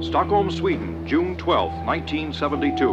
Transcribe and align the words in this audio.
Stockholm, 0.00 0.50
Sweden, 0.50 1.06
June 1.06 1.36
12, 1.36 1.86
1972. 1.86 2.88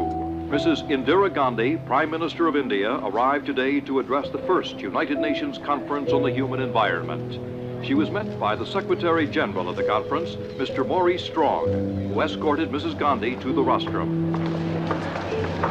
Mrs. 0.52 0.88
Indira 0.92 1.34
Gandhi, 1.34 1.78
Prime 1.78 2.12
Minister 2.12 2.48
of 2.48 2.56
India, 2.56 2.92
arrived 2.98 3.48
today 3.48 3.80
to 3.82 4.00
address 4.00 4.30
the 4.30 4.38
first 4.40 4.80
United 4.80 5.18
Nations 5.18 5.58
Conference 5.58 6.12
on 6.12 6.22
the 6.22 6.32
Human 6.32 6.60
Environment. 6.60 7.84
She 7.84 7.96
was 7.96 8.12
met 8.12 8.40
by 8.40 8.56
the 8.56 8.68
Secretary 8.68 9.26
General 9.26 9.68
of 9.68 9.78
the 9.78 9.84
conference, 9.84 10.36
Mr. 10.60 10.86
Maurice 10.86 11.24
Strong, 11.24 11.70
who 12.14 12.22
escorted 12.22 12.70
Mrs. 12.70 13.00
Gandhi 13.00 13.36
to 13.38 13.52
the 13.52 13.64
rostrum. 13.64 14.36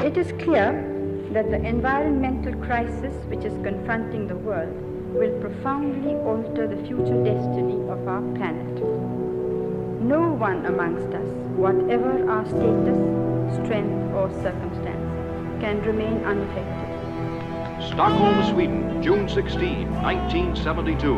It 0.03 0.17
is 0.17 0.33
clear 0.43 0.73
that 1.31 1.49
the 1.49 1.65
environmental 1.65 2.57
crisis 2.57 3.15
which 3.27 3.45
is 3.45 3.55
confronting 3.62 4.27
the 4.27 4.37
world 4.37 4.75
will 5.15 5.41
profoundly 5.41 6.17
alter 6.17 6.67
the 6.67 6.77
future 6.89 7.23
destiny 7.23 7.77
of 7.89 8.09
our 8.09 8.23
planet. 8.35 9.14
No 10.05 10.34
one 10.34 10.66
amongst 10.66 11.14
us, 11.14 11.25
whatever 11.57 12.29
our 12.29 12.44
status, 12.44 12.99
strength, 13.57 14.13
or 14.13 14.29
circumstance, 14.43 15.00
can 15.63 15.80
remain 15.80 16.22
unaffected. 16.25 17.89
Stockholm, 17.89 18.44
Sweden, 18.53 19.03
June 19.03 19.27
16, 19.27 19.90
1972. 20.03 21.17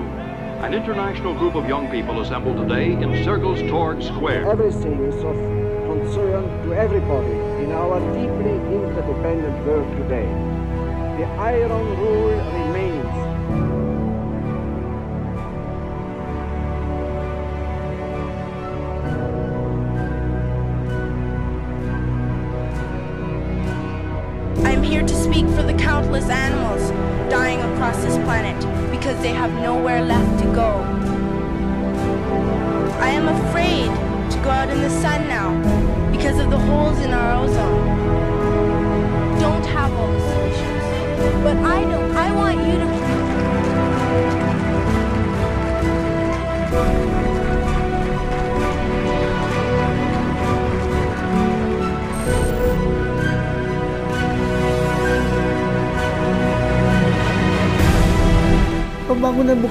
An 0.62 0.72
international 0.72 1.34
group 1.34 1.56
of 1.56 1.68
young 1.68 1.90
people 1.90 2.20
assembled 2.20 2.58
today 2.58 2.92
in 2.92 3.10
Sergels 3.26 3.58
Torg 3.68 4.00
Square. 4.00 4.48
Everything 4.48 5.02
is 5.02 5.16
of 5.16 5.34
concern 5.90 6.44
to 6.62 6.72
everybody 6.72 7.34
in 7.64 7.72
our 7.72 7.98
deeply 8.14 8.54
interdependent 8.70 9.66
world 9.66 9.90
today. 9.96 10.28
The 11.18 11.26
iron 11.42 11.98
rule 11.98 12.36
remains. 12.54 12.85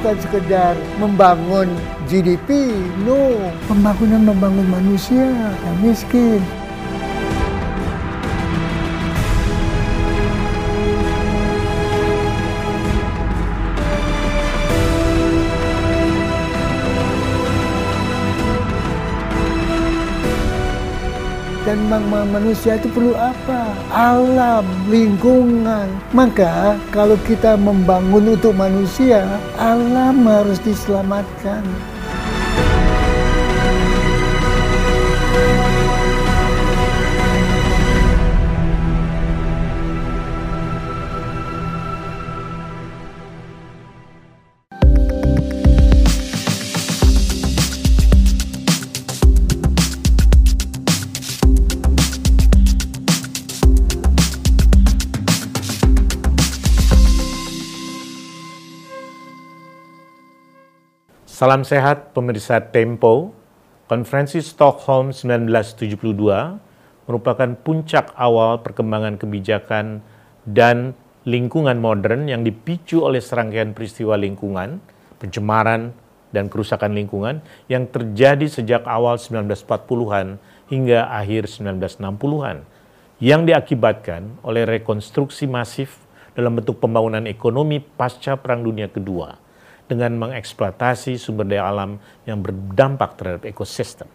Bukan 0.06 0.22
sekedar 0.22 0.78
membangun 1.02 1.66
GDP, 2.06 2.70
no. 3.10 3.42
Pembangunan 3.66 4.22
membangun 4.22 4.70
manusia 4.70 5.34
yang 5.34 5.78
miskin. 5.82 6.46
Dan 21.76 21.92
membangun 21.92 22.24
manusia 22.32 22.80
itu 22.80 22.88
perlu 22.88 23.12
apa? 23.20 23.76
Alam, 23.92 24.64
lingkungan. 24.88 25.92
Maka 26.16 26.80
kalau 26.88 27.20
kita 27.28 27.60
membangun 27.60 28.32
untuk 28.32 28.56
manusia, 28.56 29.28
alam 29.60 30.24
harus 30.24 30.56
diselamatkan. 30.64 31.68
Salam 61.36 61.68
sehat 61.68 62.16
pemirsa 62.16 62.64
Tempo. 62.64 63.36
Konferensi 63.92 64.40
Stockholm 64.40 65.12
1972 65.12 66.00
merupakan 67.12 67.50
puncak 67.60 68.16
awal 68.16 68.64
perkembangan 68.64 69.20
kebijakan 69.20 70.00
dan 70.48 70.96
lingkungan 71.28 71.76
modern 71.76 72.32
yang 72.32 72.48
dipicu 72.48 73.04
oleh 73.04 73.20
serangkaian 73.20 73.76
peristiwa 73.76 74.16
lingkungan, 74.16 74.80
pencemaran, 75.20 75.92
dan 76.32 76.48
kerusakan 76.48 76.96
lingkungan 76.96 77.44
yang 77.68 77.84
terjadi 77.92 78.48
sejak 78.48 78.88
awal 78.88 79.20
1940-an 79.20 80.40
hingga 80.72 81.12
akhir 81.20 81.52
1960-an 81.52 82.64
yang 83.20 83.44
diakibatkan 83.44 84.40
oleh 84.40 84.64
rekonstruksi 84.64 85.52
masif 85.52 86.00
dalam 86.32 86.56
bentuk 86.56 86.80
pembangunan 86.80 87.28
ekonomi 87.28 87.84
pasca 87.84 88.40
Perang 88.40 88.64
Dunia 88.64 88.88
Kedua 88.88 89.44
dengan 89.86 90.18
mengeksploitasi 90.18 91.18
sumber 91.22 91.46
daya 91.46 91.70
alam 91.70 92.02
yang 92.26 92.42
berdampak 92.42 93.18
terhadap 93.18 93.44
ekosistem. 93.46 94.10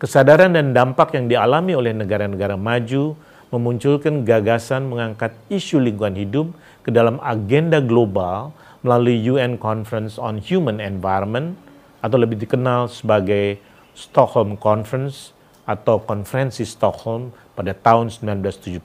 Kesadaran 0.00 0.56
dan 0.56 0.72
dampak 0.72 1.12
yang 1.12 1.28
dialami 1.28 1.76
oleh 1.76 1.92
negara-negara 1.92 2.56
maju 2.56 3.18
memunculkan 3.50 4.22
gagasan 4.22 4.86
mengangkat 4.86 5.34
isu 5.50 5.82
lingkungan 5.82 6.16
hidup 6.16 6.46
ke 6.86 6.94
dalam 6.94 7.18
agenda 7.20 7.82
global 7.82 8.54
melalui 8.80 9.20
UN 9.28 9.60
Conference 9.60 10.16
on 10.16 10.40
Human 10.40 10.80
Environment 10.80 11.52
atau 12.00 12.16
lebih 12.16 12.40
dikenal 12.40 12.88
sebagai 12.88 13.60
Stockholm 13.92 14.56
Conference 14.56 15.36
atau 15.68 16.00
Konferensi 16.00 16.64
Stockholm 16.64 17.34
pada 17.52 17.76
tahun 17.76 18.08
1972. 18.08 18.80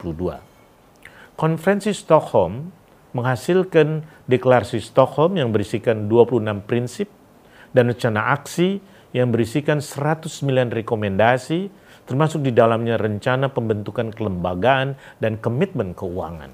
Konferensi 1.40 1.96
Stockholm 1.96 2.76
menghasilkan 3.16 4.04
deklarasi 4.28 4.84
Stockholm 4.84 5.40
yang 5.40 5.56
berisikan 5.56 6.12
26 6.12 6.68
prinsip 6.68 7.08
dan 7.72 7.88
rencana 7.88 8.36
aksi 8.36 8.84
yang 9.16 9.32
berisikan 9.32 9.80
109 9.80 10.44
rekomendasi 10.76 11.72
termasuk 12.04 12.44
di 12.44 12.52
dalamnya 12.52 13.00
rencana 13.00 13.48
pembentukan 13.50 14.12
kelembagaan 14.12 15.00
dan 15.24 15.40
komitmen 15.40 15.96
keuangan. 15.96 16.52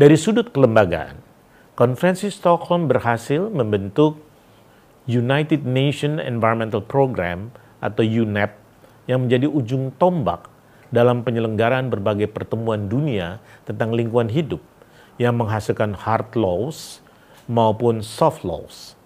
Dari 0.00 0.16
sudut 0.16 0.48
kelembagaan, 0.50 1.20
Konferensi 1.76 2.32
Stockholm 2.32 2.88
berhasil 2.88 3.48
membentuk 3.52 4.20
United 5.04 5.64
Nations 5.68 6.20
Environmental 6.24 6.80
Program 6.80 7.52
atau 7.80 8.00
UNEP 8.00 8.52
yang 9.08 9.28
menjadi 9.28 9.48
ujung 9.48 9.92
tombak 10.00 10.48
dalam 10.92 11.24
penyelenggaraan 11.24 11.88
berbagai 11.88 12.28
pertemuan 12.28 12.88
dunia 12.88 13.40
tentang 13.64 13.96
lingkungan 13.96 14.28
hidup 14.28 14.60
yang 15.22 15.38
menghasilkan 15.38 15.94
hard 15.94 16.34
laws 16.34 16.98
maupun 17.46 18.02
soft 18.02 18.42
laws. 18.42 18.98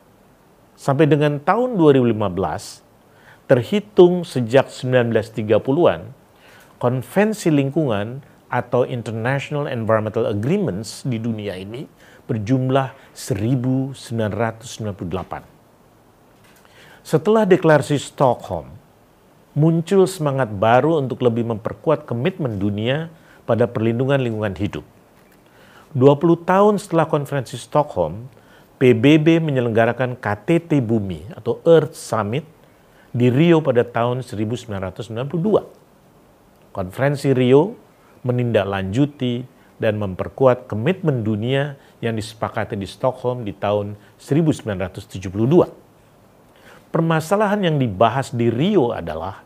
Sampai 0.76 1.04
dengan 1.04 1.36
tahun 1.40 1.76
2015, 1.76 2.16
terhitung 3.44 4.24
sejak 4.24 4.72
1930-an, 4.72 6.12
konvensi 6.80 7.52
lingkungan 7.52 8.24
atau 8.48 8.88
International 8.88 9.68
Environmental 9.68 10.28
Agreements 10.32 11.04
di 11.04 11.20
dunia 11.20 11.56
ini 11.60 11.84
berjumlah 12.24 12.92
1998. 13.12 13.96
Setelah 17.06 17.46
deklarasi 17.46 18.02
Stockholm, 18.02 18.66
muncul 19.54 20.10
semangat 20.10 20.50
baru 20.50 20.98
untuk 20.98 21.22
lebih 21.22 21.46
memperkuat 21.54 22.02
komitmen 22.04 22.58
dunia 22.58 23.08
pada 23.46 23.70
perlindungan 23.70 24.18
lingkungan 24.18 24.58
hidup. 24.58 24.95
20 25.96 26.44
tahun 26.44 26.76
setelah 26.76 27.08
konferensi 27.08 27.56
Stockholm, 27.56 28.28
PBB 28.76 29.40
menyelenggarakan 29.40 30.20
KTT 30.20 30.84
Bumi 30.84 31.24
atau 31.32 31.64
Earth 31.64 31.96
Summit 31.96 32.44
di 33.16 33.32
Rio 33.32 33.64
pada 33.64 33.80
tahun 33.80 34.20
1992. 34.20 34.76
Konferensi 36.76 37.32
Rio 37.32 37.80
menindaklanjuti 38.28 39.48
dan 39.80 39.96
memperkuat 39.96 40.68
komitmen 40.68 41.24
dunia 41.24 41.80
yang 42.04 42.12
disepakati 42.12 42.76
di 42.76 42.84
Stockholm 42.84 43.48
di 43.48 43.56
tahun 43.56 43.96
1972. 44.20 45.32
Permasalahan 46.92 47.72
yang 47.72 47.80
dibahas 47.80 48.36
di 48.36 48.52
Rio 48.52 48.92
adalah 48.92 49.40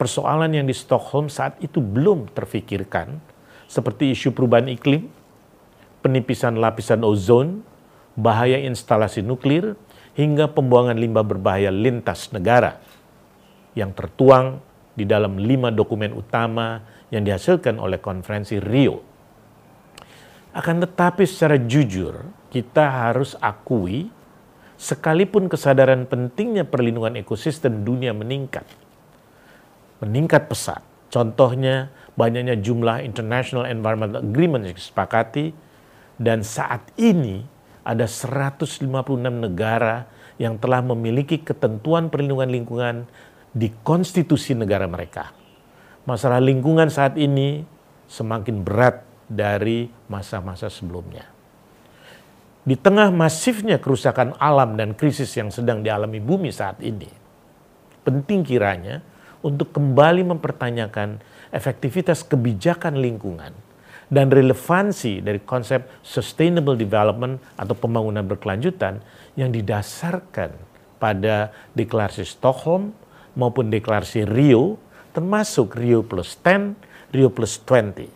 persoalan 0.00 0.48
yang 0.48 0.64
di 0.64 0.72
Stockholm 0.72 1.28
saat 1.28 1.60
itu 1.60 1.84
belum 1.84 2.32
terfikirkan, 2.32 3.20
seperti 3.68 4.16
isu 4.16 4.32
perubahan 4.32 4.72
iklim, 4.72 5.12
penipisan 6.04 6.60
lapisan 6.60 7.00
ozon, 7.00 7.64
bahaya 8.12 8.60
instalasi 8.60 9.24
nuklir, 9.24 9.72
hingga 10.12 10.52
pembuangan 10.52 11.00
limbah 11.00 11.24
berbahaya 11.24 11.72
lintas 11.72 12.28
negara 12.30 12.78
yang 13.72 13.90
tertuang 13.96 14.60
di 14.94 15.08
dalam 15.08 15.40
lima 15.40 15.72
dokumen 15.72 16.14
utama 16.14 16.84
yang 17.10 17.26
dihasilkan 17.26 17.80
oleh 17.80 17.98
konferensi 17.98 18.60
Rio. 18.62 19.02
Akan 20.54 20.78
tetapi 20.78 21.26
secara 21.26 21.58
jujur, 21.58 22.30
kita 22.54 23.10
harus 23.10 23.34
akui 23.42 24.06
sekalipun 24.78 25.50
kesadaran 25.50 26.06
pentingnya 26.06 26.62
perlindungan 26.62 27.18
ekosistem 27.18 27.82
dunia 27.82 28.14
meningkat, 28.14 28.62
meningkat 29.98 30.46
pesat. 30.46 30.82
Contohnya 31.10 31.90
banyaknya 32.14 32.54
jumlah 32.58 33.02
International 33.02 33.66
Environmental 33.66 34.22
Agreement 34.22 34.62
yang 34.62 34.78
disepakati 34.78 35.50
dan 36.20 36.46
saat 36.46 36.94
ini 36.94 37.42
ada 37.84 38.08
156 38.08 38.88
negara 39.20 40.08
yang 40.40 40.58
telah 40.58 40.82
memiliki 40.82 41.42
ketentuan 41.42 42.10
perlindungan 42.10 42.50
lingkungan 42.50 42.96
di 43.54 43.70
konstitusi 43.86 44.56
negara 44.56 44.90
mereka. 44.90 45.30
Masalah 46.04 46.42
lingkungan 46.42 46.90
saat 46.90 47.14
ini 47.14 47.62
semakin 48.10 48.66
berat 48.66 49.06
dari 49.30 49.88
masa-masa 50.10 50.68
sebelumnya. 50.68 51.24
Di 52.64 52.76
tengah 52.80 53.12
masifnya 53.12 53.76
kerusakan 53.76 54.40
alam 54.40 54.74
dan 54.80 54.96
krisis 54.96 55.28
yang 55.36 55.52
sedang 55.52 55.84
dialami 55.84 56.16
bumi 56.18 56.48
saat 56.48 56.80
ini, 56.80 57.08
penting 58.02 58.40
kiranya 58.40 59.04
untuk 59.44 59.76
kembali 59.76 60.24
mempertanyakan 60.24 61.20
efektivitas 61.52 62.24
kebijakan 62.24 62.96
lingkungan 62.96 63.52
dan 64.12 64.28
relevansi 64.28 65.24
dari 65.24 65.40
konsep 65.44 65.88
sustainable 66.04 66.76
development 66.76 67.40
atau 67.56 67.74
pembangunan 67.76 68.24
berkelanjutan 68.24 69.00
yang 69.34 69.50
didasarkan 69.50 70.52
pada 71.00 71.52
deklarasi 71.76 72.24
Stockholm 72.24 72.96
maupun 73.36 73.68
deklarasi 73.68 74.24
Rio, 74.24 74.80
termasuk 75.12 75.76
Rio 75.76 76.00
plus 76.06 76.38
10, 76.40 76.78
Rio 77.12 77.28
plus 77.28 77.60
20. 77.60 78.08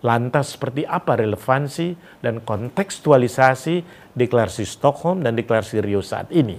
Lantas 0.00 0.56
seperti 0.56 0.88
apa 0.88 1.20
relevansi 1.20 1.92
dan 2.24 2.40
kontekstualisasi 2.40 3.84
deklarasi 4.16 4.64
Stockholm 4.64 5.20
dan 5.20 5.36
deklarasi 5.36 5.84
Rio 5.84 6.00
saat 6.00 6.32
ini? 6.32 6.56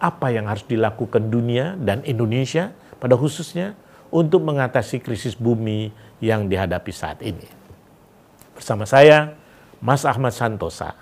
Apa 0.00 0.32
yang 0.32 0.48
harus 0.48 0.64
dilakukan 0.64 1.28
dunia 1.28 1.76
dan 1.76 2.00
Indonesia 2.08 2.72
pada 2.96 3.20
khususnya 3.20 3.76
untuk 4.08 4.40
mengatasi 4.48 5.04
krisis 5.04 5.36
bumi 5.36 5.92
yang 6.18 6.46
dihadapi 6.46 6.92
saat 6.94 7.22
ini? 7.22 7.46
Bersama 8.54 8.86
saya, 8.86 9.34
Mas 9.78 10.02
Ahmad 10.02 10.34
Santosa. 10.34 10.94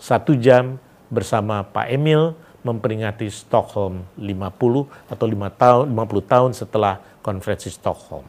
Satu 0.00 0.34
jam 0.34 0.78
bersama 1.10 1.62
Pak 1.62 1.86
Emil 1.90 2.34
memperingati 2.66 3.30
Stockholm 3.32 4.04
50 4.18 5.08
atau 5.08 5.26
5 5.26 5.50
tahun 5.56 5.84
50 5.92 6.32
tahun 6.32 6.50
setelah 6.52 7.00
konferensi 7.24 7.70
Stockholm. 7.72 8.24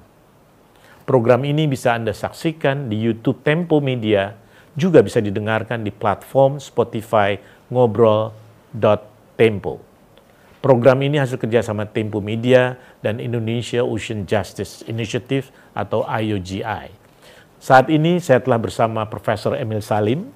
Program 1.03 1.44
ini 1.44 1.68
bisa 1.68 1.94
Anda 1.97 2.13
saksikan 2.15 2.88
di 2.88 2.95
YouTube 3.01 3.44
Tempo 3.44 3.83
Media, 3.83 4.31
juga 4.77 5.03
bisa 5.03 5.19
didengarkan 5.19 5.83
di 5.83 5.91
platform 5.91 6.62
Spotify 6.62 7.35
ngobrol.tempo. 7.67 9.90
Program 10.62 11.02
ini 11.02 11.18
hasil 11.18 11.42
kerjasama 11.42 11.90
Tempo 11.90 12.22
Media 12.22 12.78
dan 13.02 13.18
Indonesia 13.18 13.81
Ocean 13.81 14.30
Justice 14.30 14.86
Initiative 14.86 15.50
atau 15.74 16.06
IOGI. 16.06 16.94
Saat 17.58 17.90
ini 17.90 18.22
saya 18.22 18.46
telah 18.46 18.62
bersama 18.62 19.10
Profesor 19.10 19.58
Emil 19.58 19.81
Salim, 19.81 20.30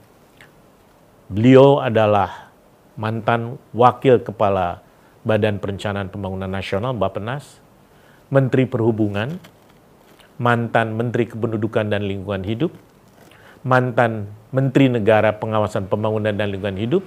Beliau 1.25 1.81
adalah 1.81 2.53
mantan 2.93 3.57
wakil 3.73 4.21
kepala 4.21 4.85
Badan 5.25 5.57
Perencanaan 5.57 6.13
Pembangunan 6.13 6.45
Nasional 6.45 6.93
Bappenas, 6.93 7.57
Menteri 8.29 8.69
Perhubungan, 8.69 9.41
mantan 10.37 10.93
Menteri 10.93 11.25
Kependudukan 11.25 11.89
dan 11.89 12.05
Lingkungan 12.05 12.45
Hidup, 12.45 12.77
mantan 13.65 14.29
Menteri 14.53 14.85
Negara 14.85 15.33
Pengawasan 15.33 15.89
Pembangunan 15.89 16.37
dan 16.37 16.53
Lingkungan 16.53 16.77
Hidup, 16.77 17.01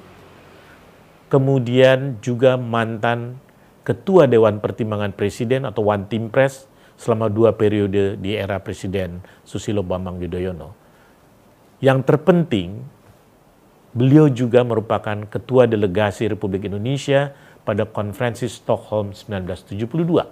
kemudian 1.28 2.16
juga 2.24 2.56
mantan 2.56 3.36
Ketua 3.84 4.28
Dewan 4.28 4.60
Pertimbangan 4.60 5.16
Presiden 5.16 5.64
atau 5.64 5.88
One 5.88 6.04
Team 6.08 6.28
Press 6.28 6.68
selama 7.00 7.32
dua 7.32 7.56
periode 7.56 8.20
di 8.20 8.36
era 8.36 8.60
Presiden 8.60 9.24
Susilo 9.48 9.80
Bambang 9.80 10.20
Yudhoyono. 10.20 10.76
Yang 11.80 12.04
terpenting, 12.04 12.84
Beliau 13.98 14.28
juga 14.28 14.60
merupakan 14.62 15.24
ketua 15.26 15.64
delegasi 15.64 16.28
Republik 16.28 16.68
Indonesia 16.68 17.32
pada 17.66 17.88
konferensi 17.88 18.44
Stockholm 18.44 19.16
1972. 19.16 20.28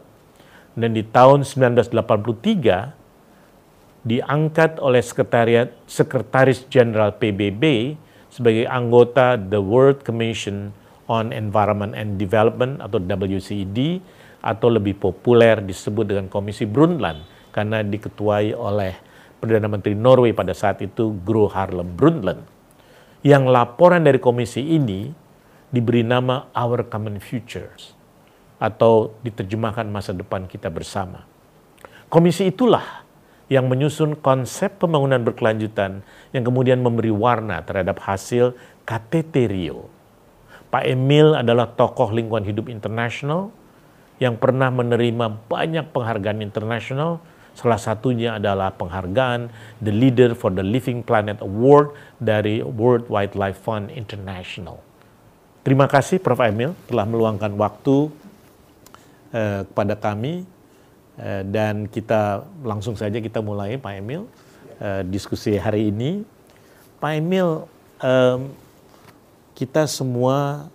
Dan 0.77 0.93
di 0.93 1.01
tahun 1.03 1.43
1983 1.43 4.07
diangkat 4.07 4.79
oleh 4.79 5.01
Sekretariat 5.01 5.73
Sekretaris 5.89 6.69
Jenderal 6.69 7.17
PBB 7.17 7.97
sebagai 8.29 8.69
anggota 8.69 9.41
The 9.41 9.59
World 9.59 10.05
Commission 10.05 10.77
on 11.07 11.31
Environment 11.31 11.95
and 11.95 12.19
Development 12.19 12.83
atau 12.83 12.99
WCED 12.99 14.03
atau 14.43 14.69
lebih 14.71 14.99
populer 14.99 15.59
disebut 15.63 16.07
dengan 16.07 16.27
Komisi 16.31 16.67
Brundtland 16.67 17.51
karena 17.51 17.83
diketuai 17.83 18.55
oleh 18.55 18.95
Perdana 19.37 19.67
Menteri 19.71 19.95
Norway 19.95 20.33
pada 20.35 20.53
saat 20.53 20.83
itu 20.83 21.17
Gro 21.25 21.51
Harlem 21.51 21.95
Brundtland 21.95 22.43
yang 23.27 23.51
laporan 23.51 24.07
dari 24.07 24.23
komisi 24.23 24.63
ini 24.77 25.11
diberi 25.67 26.07
nama 26.07 26.47
Our 26.55 26.87
Common 26.87 27.19
Futures 27.19 27.97
atau 28.63 29.19
diterjemahkan 29.27 29.85
masa 29.91 30.15
depan 30.15 30.47
kita 30.47 30.71
bersama. 30.71 31.27
Komisi 32.07 32.49
itulah 32.49 33.03
yang 33.51 33.67
menyusun 33.67 34.19
konsep 34.19 34.79
pembangunan 34.79 35.23
berkelanjutan 35.23 36.07
yang 36.31 36.45
kemudian 36.47 36.83
memberi 36.83 37.11
warna 37.11 37.63
terhadap 37.63 37.99
hasil 38.03 38.55
KTT 38.87 39.35
Rio. 39.51 39.96
Pak 40.71 40.85
Emil 40.85 41.35
adalah 41.37 41.71
tokoh 41.71 42.11
lingkungan 42.11 42.45
hidup 42.45 42.67
internasional 42.67 43.55
yang 44.19 44.41
pernah 44.41 44.73
menerima 44.73 45.47
banyak 45.47 45.93
penghargaan 45.93 46.41
internasional 46.41 47.21
Salah 47.57 47.81
satunya 47.81 48.37
adalah 48.37 48.69
penghargaan 48.77 49.49
The 49.81 49.89
Leader 49.89 50.37
for 50.37 50.53
the 50.53 50.61
Living 50.61 51.01
Planet 51.01 51.41
Award 51.41 51.97
dari 52.21 52.61
World 52.61 53.09
Wildlife 53.09 53.65
Fund 53.65 53.89
International. 53.97 54.77
Terima 55.65 55.89
kasih 55.89 56.21
Prof. 56.21 56.45
Emil 56.45 56.77
telah 56.85 57.09
meluangkan 57.09 57.57
waktu 57.57 58.13
eh, 59.33 59.65
kepada 59.65 59.97
kami 59.97 60.45
eh, 61.17 61.43
dan 61.49 61.89
kita 61.89 62.45
langsung 62.61 62.93
saja 62.93 63.25
kita 63.25 63.41
mulai 63.41 63.81
Pak 63.81 64.05
Emil 64.05 64.29
eh, 64.77 65.01
diskusi 65.09 65.57
hari 65.57 65.89
ini. 65.89 66.29
Pak 67.01 67.13
Emil, 67.17 67.65
eh, 68.05 68.39
kita 69.57 69.89
semua 69.89 70.69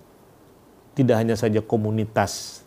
tidak 0.97 1.21
hanya 1.21 1.37
saja 1.37 1.61
komunitas 1.61 2.65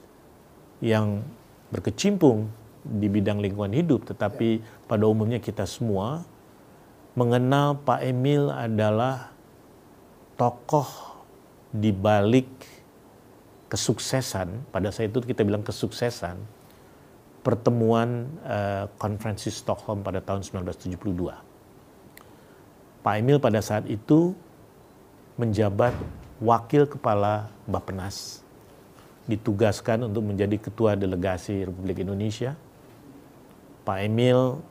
yang 0.78 1.26
berkecimpung 1.75 2.49
di 2.87 3.11
bidang 3.11 3.42
lingkungan 3.42 3.75
hidup, 3.75 4.06
tetapi 4.06 4.62
pada 4.87 5.04
umumnya 5.11 5.42
kita 5.42 5.66
semua 5.66 6.23
mengenal 7.18 7.83
Pak 7.83 8.00
Emil 8.06 8.47
adalah 8.47 9.35
tokoh 10.38 10.87
di 11.75 11.90
balik 11.90 12.47
kesuksesan, 13.66 14.71
pada 14.71 14.94
saat 14.94 15.11
itu 15.11 15.18
kita 15.18 15.42
bilang 15.42 15.66
kesuksesan, 15.66 16.38
pertemuan 17.42 18.30
uh, 18.47 18.87
konferensi 19.02 19.50
Stockholm 19.50 20.06
pada 20.06 20.23
tahun 20.23 20.47
1972. 20.47 21.35
Pak 23.02 23.14
Emil 23.18 23.42
pada 23.42 23.59
saat 23.59 23.85
itu 23.90 24.38
menjabat 25.35 25.95
wakil 26.38 26.87
kepala 26.87 27.50
Bappenas, 27.67 28.45
ditugaskan 29.25 30.07
untuk 30.07 30.23
menjadi 30.35 30.61
ketua 30.61 30.95
delegasi 30.95 31.64
Republik 31.64 32.05
Indonesia 32.05 32.55
Pak 33.85 34.00
Emil 34.00 34.64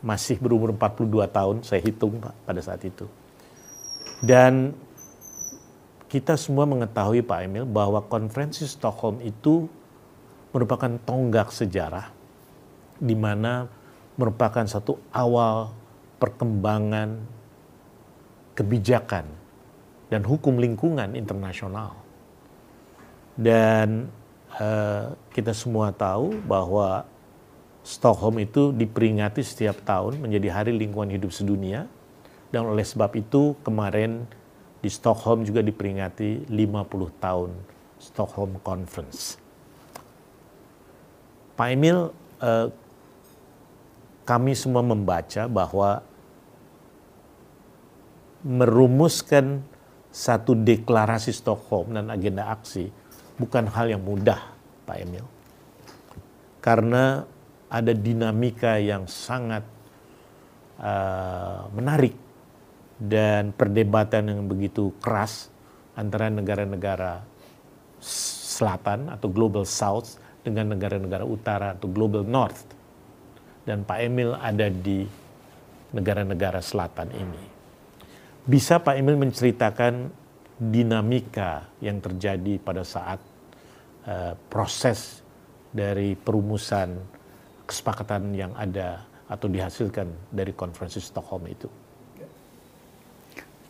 masih 0.00 0.40
berumur 0.40 0.72
42 0.72 1.28
tahun, 1.28 1.56
saya 1.60 1.84
hitung 1.84 2.16
Pak 2.16 2.32
pada 2.48 2.60
saat 2.64 2.80
itu. 2.88 3.04
Dan 4.24 4.72
kita 6.08 6.40
semua 6.40 6.64
mengetahui 6.64 7.20
Pak 7.20 7.40
Emil 7.44 7.68
bahwa 7.68 8.00
konferensi 8.08 8.64
Stockholm 8.64 9.20
itu 9.20 9.68
merupakan 10.50 10.96
tonggak 11.04 11.52
sejarah 11.52 12.08
di 12.96 13.12
mana 13.12 13.68
merupakan 14.16 14.64
satu 14.64 14.96
awal 15.12 15.72
perkembangan 16.16 17.20
kebijakan 18.56 19.24
dan 20.10 20.26
hukum 20.26 20.58
lingkungan 20.58 21.14
internasional. 21.14 21.94
Dan 23.38 24.10
uh, 24.58 25.14
kita 25.30 25.54
semua 25.54 25.94
tahu 25.94 26.34
bahwa 26.44 27.06
Stockholm 27.80 28.44
itu 28.44 28.76
diperingati 28.76 29.40
setiap 29.40 29.80
tahun 29.86 30.20
menjadi 30.20 30.52
Hari 30.52 30.76
Lingkungan 30.76 31.14
Hidup 31.14 31.32
Sedunia. 31.32 31.88
Dan 32.50 32.66
oleh 32.66 32.84
sebab 32.84 33.14
itu 33.16 33.56
kemarin 33.62 34.26
di 34.82 34.90
Stockholm 34.90 35.46
juga 35.46 35.62
diperingati 35.64 36.50
50 36.50 37.24
tahun 37.24 37.50
Stockholm 37.96 38.58
Conference. 38.60 39.38
Pak 41.54 41.68
Emil, 41.70 42.10
eh, 42.40 42.68
kami 44.24 44.52
semua 44.56 44.80
membaca 44.80 45.46
bahwa 45.46 46.00
merumuskan 48.40 49.60
satu 50.10 50.58
deklarasi 50.58 51.30
Stockholm 51.30 51.94
dan 51.94 52.10
agenda 52.10 52.50
aksi 52.50 52.90
bukan 53.38 53.70
hal 53.70 53.94
yang 53.94 54.02
mudah, 54.02 54.42
Pak 54.84 54.98
Emil. 55.00 55.24
Karena 56.60 57.24
ada 57.70 57.92
dinamika 57.94 58.76
yang 58.76 59.06
sangat 59.06 59.62
uh, 60.82 61.70
menarik 61.72 62.12
dan 63.00 63.54
perdebatan 63.54 64.28
yang 64.28 64.42
begitu 64.44 64.92
keras 65.00 65.48
antara 65.96 66.28
negara-negara 66.28 67.24
selatan 68.02 69.08
atau 69.08 69.32
global 69.32 69.64
south 69.64 70.20
dengan 70.44 70.76
negara-negara 70.76 71.24
utara 71.24 71.72
atau 71.72 71.88
global 71.88 72.26
north. 72.26 72.66
Dan 73.64 73.86
Pak 73.86 73.98
Emil 74.02 74.34
ada 74.36 74.68
di 74.68 75.06
negara-negara 75.94 76.60
selatan 76.60 77.08
ini. 77.14 77.59
Bisa 78.48 78.80
Pak 78.80 78.96
Emil 78.96 79.20
menceritakan 79.20 80.08
dinamika 80.56 81.68
yang 81.80 82.00
terjadi 82.00 82.60
pada 82.60 82.84
saat 82.84 83.20
uh, 84.08 84.36
proses 84.48 85.24
dari 85.72 86.16
perumusan 86.16 86.96
kesepakatan 87.68 88.34
yang 88.34 88.52
ada 88.56 89.04
atau 89.30 89.46
dihasilkan 89.46 90.10
dari 90.32 90.50
konferensi 90.56 90.98
Stockholm 90.98 91.46
itu? 91.46 91.68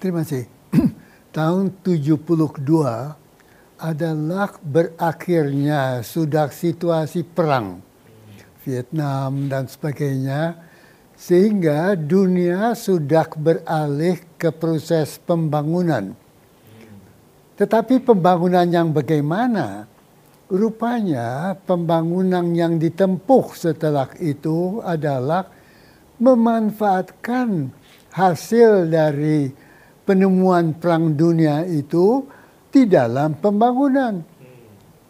Terima 0.01 0.25
kasih. 0.25 0.49
Tahun 1.37 1.65
72 1.85 2.25
adalah 3.81 4.51
berakhirnya 4.65 6.01
sudah 6.01 6.49
situasi 6.49 7.21
perang 7.23 7.85
Vietnam 8.65 9.49
dan 9.49 9.69
sebagainya 9.69 10.57
sehingga 11.17 11.97
dunia 11.97 12.73
sudah 12.73 13.29
beralih 13.37 14.30
ke 14.41 14.49
proses 14.49 15.21
pembangunan. 15.21 16.17
Tetapi 17.61 18.01
pembangunan 18.01 18.65
yang 18.65 18.89
bagaimana? 18.89 19.85
Rupanya 20.49 21.55
pembangunan 21.69 22.57
yang 22.57 22.81
ditempuh 22.81 23.53
setelah 23.53 24.09
itu 24.17 24.81
adalah 24.81 25.45
memanfaatkan 26.17 27.69
hasil 28.11 28.89
dari 28.89 29.53
penemuan 30.09 30.75
perang 30.75 31.15
dunia 31.15 31.63
itu 31.69 32.25
di 32.73 32.89
dalam 32.89 33.39
pembangunan. 33.39 34.25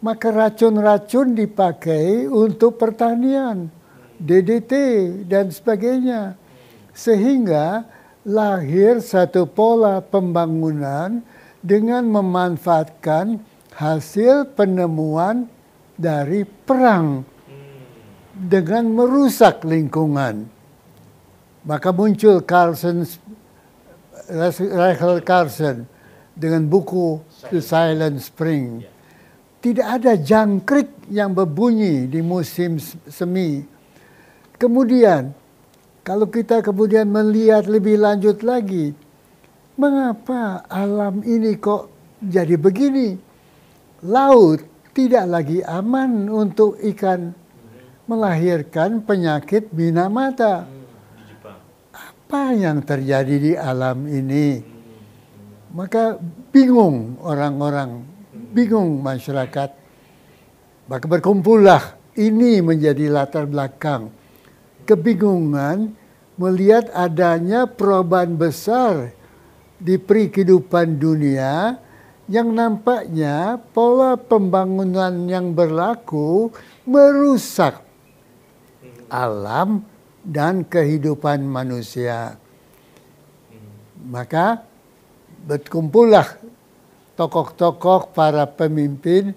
Maka 0.01 0.29
racun-racun 0.29 1.33
dipakai 1.33 2.25
untuk 2.29 2.77
pertanian, 2.77 3.69
DDT 4.21 4.73
dan 5.25 5.49
sebagainya. 5.49 6.37
Sehingga 6.93 7.85
lahir 8.25 9.01
satu 9.01 9.49
pola 9.49 10.01
pembangunan 10.01 11.21
dengan 11.61 12.05
memanfaatkan 12.09 13.41
hasil 13.73 14.53
penemuan 14.53 15.49
dari 15.97 16.45
perang 16.45 17.25
dengan 18.33 18.89
merusak 18.89 19.61
lingkungan. 19.65 20.49
Maka 21.61 21.93
muncul 21.93 22.41
Carlson 22.41 23.05
Rachel 24.73 25.21
Carson 25.21 25.85
dengan 26.33 26.65
buku 26.65 27.21
The 27.53 27.61
Silent 27.61 28.17
Spring. 28.23 28.81
Tidak 29.61 29.85
ada 29.85 30.17
jangkrik 30.17 31.05
yang 31.13 31.37
berbunyi 31.37 32.09
di 32.09 32.17
musim 32.25 32.81
semi. 33.05 33.61
Kemudian, 34.57 35.29
kalau 36.01 36.27
kita 36.29 36.65
kemudian 36.65 37.09
melihat 37.09 37.69
lebih 37.69 38.01
lanjut 38.01 38.41
lagi, 38.41 38.93
mengapa 39.77 40.65
alam 40.69 41.21
ini 41.25 41.57
kok 41.57 41.89
jadi 42.21 42.57
begini? 42.57 43.17
Laut 44.05 44.65
tidak 44.97 45.25
lagi 45.29 45.61
aman 45.61 46.25
untuk 46.27 46.77
ikan 46.81 47.33
melahirkan 48.09 49.05
penyakit 49.05 49.69
binamata. 49.69 50.65
mata 50.65 50.81
apa 52.31 52.55
yang 52.55 52.79
terjadi 52.79 53.35
di 53.35 53.51
alam 53.59 54.07
ini. 54.07 54.63
Maka 55.75 56.15
bingung 56.47 57.19
orang-orang, 57.19 58.07
bingung 58.55 59.03
masyarakat. 59.03 59.75
Maka 60.87 61.05
berkumpullah 61.11 61.99
ini 62.15 62.63
menjadi 62.63 63.11
latar 63.11 63.43
belakang. 63.51 64.15
Kebingungan 64.87 65.93
melihat 66.35 66.89
adanya 66.95 67.69
perubahan 67.69 68.33
besar 68.33 69.13
di 69.77 69.97
peri 69.97 70.29
kehidupan 70.29 70.97
dunia 70.97 71.77
yang 72.31 72.53
nampaknya 72.53 73.59
pola 73.75 74.15
pembangunan 74.15 75.27
yang 75.27 75.51
berlaku 75.51 76.53
merusak 76.87 77.81
alam 79.11 79.83
dan 80.23 80.63
kehidupan 80.63 81.43
manusia. 81.43 82.39
Maka 84.01 84.63
berkumpullah 85.45 86.39
tokoh-tokoh 87.19 88.13
para 88.15 88.47
pemimpin 88.47 89.35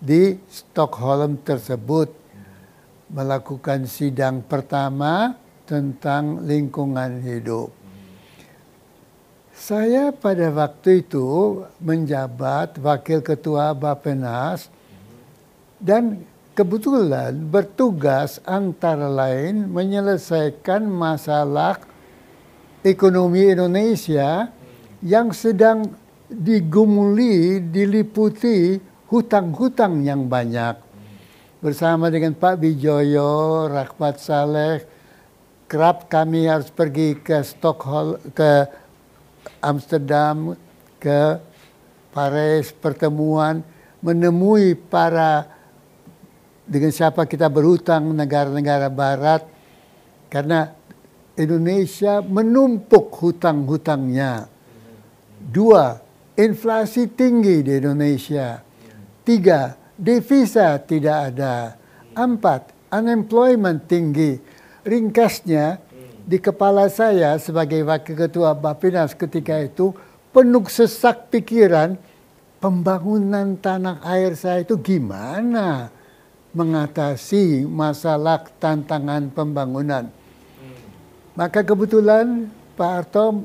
di 0.00 0.36
Stockholm 0.50 1.40
tersebut 1.40 2.25
melakukan 3.10 3.86
sidang 3.86 4.42
pertama 4.42 5.38
tentang 5.66 6.46
lingkungan 6.46 7.22
hidup. 7.22 7.70
Saya 9.56 10.12
pada 10.12 10.52
waktu 10.52 11.02
itu 11.02 11.58
menjabat 11.80 12.76
wakil 12.78 13.24
ketua 13.24 13.72
Bapenas 13.72 14.68
dan 15.80 16.22
kebetulan 16.52 17.34
bertugas 17.34 18.38
antara 18.44 19.08
lain 19.08 19.66
menyelesaikan 19.72 20.84
masalah 20.86 21.80
ekonomi 22.86 23.50
Indonesia 23.50 24.52
yang 25.02 25.34
sedang 25.34 25.88
digumuli, 26.30 27.58
diliputi 27.58 28.78
hutang-hutang 29.10 30.02
yang 30.06 30.30
banyak. 30.30 30.85
Bersama 31.56 32.12
dengan 32.12 32.36
Pak 32.36 32.60
Bijoyo, 32.60 33.64
Rahmat 33.72 34.20
Saleh, 34.20 34.84
kerap 35.64 36.04
kami 36.04 36.44
harus 36.44 36.68
pergi 36.68 37.16
ke 37.16 37.40
Stockholm, 37.40 38.20
ke 38.36 38.68
Amsterdam, 39.64 40.52
ke 41.00 41.40
Paris, 42.12 42.76
pertemuan, 42.76 43.64
menemui 44.04 44.76
para 44.76 45.48
dengan 46.68 46.92
siapa 46.92 47.24
kita 47.24 47.48
berhutang 47.48 48.04
negara-negara 48.12 48.92
barat 48.92 49.48
karena 50.28 50.76
Indonesia 51.40 52.20
menumpuk 52.20 53.08
hutang-hutangnya. 53.16 54.44
Dua, 55.40 55.96
inflasi 56.36 57.08
tinggi 57.08 57.64
di 57.64 57.80
Indonesia. 57.80 58.60
Tiga, 59.24 59.85
devisa 59.96 60.76
tidak 60.80 61.32
ada. 61.32 61.76
Empat, 62.16 62.72
unemployment 62.92 63.84
tinggi. 63.84 64.40
Ringkasnya, 64.86 65.80
di 66.24 66.38
kepala 66.40 66.88
saya 66.88 67.36
sebagai 67.36 67.82
wakil 67.82 68.16
ketua 68.16 68.54
Bapinas 68.56 69.12
ketika 69.12 69.60
itu 69.60 69.92
penuh 70.30 70.64
sesak 70.68 71.28
pikiran 71.28 71.98
pembangunan 72.62 73.58
tanah 73.58 74.00
air 74.06 74.32
saya 74.38 74.64
itu 74.64 74.78
gimana? 74.80 75.92
mengatasi 76.56 77.68
masalah 77.68 78.48
tantangan 78.56 79.28
pembangunan. 79.28 80.08
Maka 81.36 81.60
kebetulan 81.60 82.48
Pak 82.80 82.90
Harto 82.96 83.44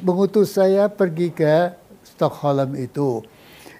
mengutus 0.00 0.56
saya 0.56 0.88
pergi 0.88 1.28
ke 1.28 1.76
Stockholm 2.00 2.80
itu. 2.80 3.20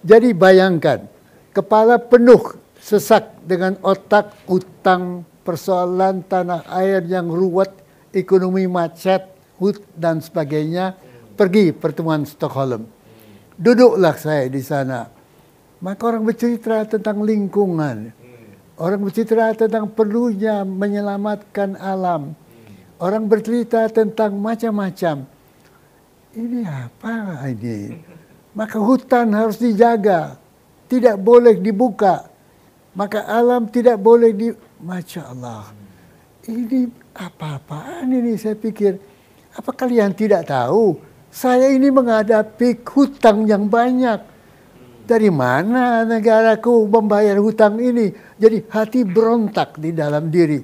Jadi 0.04 0.36
bayangkan, 0.36 1.08
kepala 1.50 1.98
penuh 1.98 2.58
sesak 2.80 3.38
dengan 3.44 3.76
otak 3.84 4.34
utang 4.48 5.22
persoalan 5.44 6.24
tanah 6.24 6.64
air 6.80 7.04
yang 7.04 7.28
ruwet, 7.28 7.70
ekonomi 8.14 8.64
macet, 8.70 9.26
hut 9.60 9.82
dan 9.94 10.22
sebagainya, 10.24 10.96
pergi 11.36 11.74
pertemuan 11.76 12.24
Stockholm. 12.24 12.88
Duduklah 13.60 14.16
saya 14.16 14.48
di 14.48 14.64
sana 14.64 15.20
Maka 15.80 16.12
orang 16.12 16.28
bercerita 16.28 16.84
tentang 16.84 17.24
lingkungan. 17.24 18.12
Orang 18.76 19.00
bercerita 19.00 19.52
tentang 19.56 19.88
perlunya 19.88 20.60
menyelamatkan 20.60 21.76
alam. 21.80 22.36
Orang 23.00 23.32
bercerita 23.32 23.88
tentang 23.88 24.36
macam-macam. 24.36 25.24
Ini 26.36 26.60
apa 26.68 27.48
ini? 27.48 27.96
Maka 28.52 28.76
hutan 28.76 29.32
harus 29.32 29.56
dijaga. 29.56 30.36
Tidak 30.90 31.16
boleh 31.22 31.62
dibuka. 31.62 32.26
Maka 32.98 33.22
alam 33.30 33.70
tidak 33.70 34.02
boleh 34.02 34.34
di... 34.34 34.50
Masya 34.82 35.30
Allah. 35.30 35.70
Ini 36.50 36.90
apa-apaan 37.14 38.10
ini 38.10 38.34
saya 38.34 38.58
pikir. 38.58 38.98
Apa 39.54 39.70
kalian 39.70 40.10
tidak 40.16 40.50
tahu? 40.50 40.98
Saya 41.30 41.70
ini 41.70 41.94
menghadapi 41.94 42.82
hutang 42.90 43.46
yang 43.46 43.70
banyak. 43.70 44.18
Dari 45.06 45.30
mana 45.30 46.02
negaraku 46.02 46.86
membayar 46.90 47.38
hutang 47.38 47.78
ini? 47.78 48.10
Jadi 48.34 48.66
hati 48.66 49.06
berontak 49.06 49.78
di 49.78 49.94
dalam 49.94 50.26
diri. 50.26 50.58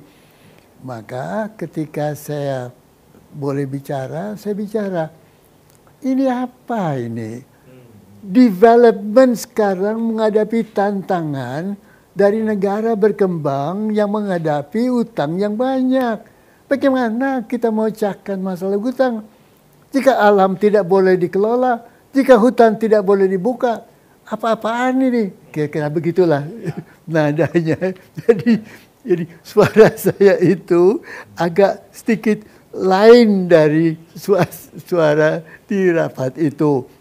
Maka 0.83 1.55
ketika 1.55 2.15
saya 2.19 2.71
boleh 3.31 3.67
bicara, 3.67 4.35
saya 4.35 4.55
bicara. 4.59 5.05
Ini 6.03 6.25
apa 6.31 6.95
ini? 6.99 7.56
Development 8.25 9.37
sekarang 9.37 10.13
menghadapi 10.13 10.65
tantangan 10.73 11.77
dari 12.17 12.41
negara 12.41 12.97
berkembang 12.97 13.93
yang 13.93 14.09
menghadapi 14.09 14.89
utang 14.89 15.37
yang 15.37 15.53
banyak. 15.53 16.25
Bagaimana 16.67 17.45
kita 17.45 17.69
mau 17.69 17.87
cakkan 17.93 18.41
masalah 18.41 18.81
hutang? 18.81 19.23
Jika 19.93 20.17
alam 20.19 20.57
tidak 20.57 20.89
boleh 20.89 21.15
dikelola, 21.15 21.85
jika 22.11 22.35
hutan 22.41 22.75
tidak 22.81 23.05
boleh 23.05 23.29
dibuka, 23.29 23.85
apa-apaan 24.27 24.99
ini? 24.99 25.31
Kira-kira 25.53 25.87
begitulah 25.93 26.43
nadanya. 27.07 27.79
Jadi, 28.27 28.59
jadi 29.07 29.25
suara 29.47 29.95
saya 30.11 30.35
itu 30.43 30.99
agak 31.39 31.87
sedikit 31.95 32.43
lain 32.75 33.47
dari 33.47 33.95
suara, 34.19 34.51
suara 34.83 35.31
di 35.71 35.95
rapat 35.95 36.35
itu. 36.43 36.96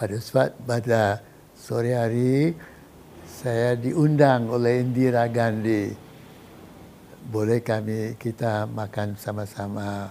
Pada 0.00 0.16
pada 0.64 1.20
sore 1.52 1.92
hari 1.92 2.56
saya 3.28 3.76
diundang 3.76 4.48
oleh 4.48 4.80
Indira 4.80 5.28
Gandhi. 5.28 5.92
Boleh 7.28 7.60
kami 7.60 8.16
kita 8.16 8.64
makan 8.64 9.20
sama-sama. 9.20 10.08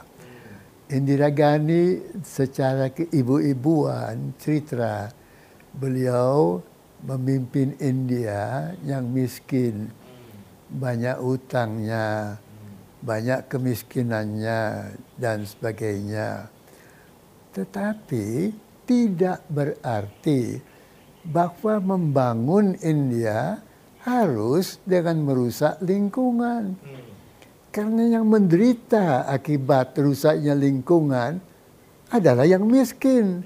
Indira 0.94 1.34
Gandhi 1.34 2.06
secara 2.22 2.94
keibu-ibuan 2.94 4.38
cerita 4.38 5.10
beliau 5.74 6.62
memimpin 7.02 7.74
India 7.82 8.70
yang 8.86 9.10
miskin, 9.10 9.90
banyak 10.70 11.18
utangnya, 11.18 12.38
banyak 13.02 13.42
kemiskinannya 13.50 14.94
dan 15.18 15.50
sebagainya. 15.50 16.46
Tetapi 17.58 18.69
tidak 18.90 19.46
berarti 19.46 20.58
bahwa 21.22 21.78
membangun 21.94 22.74
India 22.82 23.62
harus 24.02 24.82
dengan 24.82 25.22
merusak 25.22 25.78
lingkungan. 25.86 26.74
Karena 27.70 28.18
yang 28.18 28.26
menderita 28.26 29.30
akibat 29.30 29.94
rusaknya 30.02 30.58
lingkungan 30.58 31.38
adalah 32.10 32.50
yang 32.50 32.66
miskin 32.66 33.46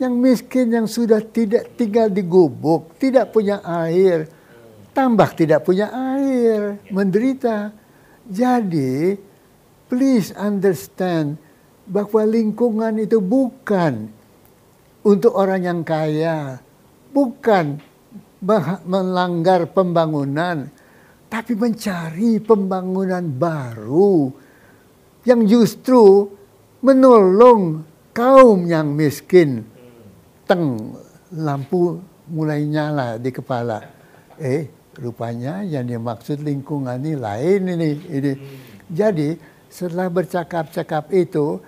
yang 0.00 0.16
miskin 0.16 0.72
yang 0.72 0.88
sudah 0.88 1.20
tidak 1.20 1.76
tinggal 1.76 2.08
di 2.08 2.24
gubuk, 2.24 2.96
tidak 2.96 3.36
punya 3.36 3.60
air, 3.60 4.24
tambah 4.96 5.28
tidak 5.36 5.60
punya 5.60 5.92
air, 5.92 6.80
menderita. 6.88 7.68
Jadi, 8.24 9.12
please 9.92 10.32
understand 10.40 11.36
bahwa 11.84 12.24
lingkungan 12.24 12.96
itu 12.96 13.20
bukan 13.20 14.19
untuk 15.04 15.32
orang 15.32 15.62
yang 15.64 15.80
kaya, 15.80 16.60
bukan 17.12 17.80
melanggar 18.86 19.68
pembangunan, 19.72 20.68
tapi 21.28 21.52
mencari 21.54 22.40
pembangunan 22.40 23.22
baru 23.22 24.32
yang 25.24 25.44
justru 25.44 26.26
menolong 26.80 27.84
kaum 28.16 28.64
yang 28.64 28.90
miskin 28.96 29.62
teng 30.48 30.96
lampu 31.36 32.00
mulai 32.32 32.64
nyala 32.66 33.20
di 33.20 33.30
kepala. 33.30 33.84
Eh, 34.40 34.66
rupanya 34.96 35.60
yang 35.62 35.86
dimaksud 35.86 36.40
lingkungan 36.40 36.98
ini 36.98 37.14
lain 37.14 37.60
ini. 37.76 37.90
ini. 38.08 38.32
Jadi 38.90 39.36
setelah 39.70 40.10
bercakap-cakap 40.10 41.12
itu, 41.14 41.60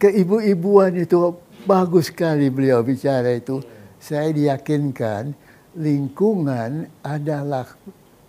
keibu-ibuan 0.00 0.94
itu 0.96 1.36
bagus 1.68 2.08
sekali 2.08 2.48
beliau 2.48 2.80
bicara 2.80 3.28
itu. 3.36 3.60
Saya 4.00 4.32
diyakinkan 4.32 5.36
lingkungan 5.76 6.88
adalah 7.04 7.68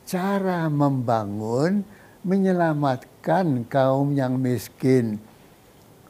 cara 0.04 0.68
membangun, 0.68 1.88
menyelamatkan 2.28 3.64
kaum 3.72 4.12
yang 4.12 4.36
miskin. 4.36 5.16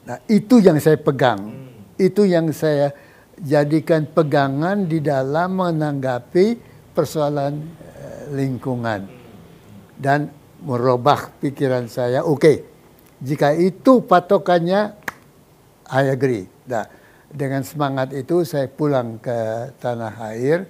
Nah, 0.09 0.17
itu 0.25 0.57
yang 0.57 0.81
saya 0.81 0.97
pegang. 0.97 1.69
Itu 1.99 2.25
yang 2.25 2.49
saya 2.49 2.89
jadikan 3.37 4.09
pegangan 4.09 4.89
di 4.89 4.97
dalam 5.03 5.59
menanggapi 5.59 6.57
persoalan 6.97 7.53
eh, 7.77 8.23
lingkungan 8.33 9.05
dan 9.99 10.31
merubah 10.63 11.29
pikiran 11.37 11.91
saya. 11.91 12.23
Oke, 12.23 12.39
okay, 12.39 12.57
jika 13.19 13.51
itu 13.51 13.99
patokannya, 14.03 14.95
I 15.91 16.03
agree. 16.07 16.47
Nah, 16.67 16.98
dengan 17.29 17.61
semangat 17.61 18.09
itu 18.17 18.41
saya 18.41 18.65
pulang 18.65 19.21
ke 19.21 19.69
tanah 19.77 20.13
air, 20.33 20.65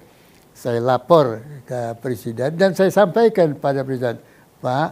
saya 0.51 0.83
lapor 0.83 1.39
ke 1.63 1.95
presiden 2.03 2.59
dan 2.59 2.75
saya 2.75 2.91
sampaikan 2.91 3.55
pada 3.55 3.87
presiden, 3.87 4.19
Pak, 4.59 4.89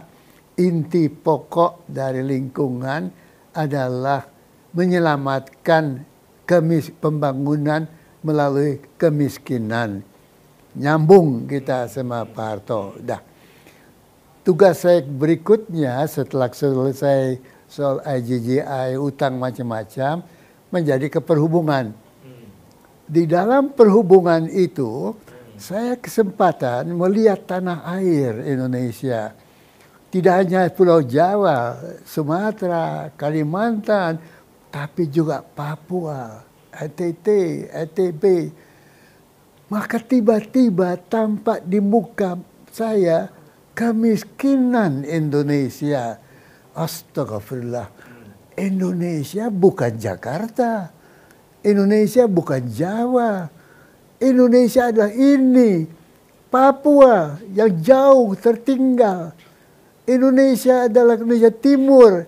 inti 0.56 1.12
pokok 1.12 1.84
dari 1.84 2.24
lingkungan 2.24 3.12
adalah 3.52 4.24
menyelamatkan 4.72 6.02
kemis 6.48 6.88
pembangunan 6.96 7.84
melalui 8.24 8.80
kemiskinan. 8.96 10.00
Nyambung 10.78 11.44
kita 11.50 11.90
sama 11.90 12.24
Pak 12.24 12.46
Harto. 12.46 12.96
Dah. 13.00 13.20
Tugas 14.46 14.80
saya 14.80 15.04
berikutnya 15.04 16.08
setelah 16.08 16.48
selesai 16.48 17.36
soal 17.68 18.00
IGGI, 18.00 18.96
utang 18.96 19.36
macam-macam, 19.36 20.24
menjadi 20.68 21.08
keperhubungan. 21.08 21.92
Di 23.08 23.24
dalam 23.24 23.72
perhubungan 23.72 24.52
itu, 24.52 25.16
saya 25.56 25.96
kesempatan 25.96 26.92
melihat 26.92 27.48
tanah 27.48 27.82
air 27.98 28.46
Indonesia. 28.46 29.32
Tidak 30.08 30.34
hanya 30.44 30.68
Pulau 30.72 31.04
Jawa, 31.04 31.76
Sumatera, 32.04 33.12
Kalimantan, 33.16 34.20
tapi 34.68 35.08
juga 35.08 35.40
Papua, 35.42 36.44
NTT, 36.72 37.26
NTB. 37.72 38.24
Maka 39.68 40.00
tiba-tiba 40.00 40.96
tampak 40.96 41.64
di 41.64 41.80
muka 41.80 42.40
saya 42.72 43.28
kemiskinan 43.74 45.04
Indonesia. 45.04 46.16
Astagfirullah. 46.72 47.97
Indonesia 48.58 49.46
bukan 49.48 49.94
Jakarta. 49.94 50.90
Indonesia 51.62 52.26
bukan 52.26 52.66
Jawa. 52.66 53.46
Indonesia 54.18 54.90
adalah 54.90 55.14
ini. 55.14 55.86
Papua 56.50 57.38
yang 57.54 57.70
jauh 57.78 58.34
tertinggal. 58.34 59.30
Indonesia 60.08 60.90
adalah 60.90 61.14
Indonesia 61.14 61.52
Timur 61.54 62.26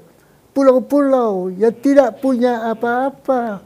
pulau-pulau 0.54 1.50
yang 1.50 1.74
tidak 1.80 2.20
punya 2.20 2.68
apa-apa. 2.68 3.64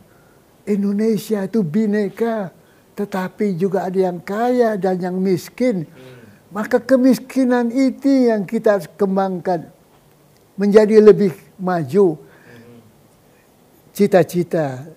Indonesia 0.64 1.44
itu 1.44 1.61
bineka, 1.61 2.48
tetapi 2.96 3.59
juga 3.59 3.85
ada 3.90 3.98
yang 3.98 4.22
kaya 4.22 4.79
dan 4.81 4.96
yang 4.96 5.16
miskin. 5.18 5.85
Maka 6.55 6.79
kemiskinan 6.79 7.68
itu 7.74 8.31
yang 8.31 8.46
kita 8.46 8.79
kembangkan 8.94 9.68
menjadi 10.55 11.03
lebih 11.03 11.35
maju. 11.59 12.16
Cita-cita 13.94 14.90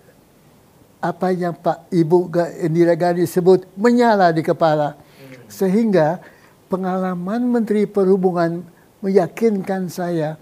apa 0.98 1.30
yang 1.30 1.54
Pak 1.54 1.94
Ibu 1.94 2.34
Indira 2.66 2.98
Gandhi 2.98 3.30
sebut 3.30 3.70
menyala 3.78 4.34
di 4.34 4.42
kepala. 4.42 4.98
Sehingga 5.46 6.18
pengalaman 6.66 7.46
Menteri 7.46 7.86
Perhubungan 7.86 8.66
meyakinkan 9.06 9.86
saya 9.94 10.42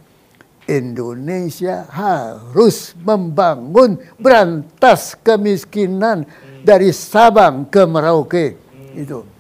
Indonesia 0.72 1.84
harus 1.92 2.96
membangun 3.04 4.00
berantas 4.18 5.20
kemiskinan 5.20 6.24
dari 6.64 6.96
Sabang 6.96 7.68
ke 7.68 7.84
Merauke. 7.84 8.56
Itu 8.96 9.35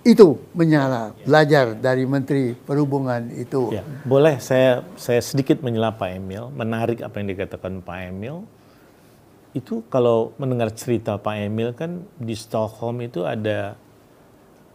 itu 0.00 0.40
menyala 0.56 1.12
belajar 1.28 1.76
dari 1.76 2.08
Menteri 2.08 2.56
Perhubungan 2.56 3.28
itu. 3.36 3.68
Ya, 3.76 3.84
boleh 4.08 4.40
saya 4.40 4.80
saya 4.96 5.20
sedikit 5.20 5.60
menyela 5.60 5.92
Pak 5.92 6.10
Emil, 6.16 6.48
menarik 6.56 7.04
apa 7.04 7.20
yang 7.20 7.28
dikatakan 7.28 7.84
Pak 7.84 7.98
Emil. 8.08 8.48
Itu 9.52 9.84
kalau 9.92 10.32
mendengar 10.40 10.72
cerita 10.72 11.20
Pak 11.20 11.36
Emil 11.36 11.76
kan 11.76 12.00
di 12.16 12.32
Stockholm 12.32 13.04
itu 13.04 13.28
ada 13.28 13.76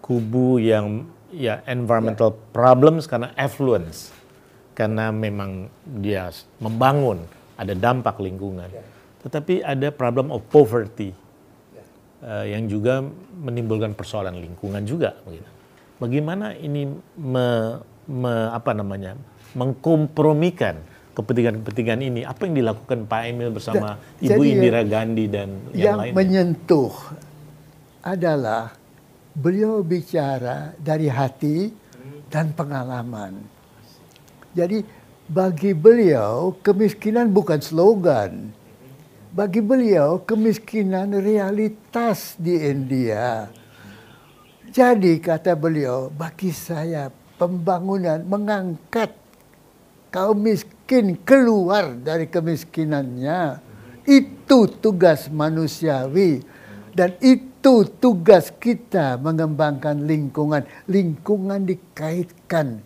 kubu 0.04 0.62
yang 0.62 1.10
ya 1.34 1.66
environmental 1.66 2.36
problems 2.54 3.10
karena 3.10 3.34
affluence. 3.34 4.14
Karena 4.76 5.08
memang 5.08 5.72
dia 6.04 6.30
membangun, 6.60 7.24
ada 7.56 7.72
dampak 7.72 8.20
lingkungan. 8.20 8.68
Tetapi 9.24 9.64
ada 9.64 9.88
problem 9.90 10.30
of 10.30 10.44
poverty 10.52 11.16
uh, 12.24 12.46
yang 12.46 12.70
juga 12.70 13.04
menimbulkan 13.42 13.98
persoalan 13.98 14.38
lingkungan 14.40 14.84
juga. 14.88 15.18
Begitu. 15.28 15.50
Bagaimana 15.96 16.52
ini 16.56 16.92
me, 17.16 17.48
me, 18.08 18.34
apa 18.52 18.76
namanya 18.76 19.16
mengkompromikan 19.56 20.76
kepentingan-kepentingan 21.16 22.00
ini? 22.04 22.22
Apa 22.28 22.48
yang 22.48 22.56
dilakukan 22.60 23.08
Pak 23.08 23.22
Emil 23.32 23.50
bersama 23.56 23.96
da, 23.96 24.24
Ibu 24.24 24.42
Indira 24.44 24.84
Gandhi 24.84 25.26
dan 25.32 25.50
yang, 25.72 25.96
yang 25.96 25.98
lainnya? 26.04 26.16
menyentuh 26.20 26.94
adalah 28.04 28.76
beliau 29.32 29.80
bicara 29.84 30.76
dari 30.80 31.08
hati 31.08 31.72
dan 32.28 32.52
pengalaman. 32.52 33.40
Jadi 34.56 34.84
bagi 35.26 35.72
beliau 35.74 36.54
kemiskinan 36.62 37.32
bukan 37.32 37.60
slogan 37.60 38.52
bagi 39.36 39.60
beliau 39.60 40.24
kemiskinan 40.24 41.12
realitas 41.20 42.40
di 42.40 42.56
India. 42.56 43.52
Jadi 44.72 45.20
kata 45.20 45.60
beliau, 45.60 46.08
bagi 46.08 46.56
saya 46.56 47.12
pembangunan 47.36 48.24
mengangkat 48.24 49.12
kaum 50.08 50.40
miskin 50.40 51.20
keluar 51.28 52.00
dari 52.00 52.32
kemiskinannya 52.32 53.60
itu 54.08 54.72
tugas 54.80 55.28
manusiawi 55.28 56.40
dan 56.96 57.20
itu 57.20 57.84
tugas 58.00 58.56
kita 58.56 59.20
mengembangkan 59.20 60.00
lingkungan. 60.08 60.64
Lingkungan 60.88 61.68
dikaitkan 61.68 62.80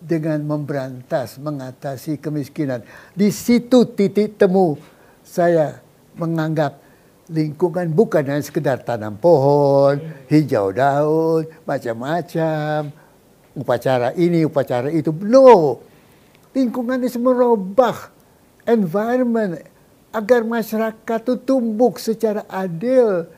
dengan 0.00 0.40
memberantas, 0.48 1.36
mengatasi 1.36 2.16
kemiskinan. 2.16 2.80
Di 3.12 3.28
situ 3.28 3.84
titik 3.84 4.40
temu 4.40 4.80
saya 5.20 5.89
menganggap 6.20 6.76
lingkungan 7.30 7.88
bukan 7.94 8.26
hanya 8.26 8.42
sekedar 8.42 8.82
tanam 8.82 9.14
pohon, 9.16 10.02
hijau 10.26 10.74
daun, 10.74 11.46
macam-macam, 11.62 12.90
upacara 13.54 14.10
ini, 14.18 14.42
upacara 14.44 14.90
itu. 14.90 15.14
No, 15.14 15.78
lingkungan 16.50 17.00
itu 17.06 17.22
merubah 17.22 18.10
environment 18.66 19.62
agar 20.10 20.42
masyarakat 20.42 21.20
itu 21.22 21.34
tumbuh 21.38 21.94
secara 21.96 22.42
adil. 22.50 23.30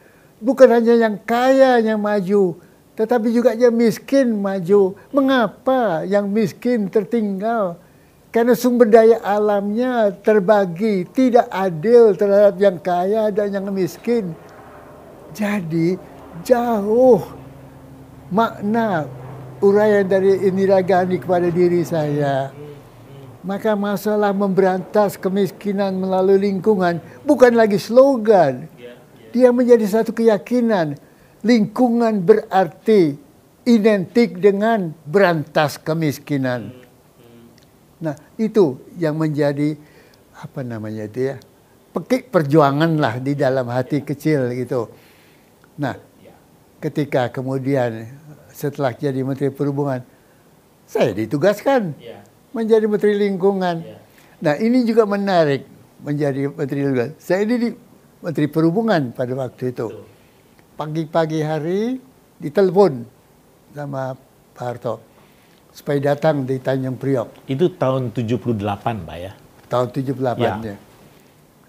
Bukan 0.43 0.67
hanya 0.73 0.99
yang 0.99 1.17
kaya 1.23 1.79
yang 1.79 2.03
maju, 2.03 2.59
tetapi 2.99 3.31
juga 3.31 3.55
yang 3.55 3.77
miskin 3.77 4.35
maju. 4.41 4.97
Mengapa 5.15 6.03
yang 6.09 6.27
miskin 6.27 6.89
tertinggal? 6.91 7.79
Karena 8.33 8.57
sumber 8.57 8.89
daya 8.89 9.21
alamnya 9.21 10.09
terbagi, 10.09 11.05
tidak 11.13 11.53
adil 11.53 12.17
terhadap 12.17 12.57
yang 12.57 12.81
kaya 12.81 13.29
dan 13.29 13.53
yang 13.53 13.69
miskin. 13.69 14.33
Jadi 15.37 16.01
jauh 16.41 17.21
makna 18.33 19.05
uraian 19.61 20.09
dari 20.09 20.49
Indira 20.49 20.81
Gandhi 20.81 21.21
kepada 21.21 21.53
diri 21.53 21.85
saya. 21.85 22.49
Maka 23.45 23.77
masalah 23.77 24.33
memberantas 24.33 25.21
kemiskinan 25.21 26.01
melalui 26.01 26.41
lingkungan 26.41 27.05
bukan 27.29 27.53
lagi 27.53 27.77
slogan. 27.77 28.65
Dia 29.29 29.53
menjadi 29.53 29.85
satu 29.85 30.17
keyakinan. 30.17 30.97
Lingkungan 31.45 32.23
berarti 32.23 33.13
identik 33.69 34.41
dengan 34.41 34.97
berantas 35.05 35.77
kemiskinan. 35.77 36.82
Nah 38.03 38.19
itu 38.35 38.83
yang 38.99 39.15
menjadi 39.15 39.79
apa 40.35 40.67
namanya 40.67 41.07
itu 41.07 41.31
ya 41.31 41.37
pekik 41.95 42.35
perjuangan 42.35 42.99
lah 42.99 43.23
di 43.23 43.39
dalam 43.39 43.71
hati 43.71 44.03
kecil 44.03 44.51
gitu. 44.59 44.91
Nah 45.79 45.95
ketika 46.83 47.31
kemudian 47.31 48.11
setelah 48.51 48.91
jadi 48.91 49.23
Menteri 49.23 49.55
Perhubungan 49.55 50.03
saya 50.83 51.15
ditugaskan 51.15 51.95
menjadi 52.51 52.85
Menteri 52.91 53.15
Lingkungan. 53.17 53.77
Nah 54.43 54.55
ini 54.59 54.83
juga 54.83 55.07
menarik 55.07 55.63
menjadi 56.03 56.51
Menteri 56.51 56.79
Lingkungan. 56.83 57.13
Saya 57.23 57.47
ini 57.47 57.55
di 57.55 57.69
Menteri 58.19 58.51
Perhubungan 58.51 59.15
pada 59.15 59.33
waktu 59.39 59.71
itu. 59.71 59.87
Pagi-pagi 60.75 61.39
hari 61.39 62.03
ditelepon 62.43 63.07
sama 63.71 64.19
Pak 64.59 64.65
Harto 64.67 65.12
supaya 65.73 66.13
datang 66.13 66.45
di 66.45 66.61
Tanjung 66.61 67.01
Priok. 67.01 67.49
Itu 67.49 67.73
tahun 67.73 68.13
78, 68.13 68.61
Pak 69.09 69.17
ya? 69.17 69.33
Tahun 69.73 69.89
78 69.89 70.37
ya. 70.37 70.53
ya. 70.61 70.77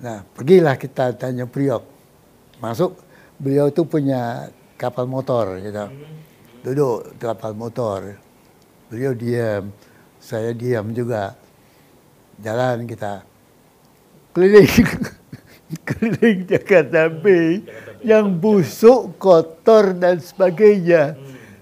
Nah, 0.04 0.18
pergilah 0.36 0.76
kita 0.76 1.16
Tanjung 1.16 1.48
Priok. 1.48 1.84
Masuk, 2.60 3.00
beliau 3.39 3.72
itu 3.72 3.88
punya 3.88 4.52
kapal 4.76 5.08
motor 5.08 5.56
gitu. 5.63 5.88
Duduk 6.68 7.16
di 7.16 7.24
kapal 7.24 7.56
motor. 7.56 8.20
Beliau 8.92 9.16
diam, 9.16 9.72
saya 10.20 10.52
diam 10.52 10.92
juga. 10.92 11.39
Jalan 12.44 12.84
kita. 12.84 13.24
Keliling 14.36 14.68
keliling 15.88 16.39
Jakarta 16.44 17.08
Bay 17.08 17.63
yang 18.04 18.36
busuk, 18.36 19.16
kotor 19.16 19.96
dan 19.96 20.20
sebagainya. 20.20 21.16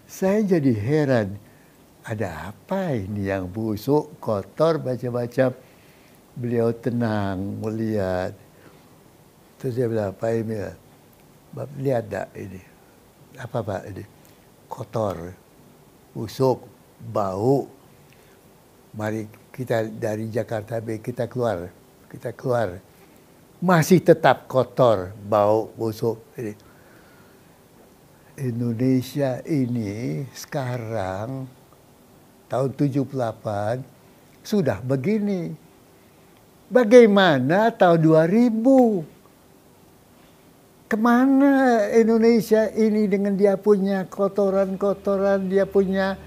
Saya 0.10 0.44
jadi 0.44 0.74
heran 0.76 1.38
ada 2.02 2.50
apa 2.50 2.98
ini 2.98 3.30
yang 3.30 3.46
busuk, 3.46 4.18
kotor, 4.18 4.82
macam-macam. 4.82 5.54
Beliau 6.34 6.74
tenang 6.74 7.38
melihat. 7.62 8.34
Terus 9.62 9.74
dia 9.78 9.86
bilang, 9.86 10.16
Pak 10.18 10.32
Emil, 10.34 10.66
Bapak 11.52 11.78
lihat 11.78 12.04
tak 12.10 12.28
ini? 12.34 12.62
Apa 13.38 13.60
Pak 13.62 13.84
ini? 13.94 14.04
Kotor, 14.66 15.36
busuk, 16.16 16.66
bau. 17.12 17.68
Mari 18.98 19.28
kita 19.52 19.86
dari 19.92 20.32
Jakarta 20.32 20.82
B, 20.82 21.04
kita 21.04 21.28
keluar. 21.28 21.70
Kita 22.10 22.34
keluar. 22.34 22.80
Masih 23.62 24.02
tetap 24.02 24.50
kotor, 24.50 25.14
bau, 25.28 25.70
busuk. 25.78 26.18
Ini. 26.34 26.56
Indonesia 28.42 29.44
ini 29.46 30.26
sekarang 30.34 31.61
tahun 32.52 32.76
78 32.76 33.08
sudah 34.44 34.84
begini. 34.84 35.56
Bagaimana 36.68 37.72
tahun 37.72 38.04
2000? 38.04 39.08
Ke 40.92 41.00
mana 41.00 41.88
Indonesia 41.96 42.68
ini 42.76 43.08
dengan 43.08 43.40
dia 43.40 43.56
punya 43.56 44.04
kotoran-kotoran, 44.12 45.48
dia 45.48 45.64
punya 45.64 46.20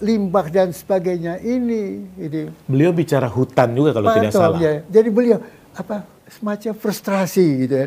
limbah 0.00 0.48
dan 0.48 0.72
sebagainya 0.72 1.36
ini. 1.44 2.08
ini. 2.16 2.48
Beliau 2.64 2.96
bicara 2.96 3.28
hutan 3.28 3.76
juga 3.76 3.92
kalau 3.92 4.08
tidak 4.16 4.32
salah. 4.32 4.56
Ya. 4.56 4.80
Jadi 4.88 5.08
beliau 5.12 5.44
apa 5.76 6.08
semacam 6.24 6.72
frustrasi 6.80 7.68
gitu 7.68 7.74
ya. 7.76 7.86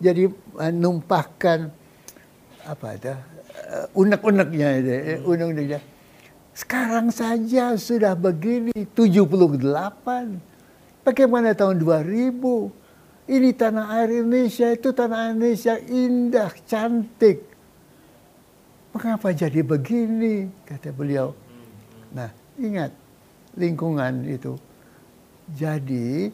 Jadi 0.00 0.32
menumpahkan 0.56 1.68
apa 2.64 2.86
itu 2.96 3.12
uh, 3.12 4.00
unek-uneknya 4.00 4.68
itu, 4.80 4.92
uh, 4.96 5.28
unek-uneknya 5.28 5.80
sekarang 6.54 7.14
saja 7.14 7.78
sudah 7.78 8.18
begini 8.18 8.74
78. 8.74 9.56
Bagaimana 11.06 11.54
tahun 11.54 11.78
2000? 11.78 13.30
Ini 13.30 13.50
tanah 13.54 13.94
air 13.94 14.26
Indonesia 14.26 14.66
itu 14.74 14.90
tanah 14.90 15.30
air 15.30 15.32
Indonesia 15.38 15.74
indah, 15.78 16.50
cantik. 16.66 17.46
Mengapa 18.90 19.30
jadi 19.30 19.62
begini? 19.62 20.50
Kata 20.66 20.90
beliau. 20.90 21.30
Nah, 22.10 22.34
ingat 22.58 22.90
lingkungan 23.54 24.26
itu. 24.26 24.58
Jadi 25.54 26.30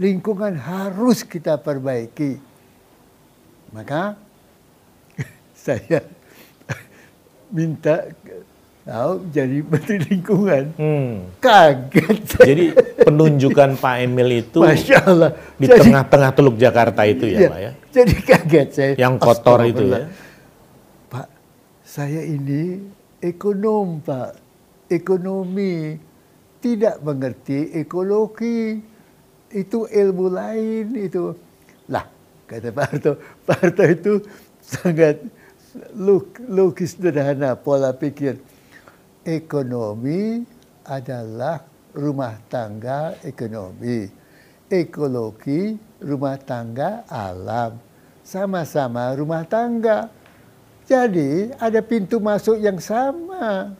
lingkungan 0.00 0.56
harus 0.56 1.20
kita 1.20 1.60
perbaiki. 1.60 2.40
Maka 3.76 4.16
saya 5.68 6.00
minta 7.52 8.08
tahu 8.90 9.12
jadi 9.30 9.58
menteri 9.62 9.96
lingkungan. 10.10 10.64
Hmm. 10.74 11.30
Kaget. 11.38 12.18
Jadi 12.42 12.64
penunjukan 13.06 13.78
Pak 13.78 13.94
Emil 14.02 14.42
itu 14.42 14.58
Masya 14.58 14.98
Allah. 15.06 15.30
di 15.54 15.66
tengah-tengah 15.70 16.30
Teluk 16.34 16.58
Jakarta 16.58 17.06
itu 17.06 17.30
ya, 17.30 17.38
Iya, 17.38 17.48
Pak 17.48 17.60
ya. 17.62 17.72
Jadi 17.94 18.14
kaget 18.18 18.68
saya. 18.74 18.92
Yang 18.98 19.14
kotor 19.22 19.60
itu 19.62 19.84
ya. 19.86 20.10
Pak, 21.06 21.26
saya 21.86 22.20
ini 22.26 22.82
ekonom, 23.22 24.02
Pak. 24.02 24.34
Ekonomi. 24.90 25.94
Tidak 26.60 27.00
mengerti 27.06 27.70
ekologi. 27.78 28.82
Itu 29.50 29.86
ilmu 29.86 30.26
lain 30.30 30.86
itu. 30.98 31.30
Lah, 31.86 32.06
kata 32.50 32.74
Pak 32.74 32.84
Harto. 32.90 33.12
Pak 33.46 33.56
Harto 33.62 33.84
itu 33.86 34.12
sangat 34.60 35.22
log- 35.94 36.42
logis 36.50 36.98
sederhana 36.98 37.54
pola 37.54 37.94
pikir. 37.94 38.38
Ekonomi 39.20 40.40
adalah 40.88 41.60
rumah 41.92 42.40
tangga 42.48 43.20
ekonomi. 43.20 44.08
Ekologi 44.70 45.76
rumah 46.00 46.40
tangga 46.40 47.04
alam. 47.04 47.76
Sama-sama 48.24 49.12
rumah 49.12 49.44
tangga. 49.44 50.08
Jadi 50.88 51.52
ada 51.60 51.84
pintu 51.84 52.16
masuk 52.16 52.56
yang 52.58 52.80
sama. 52.80 53.76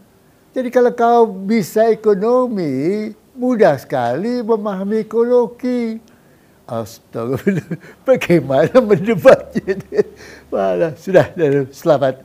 Jadi 0.50 0.68
kalau 0.68 0.92
kau 0.92 1.30
bisa 1.30 1.88
ekonomi, 1.88 3.10
mudah 3.32 3.80
sekali 3.80 4.42
memahami 4.44 5.06
ekologi. 5.06 6.02
Astagfirullah, 6.68 7.66
bagaimana 8.06 8.76
mendebatnya? 8.78 9.74
Malah 10.52 10.94
sudah, 10.94 11.32
selamat. 11.74 12.22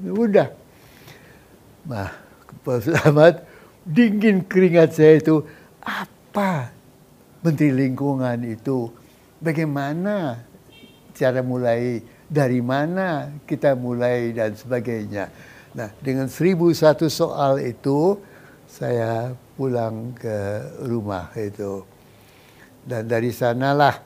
Udah. 0.00 0.48
Nah, 1.84 2.22
Pak 2.60 2.78
Selamat, 2.84 3.34
dingin 3.82 4.44
keringat 4.44 4.92
saya 4.92 5.16
itu, 5.18 5.42
apa 5.80 6.70
Menteri 7.40 7.72
Lingkungan 7.72 8.38
itu? 8.44 8.92
Bagaimana 9.42 10.44
cara 11.16 11.40
mulai, 11.42 12.04
dari 12.30 12.60
mana 12.62 13.32
kita 13.48 13.74
mulai 13.74 14.30
dan 14.30 14.54
sebagainya. 14.54 15.32
Nah, 15.72 15.88
dengan 16.04 16.28
seribu 16.28 16.68
satu 16.70 17.08
soal 17.08 17.58
itu, 17.64 18.20
saya 18.68 19.32
pulang 19.56 20.14
ke 20.16 20.36
rumah 20.86 21.32
itu. 21.34 21.84
Dan 22.86 23.10
dari 23.10 23.34
sanalah, 23.34 24.00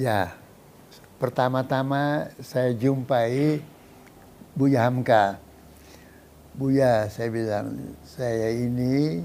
ya, 0.00 0.32
pertama-tama 1.20 2.32
saya 2.40 2.72
jumpai 2.72 3.60
Buya 4.56 4.88
Hamka. 4.88 5.49
Buya, 6.50 7.06
saya 7.06 7.30
bilang, 7.30 7.78
saya 8.02 8.50
ini 8.50 9.22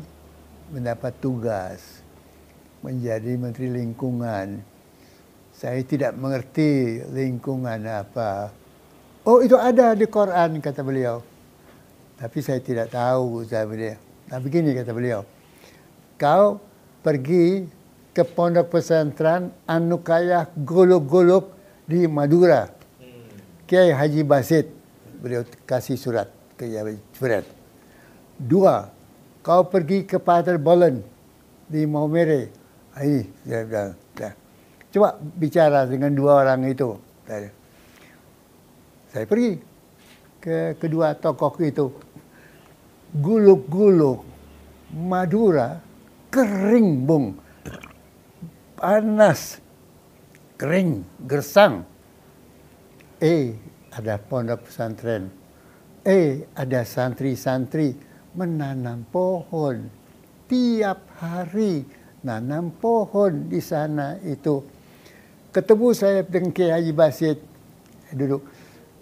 mendapat 0.70 1.10
tugas 1.18 2.06
menjadi 2.86 3.34
Menteri 3.42 3.74
Lingkungan. 3.74 4.62
Saya 5.50 5.82
tidak 5.82 6.14
mengerti 6.14 7.02
lingkungan 7.10 7.82
apa. 7.90 8.54
Oh, 9.26 9.42
itu 9.42 9.58
ada 9.58 9.98
di 9.98 10.06
Quran, 10.06 10.62
kata 10.62 10.86
beliau. 10.86 11.26
Tapi 12.22 12.46
saya 12.46 12.62
tidak 12.62 12.94
tahu, 12.94 13.42
saya 13.42 13.66
beliau. 13.66 13.98
Nah, 14.30 14.38
begini 14.38 14.78
kata 14.78 14.94
beliau. 14.94 15.26
Kau 16.22 16.62
pergi 17.02 17.66
ke 18.14 18.22
pondok 18.22 18.70
pesantren 18.70 19.50
Anukayah 19.66 20.54
Golok-Golok 20.54 21.58
di 21.90 22.06
Madura. 22.06 22.70
Kiai 23.66 23.90
Haji 23.90 24.22
Basit. 24.22 24.70
Beliau 25.24 25.42
kasih 25.66 25.98
surat 25.98 26.45
ke 26.56 26.66
Basit. 27.20 27.46
Dua, 28.36 28.88
kau 29.44 29.68
pergi 29.68 30.04
ke 30.04 30.20
Pater 30.20 30.60
Bolen 30.60 31.04
di 31.68 31.88
Maumere. 31.88 32.52
Ah, 32.96 33.04
Ini, 33.04 33.24
dia 33.44 33.64
bilang. 33.68 33.92
dah. 34.16 34.34
Coba 34.92 35.20
bicara 35.20 35.84
dengan 35.84 36.16
dua 36.16 36.48
orang 36.48 36.64
itu. 36.72 36.96
Saya 39.12 39.28
pergi 39.28 39.60
ke 40.40 40.80
kedua 40.80 41.12
tokoh 41.20 41.52
itu. 41.60 41.92
Guluk-guluk 43.16 44.24
Madura 44.96 45.84
kering, 46.32 47.04
Bung. 47.04 47.36
Panas. 48.80 49.60
Kering, 50.56 51.04
gersang. 51.28 51.84
Eh, 53.20 53.56
ada 53.92 54.16
pondok 54.16 54.68
pesantren. 54.68 55.32
Eh, 56.06 56.46
ada 56.54 56.86
santri-santri 56.86 57.98
menanam 58.38 59.10
pohon. 59.10 59.90
Tiap 60.46 61.18
hari 61.18 61.82
nanam 62.22 62.70
pohon 62.78 63.50
di 63.50 63.58
sana 63.58 64.14
itu. 64.22 64.62
Ketemu 65.50 65.88
saya 65.98 66.22
dengan 66.22 66.54
Kiai 66.54 66.94
Basit. 66.94 67.42
Duduk. 68.14 68.46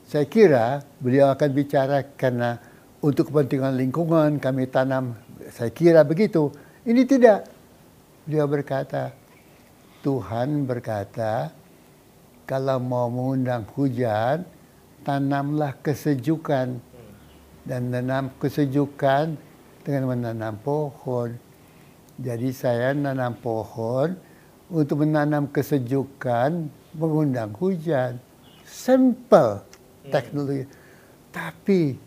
Saya 0.07 0.23
kira 0.31 0.79
beliau 1.03 1.27
akan 1.35 1.49
bicara 1.51 2.07
karena 2.15 2.55
untuk 3.03 3.35
kepentingan 3.35 3.75
lingkungan 3.75 4.39
kami 4.39 4.71
tanam. 4.71 5.19
Saya 5.51 5.75
kira 5.75 6.07
begitu. 6.07 6.55
Ini 6.87 7.03
tidak. 7.03 7.51
Beliau 8.23 8.47
berkata, 8.47 9.11
Tuhan 9.99 10.63
berkata, 10.63 11.51
kalau 12.47 12.79
mau 12.79 13.11
mengundang 13.11 13.67
hujan, 13.75 14.47
tanamlah 15.03 15.75
kesejukan. 15.83 16.92
Dan 17.63 17.87
menanam 17.87 18.31
kesejukan 18.39 19.39
dengan 19.83 20.03
menanam 20.11 20.55
pohon. 20.59 21.35
Jadi 22.19 22.51
saya 22.51 22.91
menanam 22.91 23.35
pohon 23.39 24.15
untuk 24.71 25.03
menanam 25.03 25.47
kesejukan, 25.47 26.67
mengundang 26.95 27.51
hujan. 27.57 28.19
Simple 28.63 29.63
teknologi. 30.07 30.65
Tapi 31.33 31.97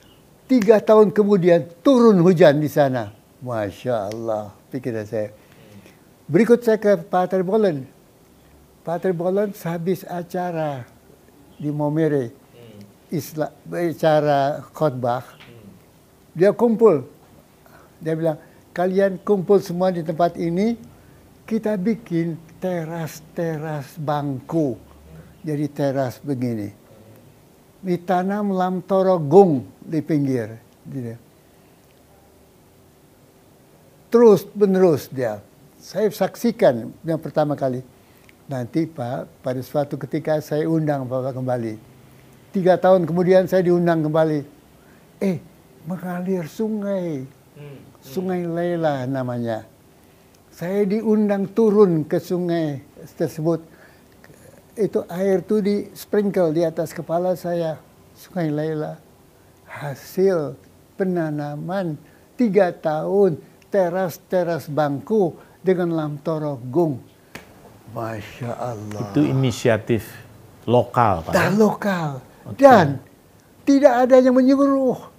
tiga 0.47 0.79
tahun 0.81 1.11
kemudian 1.11 1.67
turun 1.85 2.21
hujan 2.21 2.59
di 2.61 2.71
sana. 2.71 3.13
Masya 3.43 4.11
Allah, 4.11 4.51
pikiran 4.73 5.05
saya. 5.05 5.31
Berikut 6.27 6.65
saya 6.65 6.81
ke 6.81 6.99
Pater 6.99 7.47
Bolen. 7.47 7.87
Pater 8.83 9.15
Bolen 9.15 9.55
habis 9.63 10.03
acara 10.07 10.83
di 11.55 11.71
Momere, 11.71 12.35
Isla, 13.11 13.51
acara 13.71 14.63
khotbah, 14.75 15.36
dia 16.37 16.53
kumpul. 16.53 17.09
Dia 17.97 18.13
bilang, 18.13 18.37
kalian 18.77 19.17
kumpul 19.25 19.57
semua 19.65 19.89
di 19.89 20.05
tempat 20.05 20.37
ini, 20.37 20.77
kita 21.49 21.81
bikin 21.81 22.37
teras-teras 22.61 23.97
bangku. 23.97 24.77
Jadi 25.41 25.65
teras 25.73 26.21
begini. 26.21 26.69
Ditanam 27.81 28.53
lam 28.53 28.85
torogung 28.85 29.65
di 29.81 30.05
pinggir. 30.05 30.61
Dia. 30.85 31.17
Terus 34.13 34.45
menerus 34.53 35.09
dia. 35.09 35.41
Saya 35.81 36.11
saksikan 36.13 36.93
yang 37.07 37.21
pertama 37.23 37.57
kali. 37.57 37.81
Nanti 38.47 38.87
Pak, 38.87 39.43
pada 39.43 39.59
suatu 39.63 39.99
ketika 39.99 40.39
saya 40.39 40.69
undang 40.69 41.07
Bapak 41.09 41.35
kembali. 41.35 41.75
Tiga 42.55 42.79
tahun 42.79 43.07
kemudian 43.07 43.51
saya 43.51 43.63
diundang 43.67 44.07
kembali. 44.07 44.41
Eh, 45.23 45.39
mengalir 45.87 46.45
sungai. 46.51 47.25
Sungai 48.03 48.45
Lela 48.45 49.09
namanya. 49.09 49.65
Saya 50.53 50.85
diundang 50.85 51.49
turun 51.49 52.05
ke 52.05 52.21
sungai 52.21 52.83
tersebut. 53.17 53.65
Itu 54.77 55.09
air 55.09 55.41
itu 55.41 55.65
di 55.65 55.89
sprinkle 55.97 56.53
di 56.53 56.67
atas 56.67 56.93
kepala 56.93 57.33
saya. 57.39 57.81
Sungai 58.13 58.53
Lela. 58.53 59.01
Hasil 59.65 60.59
penanaman 61.01 61.97
tiga 62.37 62.71
tahun 62.75 63.41
teras-teras 63.73 64.69
bangku 64.69 65.37
dengan 65.65 65.97
lamtorogung. 65.97 67.01
Masya 67.97 68.53
Allah. 68.53 69.01
Itu 69.11 69.25
inisiatif 69.25 70.05
lokal, 70.69 71.25
Pak. 71.25 71.33
Dan 71.33 71.57
ya? 71.57 71.59
lokal. 71.59 72.09
Dan 72.55 72.87
tidak 73.67 74.07
ada 74.07 74.17
yang 74.23 74.37
menyuruh. 74.37 75.16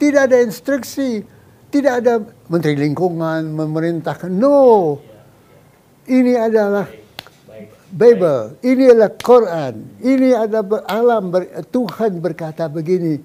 Tidak 0.00 0.22
ada 0.24 0.40
instruksi. 0.40 1.20
Tidak 1.68 1.92
ada 1.92 2.24
menteri 2.48 2.74
lingkungan 2.74 3.52
memerintahkan. 3.52 4.32
No. 4.32 4.96
Ini 6.08 6.40
adalah 6.40 6.88
Bible. 7.92 8.58
Ini 8.64 8.96
adalah 8.96 9.12
Quran. 9.14 9.74
Ini 10.00 10.28
adalah 10.34 10.82
alam. 10.88 11.28
ber- 11.28 11.52
Tuhan 11.68 12.18
berkata 12.18 12.66
begini. 12.66 13.20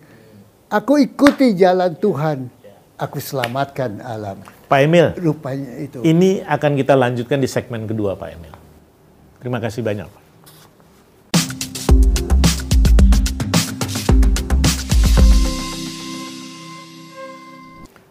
Aku 0.68 1.00
ikuti 1.00 1.56
jalan 1.56 1.96
Tuhan. 1.96 2.52
Aku 2.98 3.24
selamatkan 3.24 4.04
alam. 4.04 4.44
Pak 4.66 4.80
Emil, 4.82 5.14
Rupanya 5.22 5.78
itu. 5.78 6.02
ini 6.02 6.42
akan 6.42 6.74
kita 6.74 6.98
lanjutkan 6.98 7.38
di 7.38 7.46
segmen 7.46 7.86
kedua, 7.86 8.18
Pak 8.18 8.30
Emil. 8.34 8.56
Terima 9.38 9.62
kasih 9.62 9.86
banyak, 9.86 10.10
Pak. 10.10 10.24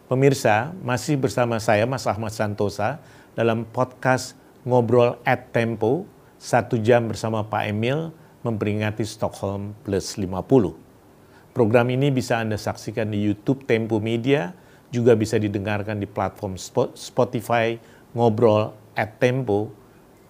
Pemirsa, 0.05 0.77
masih 0.85 1.17
bersama 1.17 1.57
saya 1.57 1.89
Mas 1.89 2.05
Ahmad 2.05 2.29
Santosa 2.29 3.01
dalam 3.33 3.65
podcast 3.65 4.37
Ngobrol 4.61 5.17
at 5.25 5.49
Tempo, 5.49 6.05
satu 6.37 6.77
jam 6.77 7.09
bersama 7.09 7.41
Pak 7.41 7.73
Emil 7.73 8.13
memperingati 8.45 9.01
Stockholm 9.01 9.73
Plus 9.81 10.21
50. 10.21 11.57
Program 11.57 11.89
ini 11.89 12.13
bisa 12.13 12.37
Anda 12.37 12.61
saksikan 12.61 13.09
di 13.09 13.25
YouTube 13.25 13.65
Tempo 13.65 13.97
Media, 13.97 14.53
juga 14.93 15.17
bisa 15.17 15.41
didengarkan 15.41 15.97
di 15.97 16.05
platform 16.05 16.61
Spotify 16.93 17.81
Ngobrol 18.13 18.77
at 18.93 19.17
Tempo, 19.17 19.73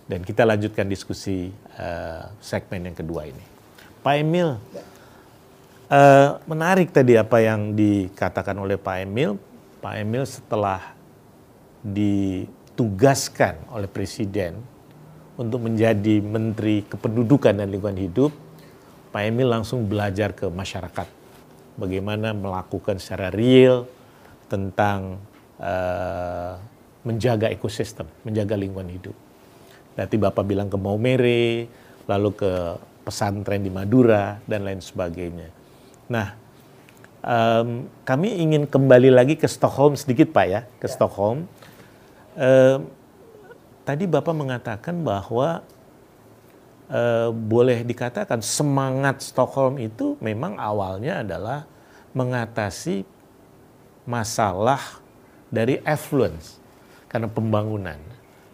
dan 0.06 0.22
kita 0.22 0.46
lanjutkan 0.46 0.86
diskusi 0.86 1.50
uh, 1.82 2.30
segmen 2.38 2.94
yang 2.94 2.94
kedua 2.94 3.26
ini. 3.26 3.42
Pak 4.06 4.14
Emil, 4.22 4.54
uh, 5.90 6.38
menarik 6.46 6.94
tadi 6.94 7.18
apa 7.18 7.42
yang 7.42 7.74
dikatakan 7.74 8.54
oleh 8.54 8.78
Pak 8.78 9.02
Emil 9.02 9.34
Pak 9.84 10.00
Emil 10.00 10.24
setelah 10.24 10.96
ditugaskan 11.84 13.68
oleh 13.68 13.84
Presiden 13.84 14.56
untuk 15.36 15.60
menjadi 15.60 16.24
Menteri 16.24 16.88
Kependudukan 16.88 17.52
dan 17.52 17.68
Lingkungan 17.68 18.00
Hidup, 18.00 18.32
Pak 19.12 19.28
Emil 19.28 19.44
langsung 19.44 19.84
belajar 19.84 20.32
ke 20.32 20.48
masyarakat. 20.48 21.04
Bagaimana 21.76 22.32
melakukan 22.32 22.96
secara 22.96 23.28
real 23.28 23.84
tentang 24.48 25.20
uh, 25.60 26.56
menjaga 27.04 27.52
ekosistem, 27.52 28.08
menjaga 28.24 28.56
lingkungan 28.56 28.88
hidup. 28.88 29.16
Nanti 30.00 30.16
Bapak 30.16 30.48
bilang 30.48 30.72
ke 30.72 30.80
Maumere, 30.80 31.68
lalu 32.08 32.30
ke 32.32 32.80
pesantren 33.04 33.60
di 33.60 33.68
Madura, 33.68 34.40
dan 34.48 34.64
lain 34.64 34.80
sebagainya. 34.80 35.52
Nah, 36.08 36.43
um, 37.24 37.88
kami 38.04 38.36
ingin 38.38 38.68
kembali 38.68 39.10
lagi 39.10 39.34
ke 39.34 39.48
Stockholm 39.48 39.96
sedikit 39.96 40.30
Pak 40.30 40.46
ya, 40.46 40.60
ke 40.78 40.86
ya. 40.86 40.92
Stockholm. 40.92 41.48
Um, 42.36 42.78
tadi 43.82 44.04
Bapak 44.04 44.34
mengatakan 44.36 45.00
bahwa 45.00 45.64
uh, 46.92 47.28
boleh 47.32 47.82
dikatakan 47.82 48.44
semangat 48.44 49.24
Stockholm 49.24 49.80
itu 49.80 50.20
memang 50.20 50.60
awalnya 50.60 51.24
adalah 51.24 51.64
mengatasi 52.14 53.02
masalah 54.04 55.00
dari 55.48 55.80
affluence 55.82 56.60
karena 57.08 57.30
pembangunan 57.30 57.98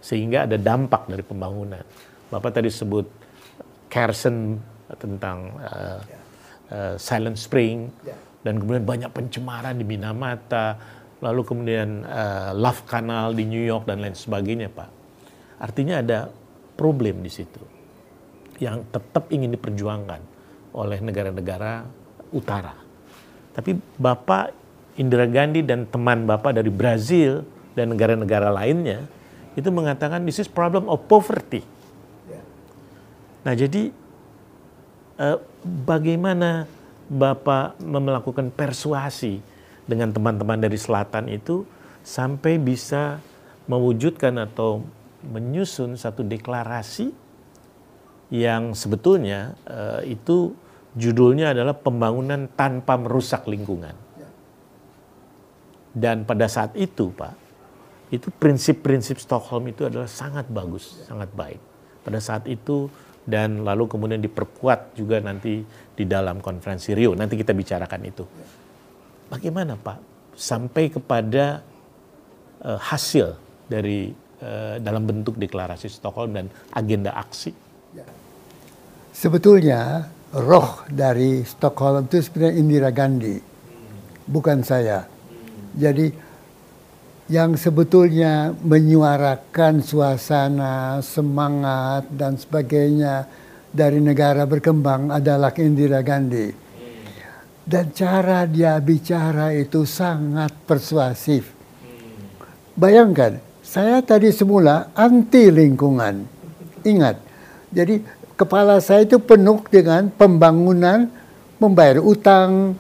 sehingga 0.00 0.48
ada 0.48 0.56
dampak 0.56 1.11
dari 1.11 1.24
pembangunan. 1.26 1.83
Bapak 2.30 2.56
tadi 2.56 2.70
sebut 2.70 3.04
Carson 3.90 4.62
tentang 4.96 5.59
uh, 5.59 6.00
uh, 6.70 6.94
Silent 6.94 7.37
Spring. 7.37 7.90
Yeah 8.06 8.29
dan 8.40 8.57
kemudian 8.57 8.85
banyak 8.85 9.11
pencemaran 9.12 9.76
di 9.76 9.85
Minamata, 9.85 10.81
lalu 11.20 11.44
kemudian 11.44 12.05
uh, 12.09 12.57
Love 12.57 12.88
Canal 12.88 13.37
di 13.37 13.44
New 13.44 13.61
York 13.61 13.85
dan 13.85 14.00
lain 14.00 14.16
sebagainya, 14.16 14.72
Pak. 14.72 14.90
Artinya 15.61 16.00
ada 16.00 16.33
problem 16.76 17.20
di 17.20 17.29
situ 17.29 17.61
yang 18.61 18.85
tetap 18.88 19.29
ingin 19.29 19.53
diperjuangkan 19.53 20.20
oleh 20.72 20.98
negara-negara 21.05 21.85
utara. 22.33 22.76
Tapi 23.53 23.76
Bapak 24.00 24.57
Indira 24.96 25.29
Gandhi 25.29 25.64
dan 25.64 25.88
teman 25.88 26.24
Bapak 26.24 26.57
dari 26.57 26.72
Brazil 26.72 27.44
dan 27.76 27.92
negara-negara 27.92 28.53
lainnya 28.53 29.05
itu 29.59 29.68
mengatakan 29.68 30.24
this 30.24 30.40
is 30.40 30.48
problem 30.48 30.87
of 30.88 31.05
poverty. 31.09 31.64
Nah, 33.40 33.57
jadi 33.57 33.88
uh, 35.16 35.40
bagaimana 35.88 36.68
Bapak 37.10 37.82
melakukan 37.82 38.54
persuasi 38.54 39.42
dengan 39.82 40.14
teman-teman 40.14 40.62
dari 40.62 40.78
selatan 40.78 41.26
itu 41.26 41.66
sampai 42.06 42.62
bisa 42.62 43.18
mewujudkan 43.66 44.38
atau 44.38 44.86
menyusun 45.26 45.98
satu 45.98 46.22
deklarasi 46.22 47.10
yang 48.30 48.78
sebetulnya 48.78 49.58
uh, 49.66 50.00
itu 50.06 50.54
judulnya 50.94 51.50
adalah 51.50 51.74
pembangunan 51.74 52.46
tanpa 52.54 52.94
merusak 52.94 53.46
lingkungan. 53.50 53.94
Dan 55.90 56.22
pada 56.22 56.46
saat 56.46 56.78
itu, 56.78 57.10
Pak, 57.10 57.34
itu 58.14 58.30
prinsip-prinsip 58.30 59.18
Stockholm 59.18 59.70
itu 59.74 59.86
adalah 59.86 60.06
sangat 60.06 60.46
bagus, 60.46 61.02
sangat 61.06 61.30
baik. 61.34 61.58
Pada 62.06 62.22
saat 62.22 62.46
itu 62.46 62.86
dan 63.30 63.62
lalu 63.62 63.86
kemudian 63.86 64.18
diperkuat 64.18 64.98
juga 64.98 65.22
nanti 65.22 65.62
di 65.94 66.04
dalam 66.04 66.42
konferensi 66.42 66.90
Rio. 66.90 67.14
Nanti 67.14 67.38
kita 67.38 67.54
bicarakan 67.54 68.00
itu. 68.02 68.24
Bagaimana 69.30 69.78
Pak 69.78 69.98
sampai 70.34 70.90
kepada 70.90 71.62
uh, 72.66 72.80
hasil 72.82 73.38
dari 73.70 74.10
uh, 74.42 74.82
dalam 74.82 75.06
bentuk 75.06 75.38
deklarasi 75.38 75.86
Stockholm 75.86 76.34
dan 76.34 76.46
agenda 76.74 77.14
aksi? 77.14 77.54
Ya. 77.94 78.02
Sebetulnya 79.14 80.10
roh 80.34 80.82
dari 80.90 81.46
Stockholm 81.46 82.10
itu 82.10 82.26
sebenarnya 82.26 82.54
Indira 82.58 82.90
Gandhi, 82.90 83.38
bukan 84.26 84.66
saya. 84.66 85.06
Jadi 85.78 86.10
yang 87.30 87.54
sebetulnya 87.54 88.50
menyuarakan 88.58 89.86
suasana, 89.86 90.98
semangat, 90.98 92.10
dan 92.10 92.34
sebagainya 92.34 93.30
dari 93.70 94.02
negara 94.02 94.42
berkembang 94.50 95.14
adalah 95.14 95.54
Indira 95.54 96.02
Gandhi. 96.02 96.50
Dan 97.62 97.94
cara 97.94 98.50
dia 98.50 98.74
bicara 98.82 99.54
itu 99.54 99.86
sangat 99.86 100.50
persuasif. 100.66 101.54
Bayangkan, 102.74 103.38
saya 103.62 104.02
tadi 104.02 104.34
semula 104.34 104.90
anti 104.98 105.54
lingkungan. 105.54 106.26
Ingat, 106.82 107.14
jadi 107.70 108.02
kepala 108.34 108.82
saya 108.82 109.06
itu 109.06 109.22
penuh 109.22 109.62
dengan 109.70 110.10
pembangunan, 110.10 111.06
membayar 111.62 112.02
utang, 112.02 112.74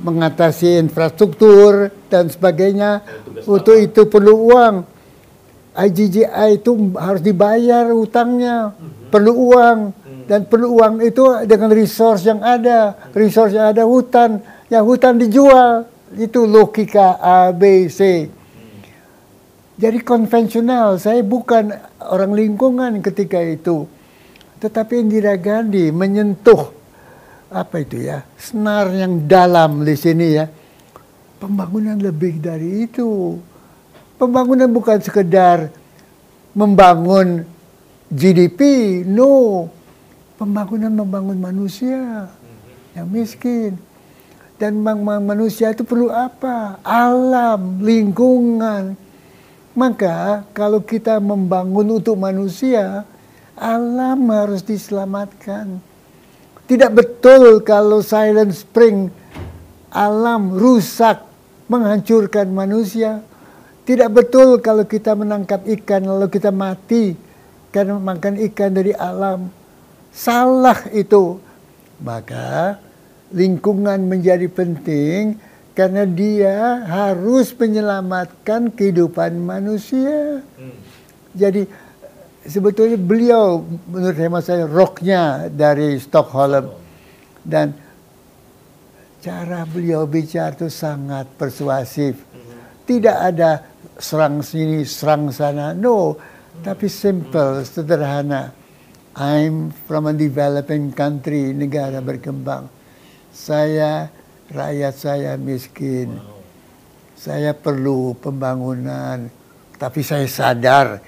mengatasi 0.00 0.80
infrastruktur 0.82 1.92
dan 2.10 2.30
sebagainya. 2.30 3.02
Untuk 3.46 3.76
itu 3.78 4.06
perlu 4.10 4.50
uang. 4.50 4.74
IGGI 5.74 6.62
itu 6.62 6.70
harus 6.94 7.18
dibayar 7.18 7.90
utangnya, 7.90 8.78
perlu 9.10 9.50
uang 9.50 9.78
dan 10.30 10.46
perlu 10.46 10.78
uang 10.78 11.02
itu 11.02 11.26
dengan 11.50 11.74
resource 11.74 12.22
yang 12.30 12.38
ada, 12.46 12.94
resource 13.10 13.58
yang 13.58 13.74
ada 13.74 13.82
hutan, 13.82 14.38
yang 14.70 14.86
hutan 14.86 15.18
dijual. 15.18 15.90
Itu 16.14 16.46
logika 16.46 17.18
A, 17.18 17.50
B, 17.50 17.90
C. 17.90 18.30
Jadi 19.74 19.98
konvensional, 20.06 21.02
saya 21.02 21.26
bukan 21.26 21.74
orang 21.98 22.30
lingkungan 22.38 23.02
ketika 23.02 23.42
itu. 23.42 23.90
Tetapi 24.62 25.02
Indira 25.02 25.34
Gandhi 25.34 25.90
menyentuh 25.90 26.70
apa 27.54 27.86
itu 27.86 28.02
ya 28.02 28.26
senar 28.34 28.90
yang 28.90 29.30
dalam 29.30 29.86
di 29.86 29.94
sini 29.94 30.26
ya. 30.34 30.50
Pembangunan 31.38 31.94
lebih 31.94 32.42
dari 32.42 32.90
itu. 32.90 33.38
Pembangunan 34.18 34.66
bukan 34.66 34.98
sekedar 34.98 35.70
membangun 36.50 37.46
GDP 38.10 38.60
no. 39.06 39.70
Pembangunan 40.34 40.90
membangun 40.90 41.38
manusia 41.38 42.26
yang 42.98 43.06
miskin. 43.06 43.78
Dan 44.58 44.82
manusia 44.82 45.70
itu 45.70 45.86
perlu 45.86 46.10
apa? 46.10 46.82
Alam 46.82 47.82
lingkungan. 47.82 48.98
Maka 49.74 50.46
kalau 50.54 50.82
kita 50.82 51.18
membangun 51.18 51.98
untuk 51.98 52.14
manusia 52.14 53.02
alam 53.58 54.30
harus 54.30 54.62
diselamatkan 54.62 55.78
tidak 56.64 56.90
betul 56.96 57.60
kalau 57.60 58.00
Silent 58.00 58.56
Spring 58.56 59.12
alam 59.92 60.56
rusak 60.56 61.22
menghancurkan 61.68 62.48
manusia. 62.50 63.20
Tidak 63.84 64.08
betul 64.08 64.64
kalau 64.64 64.88
kita 64.88 65.12
menangkap 65.12 65.60
ikan 65.68 66.08
lalu 66.08 66.32
kita 66.32 66.48
mati 66.48 67.12
karena 67.68 68.00
makan 68.00 68.40
ikan 68.48 68.72
dari 68.72 68.96
alam. 68.96 69.52
Salah 70.08 70.88
itu. 70.96 71.36
Maka 72.00 72.80
lingkungan 73.28 74.08
menjadi 74.08 74.48
penting 74.48 75.36
karena 75.76 76.08
dia 76.08 76.80
harus 76.88 77.52
menyelamatkan 77.52 78.72
kehidupan 78.72 79.36
manusia. 79.36 80.40
Hmm. 80.56 80.78
Jadi 81.34 81.68
sebetulnya 82.44 83.00
beliau 83.00 83.64
menurut 83.88 84.16
hemat 84.16 84.42
saya 84.44 84.64
rocknya 84.68 85.48
dari 85.48 85.96
Stockholm 86.00 86.70
dan 87.44 87.72
cara 89.24 89.64
beliau 89.64 90.04
bicara 90.04 90.52
itu 90.52 90.68
sangat 90.68 91.28
persuasif. 91.40 92.20
Tidak 92.84 93.16
ada 93.16 93.64
serang 93.96 94.44
sini, 94.44 94.84
serang 94.84 95.32
sana. 95.32 95.72
No, 95.72 96.20
tapi 96.60 96.92
simple, 96.92 97.64
sederhana. 97.64 98.52
I'm 99.16 99.72
from 99.88 100.10
a 100.10 100.12
developing 100.12 100.92
country, 100.92 101.56
negara 101.56 102.04
berkembang. 102.04 102.68
Saya, 103.32 104.12
rakyat 104.52 104.94
saya 105.00 105.32
miskin. 105.40 106.34
saya 107.24 107.56
perlu 107.56 108.12
pembangunan, 108.20 109.32
tapi 109.80 110.04
saya 110.04 110.28
sadar 110.28 111.00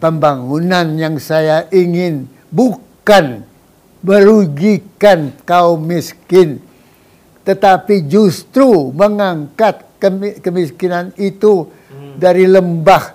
pembangunan 0.00 0.96
yang 0.96 1.20
saya 1.20 1.68
ingin 1.70 2.26
bukan 2.48 3.44
merugikan 4.00 5.36
kaum 5.44 5.84
miskin, 5.84 6.58
tetapi 7.44 8.08
justru 8.08 8.90
mengangkat 8.96 9.84
kemiskinan 10.40 11.12
itu 11.20 11.68
dari 12.16 12.48
lembah 12.48 13.12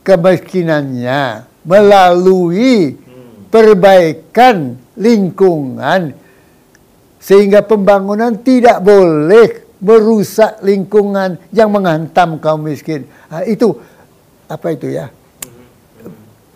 kemiskinannya 0.00 1.44
melalui 1.64 2.96
perbaikan 3.52 4.80
lingkungan 4.96 6.16
sehingga 7.20 7.64
pembangunan 7.64 8.36
tidak 8.40 8.84
boleh 8.84 9.64
merusak 9.80 10.60
lingkungan 10.64 11.40
yang 11.52 11.72
menghantam 11.72 12.40
kaum 12.40 12.64
miskin. 12.64 13.08
Nah, 13.28 13.44
itu 13.44 13.76
apa 14.48 14.76
itu 14.76 14.92
ya? 14.92 15.08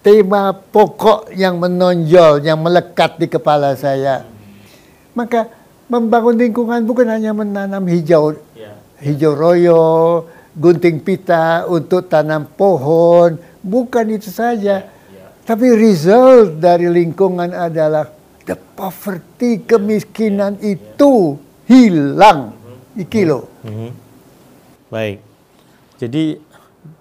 Tema 0.08 0.56
pokok 0.56 1.28
yang 1.36 1.60
menonjol, 1.60 2.40
yang 2.40 2.64
melekat 2.64 3.20
di 3.20 3.28
kepala 3.28 3.76
saya. 3.76 4.24
Maka 5.12 5.52
membangun 5.84 6.32
lingkungan 6.32 6.80
bukan 6.88 7.12
hanya 7.12 7.36
menanam 7.36 7.84
hijau, 7.84 8.32
ya. 8.56 8.72
hijau 9.04 9.36
royo, 9.36 10.24
gunting 10.56 11.04
pita 11.04 11.68
untuk 11.68 12.08
tanam 12.08 12.48
pohon, 12.48 13.36
bukan 13.60 14.16
itu 14.16 14.32
saja. 14.32 14.88
Ya, 14.88 15.28
Tapi 15.44 15.76
result 15.76 16.56
dari 16.56 16.88
lingkungan 16.88 17.52
adalah 17.52 18.08
the 18.48 18.56
poverty, 18.56 19.60
kemiskinan 19.60 20.56
itu 20.64 21.36
hilang 21.68 22.56
iki 22.96 23.28
loh. 23.28 23.44
Mm-hmm. 23.60 23.90
Baik. 24.88 25.20
Jadi 26.00 26.40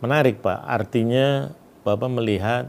menarik 0.03 0.43
Pak. 0.43 0.59
Artinya 0.59 1.55
Bapak 1.87 2.11
melihat 2.11 2.67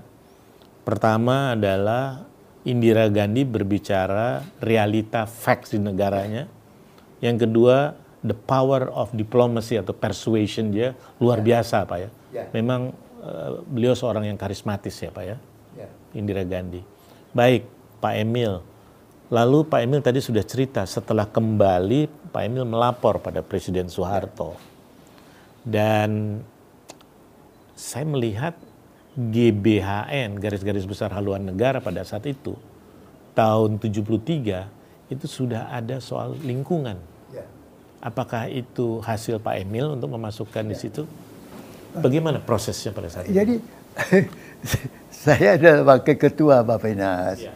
pertama 0.89 1.53
adalah 1.53 2.25
Indira 2.65 3.05
Gandhi 3.13 3.45
berbicara 3.45 4.41
realita 4.65 5.29
facts 5.29 5.77
di 5.77 5.81
negaranya. 5.85 6.49
Yang 7.21 7.45
kedua 7.45 7.93
the 8.25 8.33
power 8.33 8.89
of 8.97 9.13
diplomacy 9.13 9.77
atau 9.77 9.93
persuasion 9.93 10.73
dia 10.73 10.97
luar 11.21 11.45
ya. 11.45 11.61
biasa 11.61 11.85
Pak 11.85 11.99
ya. 12.01 12.11
ya. 12.33 12.45
Memang 12.57 12.97
uh, 13.21 13.61
beliau 13.69 13.93
seorang 13.93 14.33
yang 14.33 14.41
karismatis 14.41 14.97
ya 14.97 15.13
Pak 15.13 15.25
ya. 15.29 15.37
ya. 15.77 15.89
Indira 16.17 16.43
Gandhi. 16.49 16.81
Baik 17.37 17.69
Pak 18.01 18.15
Emil. 18.17 18.65
Lalu 19.29 19.69
Pak 19.69 19.81
Emil 19.85 20.01
tadi 20.01 20.25
sudah 20.25 20.41
cerita 20.41 20.89
setelah 20.89 21.29
kembali 21.29 22.33
Pak 22.33 22.43
Emil 22.49 22.65
melapor 22.65 23.21
pada 23.21 23.45
Presiden 23.45 23.93
Soeharto. 23.93 24.57
Dan 25.61 26.41
saya 27.77 28.09
melihat 28.09 28.57
GBHN, 29.19 30.39
Garis-Garis 30.39 30.87
Besar 30.87 31.11
Haluan 31.11 31.43
Negara 31.43 31.83
pada 31.83 32.07
saat 32.07 32.23
itu, 32.31 32.55
tahun 33.35 33.83
73, 33.83 35.11
itu 35.11 35.27
sudah 35.27 35.75
ada 35.75 35.99
soal 35.99 36.39
lingkungan. 36.39 36.95
Ya. 37.35 37.43
Apakah 37.99 38.47
itu 38.47 39.03
hasil 39.03 39.43
Pak 39.43 39.59
Emil 39.59 39.99
untuk 39.99 40.15
memasukkan 40.15 40.63
ya. 40.63 40.71
di 40.71 40.77
situ? 40.79 41.03
Bagaimana 41.99 42.39
prosesnya 42.39 42.95
pada 42.95 43.11
saat 43.11 43.27
itu? 43.27 43.35
Jadi, 43.35 43.59
saya 45.27 45.59
adalah 45.59 45.99
wakil 45.99 46.15
ketua 46.15 46.63
Bapak 46.63 46.95
Inas. 46.95 47.43
Ya 47.43 47.51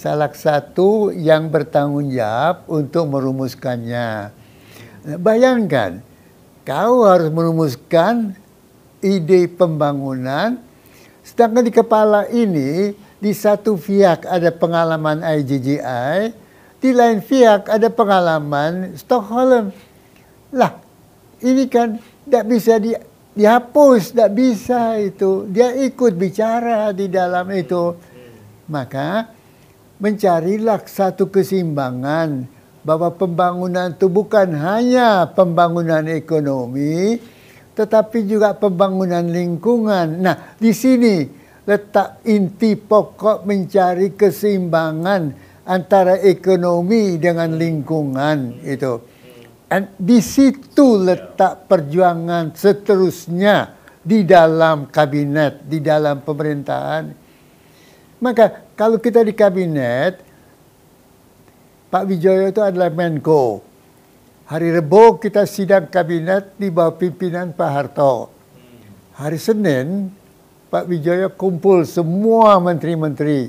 salah 0.00 0.32
satu 0.32 1.12
yang 1.12 1.52
bertanggung 1.52 2.08
jawab 2.08 2.64
untuk 2.72 3.04
merumuskannya. 3.12 4.32
Bayangkan, 5.20 6.00
kau 6.64 7.04
harus 7.04 7.28
merumuskan 7.28 8.32
ide 9.04 9.44
pembangunan, 9.44 10.56
sedangkan 11.24 11.66
di 11.66 11.72
kepala 11.72 12.26
ini 12.28 12.92
di 13.20 13.32
satu 13.36 13.76
pihak 13.76 14.24
ada 14.24 14.48
pengalaman 14.48 15.20
IGGI, 15.20 16.32
di 16.80 16.90
lain 16.96 17.20
pihak 17.20 17.68
ada 17.68 17.88
pengalaman 17.92 18.96
Stockholm. 18.96 19.70
Lah, 20.56 20.80
ini 21.44 21.68
kan 21.68 22.00
tidak 22.24 22.44
bisa 22.48 22.80
di, 22.80 22.96
dihapus, 23.36 24.16
tidak 24.16 24.30
bisa 24.32 24.96
itu. 24.96 25.44
Dia 25.52 25.76
ikut 25.76 26.16
bicara 26.16 26.90
di 26.96 27.06
dalam 27.12 27.44
itu. 27.52 27.92
Maka 28.70 29.28
mencarilah 30.00 30.80
satu 30.88 31.28
keseimbangan 31.28 32.48
bahwa 32.80 33.12
pembangunan 33.12 33.92
itu 33.92 34.08
bukan 34.08 34.56
hanya 34.56 35.28
pembangunan 35.28 36.00
ekonomi, 36.08 37.20
tetapi 37.74 38.26
juga 38.26 38.54
pembangunan 38.54 39.24
lingkungan. 39.24 40.20
Nah, 40.20 40.56
di 40.58 40.74
sini 40.74 41.24
letak 41.64 42.24
inti 42.26 42.74
pokok 42.74 43.46
mencari 43.46 44.16
keseimbangan 44.18 45.22
antara 45.68 46.18
ekonomi 46.18 47.14
dengan 47.20 47.54
lingkungan 47.54 48.64
itu. 48.66 48.98
Dan 49.70 49.86
di 49.94 50.18
situ 50.18 50.98
letak 50.98 51.70
perjuangan 51.70 52.50
seterusnya 52.50 53.78
di 54.02 54.26
dalam 54.26 54.90
kabinet, 54.90 55.62
di 55.62 55.78
dalam 55.78 56.26
pemerintahan. 56.26 57.04
Maka 58.18 58.74
kalau 58.74 58.98
kita 58.98 59.22
di 59.22 59.30
kabinet, 59.30 60.26
Pak 61.86 62.02
Wijoyo 62.02 62.50
itu 62.50 62.58
adalah 62.58 62.90
Menko. 62.90 63.69
Hari 64.50 64.74
Rebo 64.74 65.14
kita 65.22 65.46
sidang 65.46 65.86
kabinet 65.86 66.58
di 66.58 66.74
bawah 66.74 66.98
pimpinan 66.98 67.54
Pak 67.54 67.70
Harto. 67.70 68.34
Hari 69.14 69.38
Senin, 69.38 70.10
Pak 70.66 70.90
Wijoyo 70.90 71.30
kumpul 71.38 71.86
semua 71.86 72.58
menteri-menteri. 72.58 73.46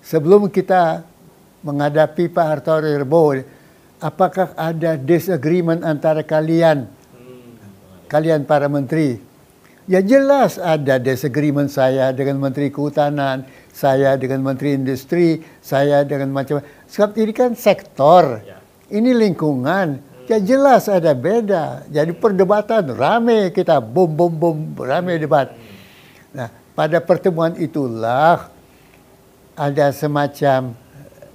Sebelum 0.00 0.48
kita 0.48 1.04
menghadapi 1.60 2.32
Pak 2.32 2.46
Harto 2.48 2.72
hari 2.72 3.04
Rebo, 3.04 3.36
apakah 4.00 4.56
ada 4.56 4.96
disagreement 4.96 5.84
antara 5.84 6.24
kalian, 6.24 6.88
kalian 8.08 8.48
para 8.48 8.64
menteri? 8.64 9.20
Ya 9.84 10.00
jelas 10.00 10.56
ada 10.56 10.96
disagreement 10.96 11.68
saya 11.68 12.16
dengan 12.16 12.40
Menteri 12.40 12.72
Kehutanan, 12.72 13.44
saya 13.76 14.16
dengan 14.16 14.40
Menteri 14.40 14.72
Industri, 14.72 15.44
saya 15.60 16.00
dengan 16.00 16.32
macam 16.32 16.64
sebab 16.88 17.12
ini 17.20 17.32
kan 17.36 17.52
sektor, 17.52 18.40
ya. 18.40 18.59
Ini 18.90 19.14
lingkungan, 19.14 20.02
ya 20.26 20.38
jelas 20.42 20.90
ada 20.90 21.14
beda. 21.14 21.86
Jadi 21.88 22.12
perdebatan 22.14 22.90
rame 22.94 23.54
kita 23.54 23.78
bom 23.78 24.10
bom 24.10 24.30
bom 24.30 24.56
rame 24.82 25.16
debat. 25.16 25.54
Nah 26.34 26.50
pada 26.74 26.98
pertemuan 26.98 27.54
itulah 27.58 28.50
ada 29.54 29.86
semacam 29.94 30.74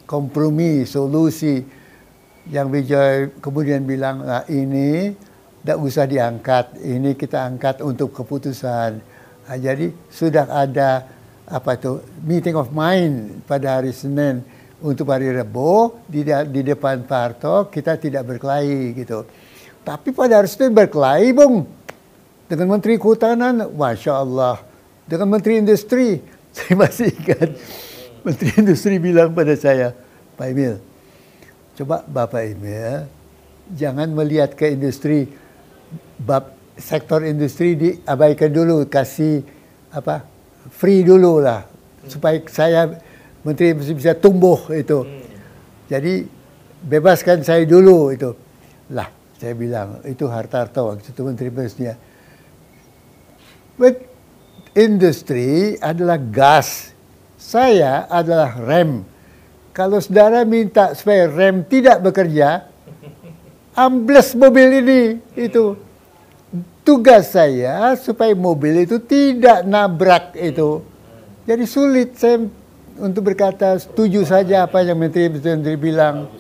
kompromi 0.06 0.86
solusi 0.86 1.66
yang 2.50 2.70
Vijay 2.70 3.42
kemudian 3.42 3.84
bilang 3.84 4.22
nah, 4.22 4.46
ini 4.46 5.18
tidak 5.66 5.78
usah 5.82 6.06
diangkat, 6.06 6.78
ini 6.86 7.18
kita 7.18 7.42
angkat 7.42 7.82
untuk 7.82 8.14
keputusan. 8.14 9.02
Nah, 9.50 9.58
jadi 9.58 9.90
sudah 10.14 10.46
ada 10.46 11.10
apa 11.46 11.74
itu 11.74 12.02
meeting 12.22 12.54
of 12.54 12.70
mind 12.70 13.42
pada 13.50 13.82
hari 13.82 13.90
Senin 13.90 14.46
untuk 14.84 15.08
hari 15.12 15.32
Rebo 15.32 16.04
di, 16.10 16.26
di 16.26 16.62
depan 16.64 17.08
Pak 17.08 17.20
Harto 17.22 17.56
kita 17.72 17.96
tidak 17.96 18.28
berkelahi 18.28 18.92
gitu. 18.98 19.24
Tapi 19.86 20.12
pada 20.12 20.42
hari 20.42 20.50
Senin 20.50 20.74
berkelahi 20.74 21.32
bung. 21.32 21.68
Dengan 22.46 22.78
Menteri 22.78 23.02
Kehutanan, 23.02 23.74
masya 23.74 24.22
Allah, 24.22 24.62
dengan 25.10 25.34
Menteri 25.34 25.58
Industri, 25.58 26.22
saya 26.56 26.78
masih 26.78 27.10
ingat. 27.10 27.58
Menteri 28.22 28.50
Industri 28.54 29.02
bilang 29.02 29.34
pada 29.34 29.58
saya, 29.58 29.98
Pak 30.38 30.46
Emil, 30.54 30.78
coba 31.74 32.06
Bapak 32.06 32.46
Emil 32.46 33.10
jangan 33.74 34.14
melihat 34.14 34.54
ke 34.54 34.70
industri, 34.70 35.26
bab 36.22 36.54
sektor 36.78 37.26
industri 37.26 37.74
diabaikan 37.74 38.54
dulu, 38.54 38.86
kasih 38.86 39.42
apa 39.90 40.22
free 40.70 41.02
dulu 41.02 41.42
lah. 41.42 41.66
Supaya 42.06 42.38
saya 42.52 43.02
menteri 43.46 43.78
bisa 43.78 44.18
tumbuh 44.18 44.58
itu. 44.74 45.06
Hmm. 45.06 45.22
Jadi 45.86 46.26
bebaskan 46.82 47.46
saya 47.46 47.62
dulu 47.64 48.10
itu. 48.10 48.34
Lah, 48.90 49.08
saya 49.38 49.54
bilang 49.54 50.02
itu 50.10 50.26
harta-harta 50.26 50.82
waktu 50.82 51.14
itu 51.14 51.22
menteri 51.22 51.54
bisnisnya. 51.54 51.96
But 53.78 54.02
industri 54.74 55.78
adalah 55.78 56.18
gas. 56.18 56.92
Saya 57.38 58.10
adalah 58.10 58.58
rem. 58.58 59.06
Kalau 59.76 60.02
saudara 60.02 60.42
minta 60.48 60.98
supaya 60.98 61.30
rem 61.30 61.62
tidak 61.68 62.02
bekerja, 62.02 62.66
ambles 63.76 64.34
mobil 64.34 64.82
ini 64.82 65.02
itu 65.36 65.78
tugas 66.82 67.36
saya 67.36 67.94
supaya 68.00 68.32
mobil 68.34 68.88
itu 68.88 68.98
tidak 69.04 69.68
nabrak 69.68 70.34
itu. 70.40 70.82
Jadi 71.46 71.64
sulit 71.68 72.18
saya 72.18 72.42
untuk 73.00 73.32
berkata 73.32 73.76
setuju 73.76 74.24
saja 74.24 74.64
apa 74.64 74.84
yang 74.84 74.96
Menteri 75.00 75.32
Menteri 75.32 75.76
bilang. 75.76 76.32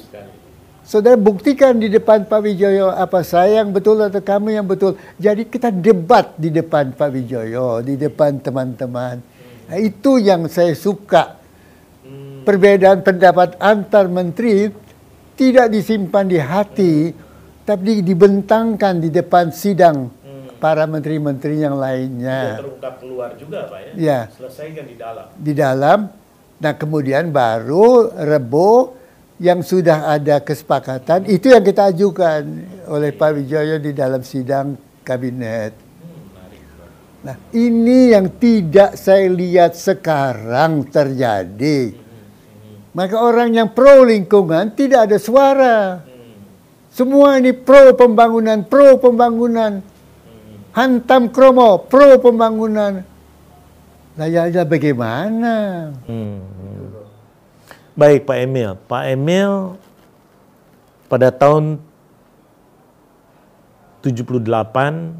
saudara 0.85 1.17
buktikan 1.17 1.81
di 1.81 1.89
depan 1.89 2.29
Pak 2.29 2.45
Wijoyo 2.45 2.93
apa 2.93 3.25
saya 3.25 3.65
yang 3.65 3.73
betul 3.73 3.97
atau 4.05 4.21
kamu 4.21 4.53
yang 4.53 4.67
betul. 4.69 4.93
Jadi 5.17 5.49
kita 5.49 5.73
debat 5.73 6.37
di 6.37 6.53
depan 6.53 6.93
Pak 6.93 7.09
Wijoyo, 7.09 7.81
di 7.81 7.97
depan 7.97 8.37
teman-teman. 8.37 9.17
Nah, 9.65 9.77
itu 9.81 10.21
yang 10.21 10.45
saya 10.45 10.77
suka. 10.77 11.41
Perbedaan 12.45 13.01
pendapat 13.01 13.57
antar 13.57 14.05
menteri 14.05 14.69
tidak 15.33 15.73
disimpan 15.73 16.29
di 16.29 16.37
hati, 16.37 17.09
tapi 17.65 18.05
dibentangkan 18.05 19.01
di 19.01 19.09
depan 19.09 19.49
sidang 19.49 20.13
para 20.61 20.85
menteri-menteri 20.85 21.65
yang 21.65 21.81
lainnya. 21.81 22.61
terungkap 22.61 22.93
keluar 23.01 23.33
juga 23.33 23.65
Pak 23.65 23.79
ya? 23.81 23.91
Ya. 23.97 24.19
Selesaikan 24.29 24.85
di 24.85 24.95
dalam. 24.95 25.25
Di 25.33 25.53
dalam, 25.57 25.99
nah 26.59 26.73
kemudian 26.75 27.31
baru 27.33 28.11
Rebo 28.15 28.95
yang 29.35 29.59
sudah 29.59 30.15
ada 30.15 30.39
kesepakatan, 30.39 31.27
itu 31.27 31.51
yang 31.51 31.63
kita 31.63 31.91
ajukan 31.91 32.43
oleh 32.87 33.11
Pak 33.11 33.31
Wijoyo 33.35 33.83
di 33.83 33.91
dalam 33.91 34.23
sidang 34.23 34.79
kabinet. 35.03 35.75
Nah 37.25 37.35
ini 37.51 38.13
yang 38.13 38.37
tidak 38.37 38.95
saya 38.95 39.25
lihat 39.27 39.73
sekarang 39.73 40.87
terjadi. 40.87 41.97
Maka 42.95 43.17
orang 43.19 43.51
yang 43.51 43.69
pro 43.75 44.07
lingkungan 44.07 44.71
tidak 44.71 45.11
ada 45.11 45.17
suara. 45.19 45.77
Semua 46.95 47.35
ini 47.35 47.51
pro 47.51 47.91
pembangunan, 47.91 48.63
pro 48.63 48.95
pembangunan. 48.95 49.83
Hantam 50.71 51.27
kromo, 51.27 51.83
pro 51.91 52.21
pembangunan. 52.23 53.03
Nah, 54.15 54.31
ya, 54.31 54.47
ya 54.47 54.63
bagaimana? 54.63 55.91
Hmm. 56.07 56.39
Baik 57.99 58.23
Pak 58.23 58.37
Emil. 58.47 58.71
Pak 58.87 59.03
Emil 59.11 59.75
pada 61.11 61.35
tahun 61.35 61.83
78, 63.99 65.11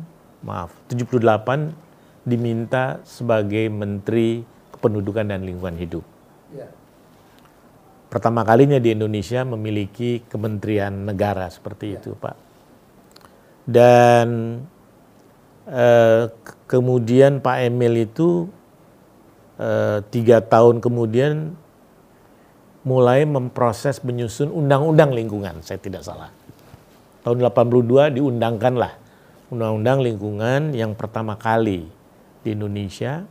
maaf, 0.43 0.71
78 0.87 1.75
diminta 2.23 3.03
sebagai 3.03 3.67
Menteri 3.67 4.47
Kependudukan 4.71 5.27
dan 5.27 5.43
Lingkungan 5.43 5.75
Hidup. 5.75 6.05
Ya. 6.55 6.71
Pertama 8.07 8.47
kalinya 8.47 8.79
di 8.79 8.95
Indonesia 8.95 9.43
memiliki 9.43 10.23
kementerian 10.31 11.03
negara 11.03 11.51
seperti 11.51 11.99
itu, 11.99 12.15
Pak. 12.15 12.35
Dan 13.67 14.27
eh, 15.67 16.31
kemudian 16.69 17.43
Pak 17.43 17.57
Emil 17.65 18.07
itu 18.07 18.47
tiga 20.11 20.43
tahun 20.43 20.83
kemudian 20.83 21.55
mulai 22.85 23.25
memproses 23.25 24.03
menyusun 24.05 24.53
undang-undang 24.53 25.15
lingkungan, 25.15 25.63
saya 25.65 25.81
tidak 25.81 26.05
salah. 26.05 26.29
Tahun 27.25 27.41
82 27.41 28.13
diundangkanlah 28.13 28.93
undang-undang 29.49 30.05
lingkungan 30.05 30.77
yang 30.77 30.93
pertama 30.93 31.33
kali 31.33 31.89
di 32.45 32.49
Indonesia 32.53 33.25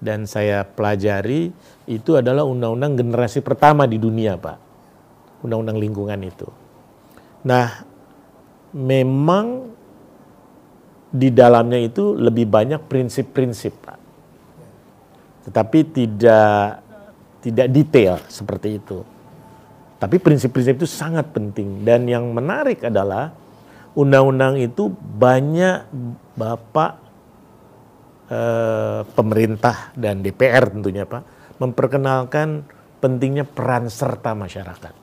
dan 0.00 0.24
saya 0.24 0.64
pelajari 0.64 1.52
itu 1.84 2.10
adalah 2.16 2.46
undang-undang 2.48 2.96
generasi 2.96 3.44
pertama 3.44 3.84
di 3.84 4.00
dunia, 4.00 4.40
Pak. 4.40 4.58
Undang-undang 5.44 5.76
lingkungan 5.76 6.20
itu. 6.24 6.48
Nah, 7.44 7.84
memang 8.72 9.68
di 11.12 11.28
dalamnya 11.28 11.82
itu 11.82 12.16
lebih 12.16 12.48
banyak 12.48 12.80
prinsip-prinsip, 12.88 13.74
Pak. 13.84 13.97
Tetapi 15.48 15.78
tidak 15.96 16.84
tidak 17.40 17.66
detail 17.72 18.20
seperti 18.28 18.76
itu. 18.76 19.00
Tapi 19.98 20.20
prinsip-prinsip 20.20 20.78
itu 20.78 20.86
sangat 20.86 21.32
penting 21.32 21.82
dan 21.82 22.06
yang 22.06 22.30
menarik 22.30 22.84
adalah 22.86 23.34
undang-undang 23.98 24.60
itu 24.60 24.92
banyak 24.94 25.88
Bapak 26.38 26.92
eh, 28.30 29.00
pemerintah 29.16 29.90
dan 29.98 30.22
DPR 30.22 30.70
tentunya 30.70 31.02
Pak 31.02 31.24
memperkenalkan 31.58 32.62
pentingnya 33.02 33.42
peran 33.42 33.90
serta 33.90 34.38
masyarakat. 34.38 34.94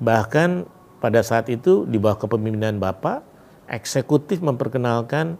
Bahkan 0.00 0.50
pada 0.98 1.20
saat 1.22 1.46
itu 1.52 1.86
di 1.86 2.02
bawah 2.02 2.18
kepemimpinan 2.18 2.82
Bapak, 2.82 3.22
eksekutif 3.70 4.42
memperkenalkan 4.42 5.38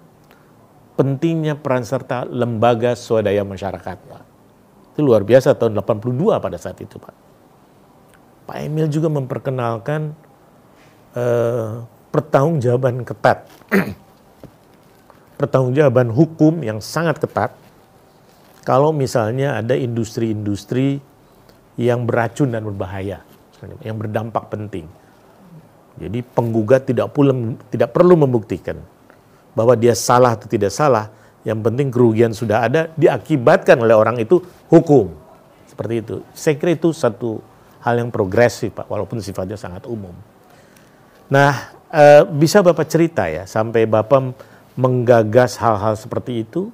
pentingnya 1.00 1.56
peran 1.56 1.80
serta 1.80 2.28
lembaga 2.28 2.92
swadaya 2.92 3.40
masyarakat 3.40 3.96
Pak. 4.04 4.22
Itu 4.92 5.00
luar 5.00 5.24
biasa 5.24 5.56
tahun 5.56 5.80
82 5.80 6.12
pada 6.36 6.60
saat 6.60 6.76
itu 6.84 7.00
Pak. 7.00 7.16
Pak 8.44 8.56
Emil 8.60 8.84
juga 8.92 9.08
memperkenalkan 9.08 10.12
eh, 11.16 11.80
pertanggungjawaban 12.12 13.08
ketat 13.08 13.48
pertanggungjawaban 15.40 16.12
hukum 16.12 16.60
yang 16.60 16.84
sangat 16.84 17.16
ketat 17.16 17.56
kalau 18.60 18.92
misalnya 18.92 19.56
ada 19.56 19.72
industri-industri 19.72 21.00
yang 21.80 22.04
beracun 22.04 22.52
dan 22.52 22.60
berbahaya, 22.60 23.24
yang 23.80 23.96
berdampak 23.96 24.52
penting. 24.52 24.84
Jadi 25.96 26.20
penggugat 26.20 26.84
tidak 26.84 27.16
pula 27.16 27.32
tidak 27.72 27.88
perlu 27.96 28.20
membuktikan 28.20 28.99
bahwa 29.52 29.74
dia 29.74 29.94
salah 29.96 30.34
atau 30.38 30.46
tidak 30.46 30.70
salah. 30.74 31.10
Yang 31.40 31.60
penting 31.64 31.88
kerugian 31.88 32.32
sudah 32.36 32.68
ada 32.68 32.92
diakibatkan 32.94 33.80
oleh 33.80 33.96
orang 33.96 34.20
itu 34.20 34.44
hukum. 34.68 35.12
Seperti 35.64 35.94
itu. 36.04 36.16
Saya 36.36 36.54
kira 36.60 36.76
itu 36.76 36.92
satu 36.92 37.40
hal 37.80 37.96
yang 37.96 38.12
progresif 38.12 38.76
Pak, 38.76 38.86
walaupun 38.86 39.24
sifatnya 39.24 39.56
sangat 39.56 39.88
umum. 39.88 40.12
Nah, 41.32 41.72
eh, 41.88 42.22
bisa 42.28 42.60
Bapak 42.60 42.84
cerita 42.90 43.24
ya 43.30 43.48
sampai 43.48 43.88
Bapak 43.88 44.36
menggagas 44.76 45.56
hal-hal 45.56 45.96
seperti 45.96 46.44
itu, 46.44 46.68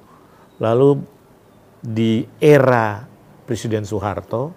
lalu 0.59 0.99
di 1.79 2.27
era 2.43 3.07
Presiden 3.47 3.87
Soeharto 3.87 4.51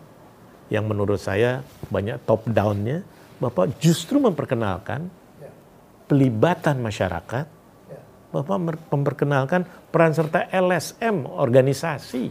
yang 0.72 0.86
menurut 0.90 1.22
saya 1.22 1.62
banyak 1.86 2.18
top 2.26 2.50
down-nya, 2.50 3.06
Bapak 3.38 3.78
justru 3.78 4.18
memperkenalkan 4.18 5.06
pelibatan 6.10 6.82
masyarakat, 6.82 7.46
Bapak 8.30 8.86
memperkenalkan 8.94 9.66
peran 9.90 10.14
serta 10.14 10.46
LSM 10.54 11.26
organisasi 11.26 12.30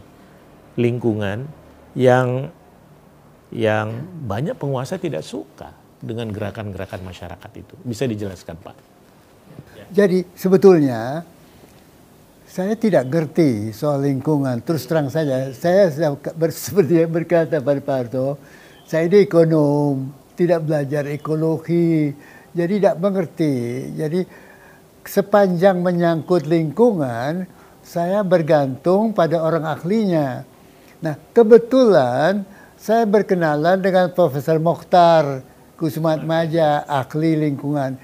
lingkungan 0.80 1.44
yang 1.92 2.48
yang 3.52 4.08
banyak 4.24 4.56
penguasa 4.56 4.96
tidak 4.96 5.26
suka 5.26 5.76
dengan 6.00 6.32
gerakan-gerakan 6.32 7.04
masyarakat 7.04 7.52
itu. 7.60 7.76
Bisa 7.84 8.08
dijelaskan, 8.08 8.56
Pak? 8.64 8.76
Jadi 9.92 10.24
sebetulnya 10.38 11.26
saya 12.50 12.74
tidak 12.80 13.10
ngerti 13.10 13.76
soal 13.76 14.06
lingkungan. 14.06 14.62
Terus 14.64 14.88
terang 14.88 15.12
saja, 15.12 15.52
saya 15.52 15.92
seperti 16.50 17.04
yang 17.04 17.12
berkata 17.12 17.60
Pak 17.60 17.86
Harto, 17.90 18.40
saya 18.88 19.06
ini 19.06 19.28
ekonom, 19.28 20.10
tidak 20.34 20.66
belajar 20.66 21.04
ekologi, 21.10 22.14
jadi 22.56 22.74
tidak 22.82 22.96
mengerti. 22.98 23.54
Jadi 23.94 24.20
sepanjang 25.10 25.82
menyangkut 25.82 26.46
lingkungan, 26.46 27.50
saya 27.82 28.22
bergantung 28.22 29.10
pada 29.18 29.42
orang 29.42 29.66
ahlinya. 29.66 30.46
Nah, 31.02 31.18
kebetulan 31.34 32.46
saya 32.78 33.10
berkenalan 33.10 33.82
dengan 33.82 34.14
Profesor 34.14 34.62
Mokhtar 34.62 35.42
Kusmat 35.74 36.22
Maja, 36.22 36.86
ahli 36.86 37.50
lingkungan. 37.50 37.98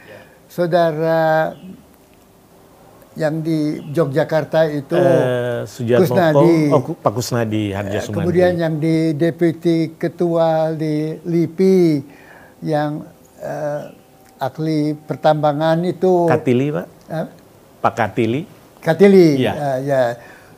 Saudara 0.49 1.53
yang 3.15 3.39
di 3.39 3.79
Yogyakarta 3.95 4.67
itu 4.67 4.95
eh, 4.97 5.63
Kusnadi, 5.99 6.71
oh, 6.73 6.95
Pak 6.99 7.11
Kusnadi 7.15 7.71
Harja 7.71 8.03
Sumandi. 8.03 8.27
Kemudian 8.27 8.53
yang 8.59 8.75
di 8.81 9.15
Deputi 9.15 9.95
Ketua 9.95 10.75
di 10.75 11.15
LIPI 11.23 11.79
yang 12.67 13.03
uh, 13.39 13.81
ahli 14.39 14.95
pertambangan 14.99 15.79
itu 15.87 16.27
Katili 16.27 16.75
Pak? 16.75 16.94
Uh, 17.05 17.27
Pak 17.81 17.93
Katili? 17.93 18.45
Katili, 18.81 19.41
ya. 19.41 19.53
Uh, 19.53 19.77
ya. 19.85 20.01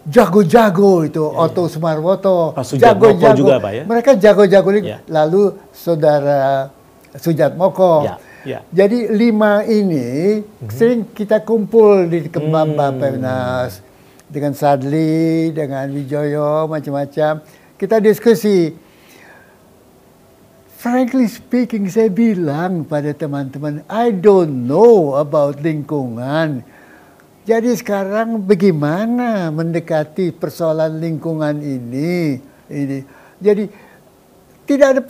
Jago-jago 0.07 1.03
itu 1.03 1.19
ya, 1.19 1.35
Otto 1.35 1.67
Sumarwoto, 1.67 2.55
jago-jago 2.79 3.35
juga 3.35 3.59
Pak 3.59 3.71
ya. 3.75 3.83
Mereka 3.83 4.11
jago-jago 4.15 4.69
ya. 4.79 5.03
lalu 5.11 5.51
saudara 5.75 6.71
Sujat 7.19 7.59
Moko. 7.59 8.07
Ya 8.07 8.15
Ya. 8.47 8.63
Jadi 8.71 9.11
lima 9.11 9.67
ini 9.67 10.39
mm-hmm. 10.39 10.71
sering 10.71 11.03
kita 11.11 11.43
kumpul 11.43 12.07
di 12.07 12.31
Kembang 12.31 12.79
hmm. 12.79 12.95
Pemnas 12.95 13.83
dengan 14.31 14.55
Sadli, 14.55 15.51
dengan 15.51 15.91
Wijoyo, 15.91 16.71
macam-macam. 16.71 17.43
Kita 17.75 17.99
diskusi. 17.99 18.86
Frankly 20.87 21.27
speaking, 21.27 21.91
saya 21.91 22.07
bilang 22.07 22.87
pada 22.87 23.11
teman-teman, 23.11 23.83
I 23.91 24.07
don't 24.07 24.71
know 24.71 25.19
about 25.19 25.59
lingkungan. 25.59 26.63
Jadi 27.43 27.75
sekarang 27.75 28.47
bagaimana 28.47 29.51
mendekati 29.51 30.31
persoalan 30.31 30.95
lingkungan 30.95 31.59
ini? 31.59 32.39
Ini. 32.71 33.03
Jadi 33.35 33.67
tidak 34.63 34.87
ada 34.95 35.01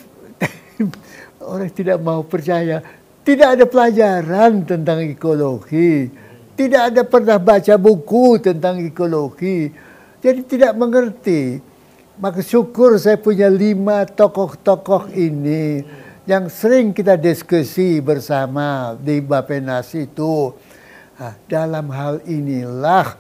orang 1.53 1.69
tidak 1.69 2.01
mau 2.01 2.25
percaya. 2.25 2.81
Tidak 3.21 3.61
ada 3.61 3.69
pelajaran 3.69 4.65
tentang 4.65 5.05
ekologi. 5.05 6.09
Tidak 6.57 6.81
ada 6.89 7.05
pernah 7.05 7.37
baca 7.37 7.77
buku 7.77 8.41
tentang 8.41 8.81
ekologi. 8.81 9.69
Jadi 10.25 10.41
tidak 10.41 10.73
mengerti. 10.73 11.61
Maka 12.17 12.41
syukur 12.41 12.97
saya 12.97 13.13
punya 13.13 13.45
lima 13.45 14.01
tokoh-tokoh 14.09 15.13
ini 15.13 15.85
yang 16.25 16.49
sering 16.49 16.89
kita 16.89 17.13
diskusi 17.13 18.01
bersama 18.01 18.97
di 18.97 19.21
Bapenas 19.21 19.93
itu. 19.93 20.49
Nah, 21.13 21.37
dalam 21.45 21.93
hal 21.93 22.25
inilah 22.25 23.13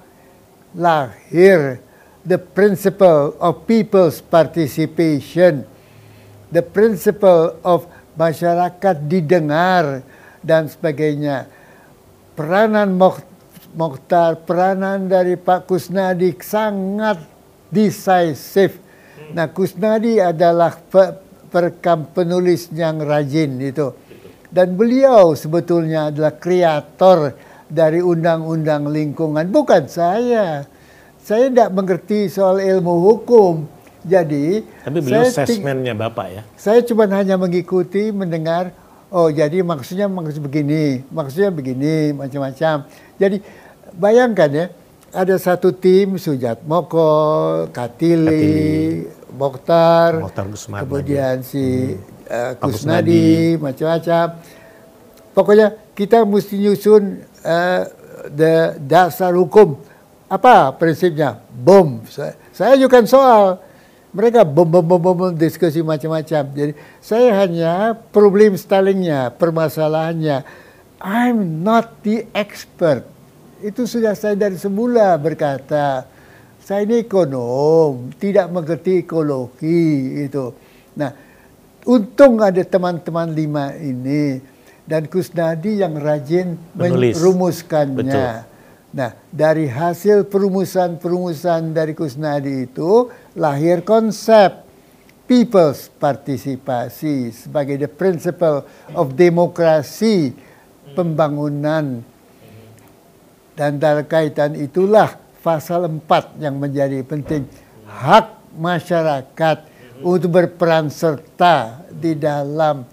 lahir 0.73 1.77
the 2.25 2.41
principle 2.41 3.37
of 3.37 3.69
people's 3.69 4.17
participation, 4.17 5.61
the 6.49 6.65
principle 6.65 7.53
of 7.61 7.85
masyarakat 8.17 8.97
didengar 9.05 10.01
dan 10.41 10.65
sebagainya. 10.65 11.45
Peranan 12.33 12.97
Mokhtar, 13.77 14.41
peranan 14.41 15.05
dari 15.05 15.37
Pak 15.37 15.69
Kusnadi 15.69 16.33
sangat 16.41 17.21
decisive. 17.69 18.86
Nah, 19.33 19.47
Kusnadi 19.51 20.19
adalah 20.19 20.75
perekam 21.51 22.07
penulis 22.11 22.71
yang 22.71 23.03
rajin 23.03 23.59
itu. 23.59 23.91
Dan 24.47 24.79
beliau 24.79 25.35
sebetulnya 25.35 26.07
adalah 26.07 26.35
kreator 26.35 27.35
dari 27.67 27.99
undang-undang 27.99 28.87
lingkungan, 28.87 29.43
bukan 29.51 29.91
saya. 29.91 30.63
Saya 31.19 31.51
tidak 31.51 31.75
mengerti 31.75 32.31
soal 32.31 32.63
ilmu 32.63 32.95
hukum. 33.11 33.67
Jadi, 34.07 34.63
tapi 34.87 35.03
beliau 35.03 35.27
assessmentnya 35.27 35.91
Bapak 35.91 36.27
ya. 36.31 36.41
Saya 36.55 36.79
cuma 36.87 37.11
hanya 37.11 37.35
mengikuti, 37.35 38.07
mendengar, 38.15 38.71
oh 39.11 39.27
jadi 39.27 39.59
maksudnya 39.59 40.07
maksud 40.07 40.39
begini, 40.39 41.03
maksudnya 41.11 41.51
begini, 41.51 42.15
macam-macam. 42.15 42.87
Jadi 43.19 43.43
bayangkan 43.91 44.47
ya, 44.47 44.65
ada 45.11 45.35
satu 45.35 45.75
tim 45.75 46.15
Sujat 46.15 46.63
Moko, 46.63 47.67
Katili, 47.75 48.31
Katili. 48.31 49.16
Mokhtar, 49.27 50.23
kemudian 50.87 51.43
si 51.43 51.95
hmm. 51.95 52.31
uh, 52.31 52.53
Kusnadi, 52.63 53.59
macam-macam. 53.59 54.39
Pokoknya 55.35 55.75
kita 55.91 56.23
mesti 56.23 56.55
nyusun 56.57 57.27
uh, 57.43 57.83
the 58.31 58.79
dasar 58.79 59.35
hukum. 59.35 59.77
Apa 60.27 60.75
prinsipnya? 60.75 61.39
Bom. 61.51 62.03
Saya, 62.07 62.35
saya 62.51 62.75
ajukan 62.79 63.03
soal. 63.07 63.59
Mereka 64.15 64.47
bom 64.47 64.65
bom 64.65 64.81
bom 64.81 64.99
bom 64.99 65.31
diskusi 65.35 65.83
macam-macam. 65.83 66.43
Jadi 66.55 66.73
saya 67.03 67.35
hanya 67.43 67.93
problem 68.11 68.55
stylingnya, 68.55 69.35
permasalahannya. 69.35 70.41
I'm 70.97 71.61
not 71.61 72.01
the 72.01 72.25
expert. 72.33 73.05
Itu 73.61 73.85
sudah 73.85 74.17
saya 74.17 74.33
dari 74.33 74.57
semula 74.57 75.13
berkata. 75.21 76.16
Saya 76.67 76.83
ini 76.83 76.99
ekonom, 76.99 78.11
tidak 78.19 78.51
mengerti 78.51 78.99
ekologi 78.99 80.19
itu. 80.27 80.51
Nah, 80.99 81.15
untung 81.87 82.43
ada 82.43 82.59
teman-teman 82.59 83.31
lima 83.31 83.71
ini 83.79 84.43
dan 84.83 85.07
Kusnadi 85.07 85.79
yang 85.79 85.95
rajin 85.95 86.59
Menulis. 86.75 87.15
merumuskannya. 87.15 88.43
Betul. 88.43 88.99
Nah, 88.99 89.15
dari 89.31 89.71
hasil 89.71 90.27
perumusan-perumusan 90.27 91.71
dari 91.71 91.95
Kusnadi 91.95 92.67
itu 92.67 93.15
lahir 93.39 93.87
konsep 93.87 94.67
people's 95.23 95.87
partisipasi 95.87 97.31
sebagai 97.31 97.79
the 97.79 97.87
principle 97.87 98.67
of 98.91 99.15
demokrasi 99.15 100.35
pembangunan 100.99 102.03
dan 103.55 103.79
dalam 103.79 104.03
kaitan 104.03 104.51
itulah 104.59 105.26
pasal 105.47 105.87
4 105.87 106.43
yang 106.43 106.59
menjadi 106.59 106.99
penting. 107.07 107.47
Hak 107.87 108.51
masyarakat 108.59 109.57
untuk 110.03 110.35
berperan 110.35 110.91
serta 110.91 111.87
di 111.87 112.19
dalam 112.19 112.83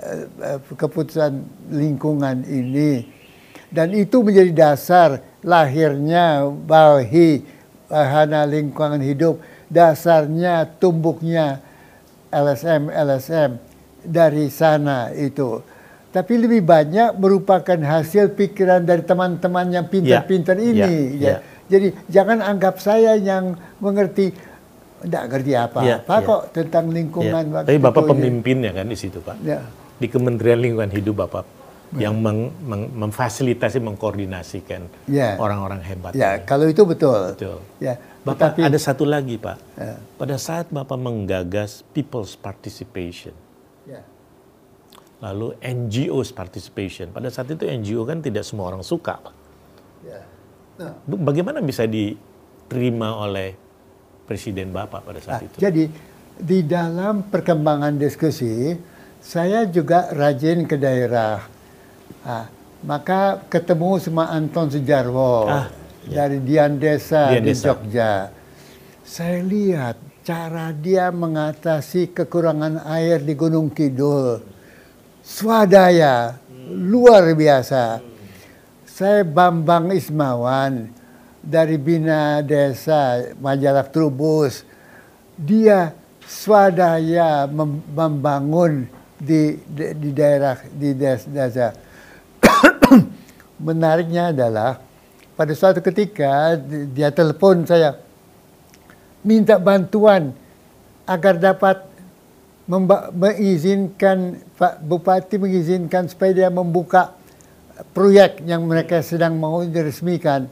Eh, 0.00 0.56
keputusan 0.80 1.44
lingkungan 1.68 2.40
ini. 2.48 3.04
Dan 3.68 3.92
itu 3.92 4.24
menjadi 4.24 4.72
dasar 4.72 5.20
lahirnya 5.44 6.48
Balhi 6.48 7.44
Wahana 7.84 8.48
Lingkungan 8.48 9.04
Hidup. 9.04 9.44
Dasarnya 9.68 10.64
tumbuhnya 10.80 11.60
LSM 12.32 12.88
LSM 12.88 13.60
dari 14.00 14.48
sana 14.48 15.12
itu. 15.12 15.60
Tapi 16.10 16.48
lebih 16.48 16.64
banyak 16.64 17.20
merupakan 17.20 17.76
hasil 17.76 18.32
pikiran 18.32 18.80
dari 18.80 19.04
teman-teman 19.04 19.68
yang 19.68 19.84
pintar-pintar 19.84 20.56
ya, 20.56 20.64
ini 20.64 21.20
ya, 21.20 21.36
ya. 21.36 21.36
Jadi 21.70 21.94
jangan 22.10 22.42
anggap 22.42 22.82
saya 22.82 23.14
yang 23.14 23.54
mengerti 23.78 24.34
tidak 25.00 25.22
ngerti 25.32 25.52
apa-apa 25.56 25.86
ya, 25.86 25.96
ya. 26.20 26.28
kok 26.28 26.42
tentang 26.52 26.92
lingkungan. 26.92 27.44
Ya. 27.48 27.62
Tapi 27.64 27.80
Bapak 27.80 28.02
pemimpinnya 28.10 28.74
kan 28.76 28.84
di 28.84 28.98
situ 28.98 29.22
Pak. 29.24 29.38
Ya 29.40 29.64
di 30.00 30.08
Kementerian 30.08 30.58
Lingkungan 30.58 30.88
Hidup 30.88 31.20
Bapak 31.20 31.44
ya. 31.92 32.08
yang 32.08 32.16
meng, 32.16 32.48
meng, 32.64 32.88
memfasilitasi, 32.88 33.84
mengkoordinasikan 33.84 34.88
ya. 35.06 35.36
orang-orang 35.36 35.84
hebat. 35.84 36.16
Ya, 36.16 36.40
ini. 36.40 36.48
kalau 36.48 36.66
itu 36.66 36.82
betul. 36.88 37.36
Betul. 37.36 37.60
Ya, 37.78 38.00
Bapak 38.24 38.56
tetapi, 38.56 38.60
ada 38.64 38.78
satu 38.80 39.04
lagi 39.04 39.36
Pak. 39.36 39.60
Ya. 39.76 40.00
Pada 40.16 40.40
saat 40.40 40.72
Bapak 40.72 40.96
menggagas 40.96 41.84
people's 41.92 42.32
participation, 42.32 43.36
ya. 43.84 44.00
lalu 45.20 45.52
NGOs 45.60 46.32
participation. 46.32 47.12
Pada 47.12 47.28
saat 47.28 47.52
itu 47.52 47.68
NGO 47.68 48.08
kan 48.08 48.24
tidak 48.24 48.48
semua 48.48 48.72
orang 48.72 48.80
suka 48.80 49.20
Pak. 49.20 49.34
Ya. 50.08 50.24
Nah. 50.80 50.96
Bagaimana 51.04 51.60
bisa 51.60 51.84
diterima 51.84 53.20
oleh 53.20 53.52
Presiden 54.24 54.72
Bapak 54.72 55.04
pada 55.04 55.20
saat 55.20 55.44
nah, 55.44 55.46
itu? 55.46 55.56
Jadi 55.60 55.84
di 56.40 56.64
dalam 56.64 57.28
perkembangan 57.28 58.00
diskusi 58.00 58.72
saya 59.20 59.68
juga 59.68 60.08
rajin 60.16 60.64
ke 60.64 60.80
daerah. 60.80 61.44
Ah, 62.24 62.48
maka 62.80 63.44
ketemu 63.52 64.00
sama 64.00 64.32
Anton 64.32 64.72
Sujarwo 64.72 65.44
ah, 65.52 65.68
ya. 66.08 66.24
dari 66.24 66.40
Dian 66.40 66.80
Desa 66.80 67.28
Dian 67.28 67.44
di 67.44 67.52
Desa. 67.52 67.64
Jogja. 67.68 68.12
Saya 69.04 69.44
lihat 69.44 70.00
cara 70.24 70.72
dia 70.72 71.12
mengatasi 71.12 72.16
kekurangan 72.16 72.88
air 72.88 73.20
di 73.20 73.36
Gunung 73.36 73.68
Kidul. 73.68 74.40
Swadaya, 75.20 76.40
luar 76.72 77.36
biasa. 77.36 78.09
Saya 79.00 79.24
Bambang 79.24 79.96
Ismawan 79.96 80.92
dari 81.40 81.80
Bina 81.80 82.44
Desa 82.44 83.32
Majalah 83.40 83.88
Trubus. 83.88 84.60
Dia 85.40 85.96
swadaya 86.28 87.48
membangun 87.48 88.84
di, 89.16 89.56
di, 89.64 89.96
di 89.96 90.10
daerah 90.12 90.60
di 90.68 90.92
desa. 90.92 91.72
Menariknya 93.64 94.36
adalah 94.36 94.76
pada 95.32 95.56
suatu 95.56 95.80
ketika 95.80 96.60
dia 96.92 97.08
telepon 97.08 97.64
saya 97.64 97.96
minta 99.24 99.56
bantuan 99.56 100.36
agar 101.08 101.40
dapat 101.40 101.88
mengizinkan 103.16 104.44
Pak 104.60 104.84
Bupati 104.84 105.40
mengizinkan 105.40 106.04
supaya 106.04 106.36
dia 106.36 106.48
membuka 106.52 107.16
proyek 107.92 108.44
yang 108.44 108.64
mereka 108.66 109.00
sedang 109.00 109.36
mau 109.36 109.62
diresmikan. 109.64 110.46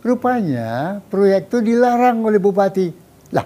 Rupanya 0.00 0.98
proyek 1.12 1.52
itu 1.52 1.58
dilarang 1.60 2.24
oleh 2.24 2.40
Bupati. 2.40 2.88
Lah, 3.36 3.44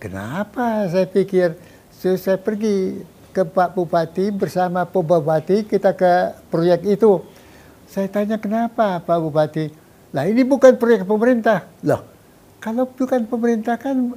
kenapa 0.00 0.88
saya 0.88 1.04
pikir 1.04 1.52
so, 1.92 2.16
saya 2.16 2.40
pergi 2.40 3.04
ke 3.32 3.44
Pak 3.44 3.76
Bupati 3.76 4.32
bersama 4.32 4.88
Pak 4.88 5.02
Bupati 5.04 5.68
kita 5.68 5.92
ke 5.92 6.36
proyek 6.48 6.84
itu. 6.88 7.20
Saya 7.88 8.08
tanya 8.08 8.40
kenapa 8.40 9.04
Pak 9.04 9.18
Bupati? 9.20 9.68
Lah 10.16 10.24
ini 10.28 10.44
bukan 10.44 10.76
proyek 10.76 11.04
pemerintah. 11.04 11.68
Loh, 11.84 12.04
kalau 12.60 12.88
bukan 12.88 13.28
pemerintah 13.28 13.76
kan 13.76 14.16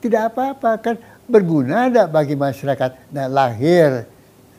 tidak 0.00 0.32
apa-apa 0.32 0.70
kan 0.80 0.96
berguna 1.28 1.88
ada 1.88 2.04
bagi 2.08 2.36
masyarakat. 2.36 3.12
Nah 3.12 3.26
lahir 3.28 4.04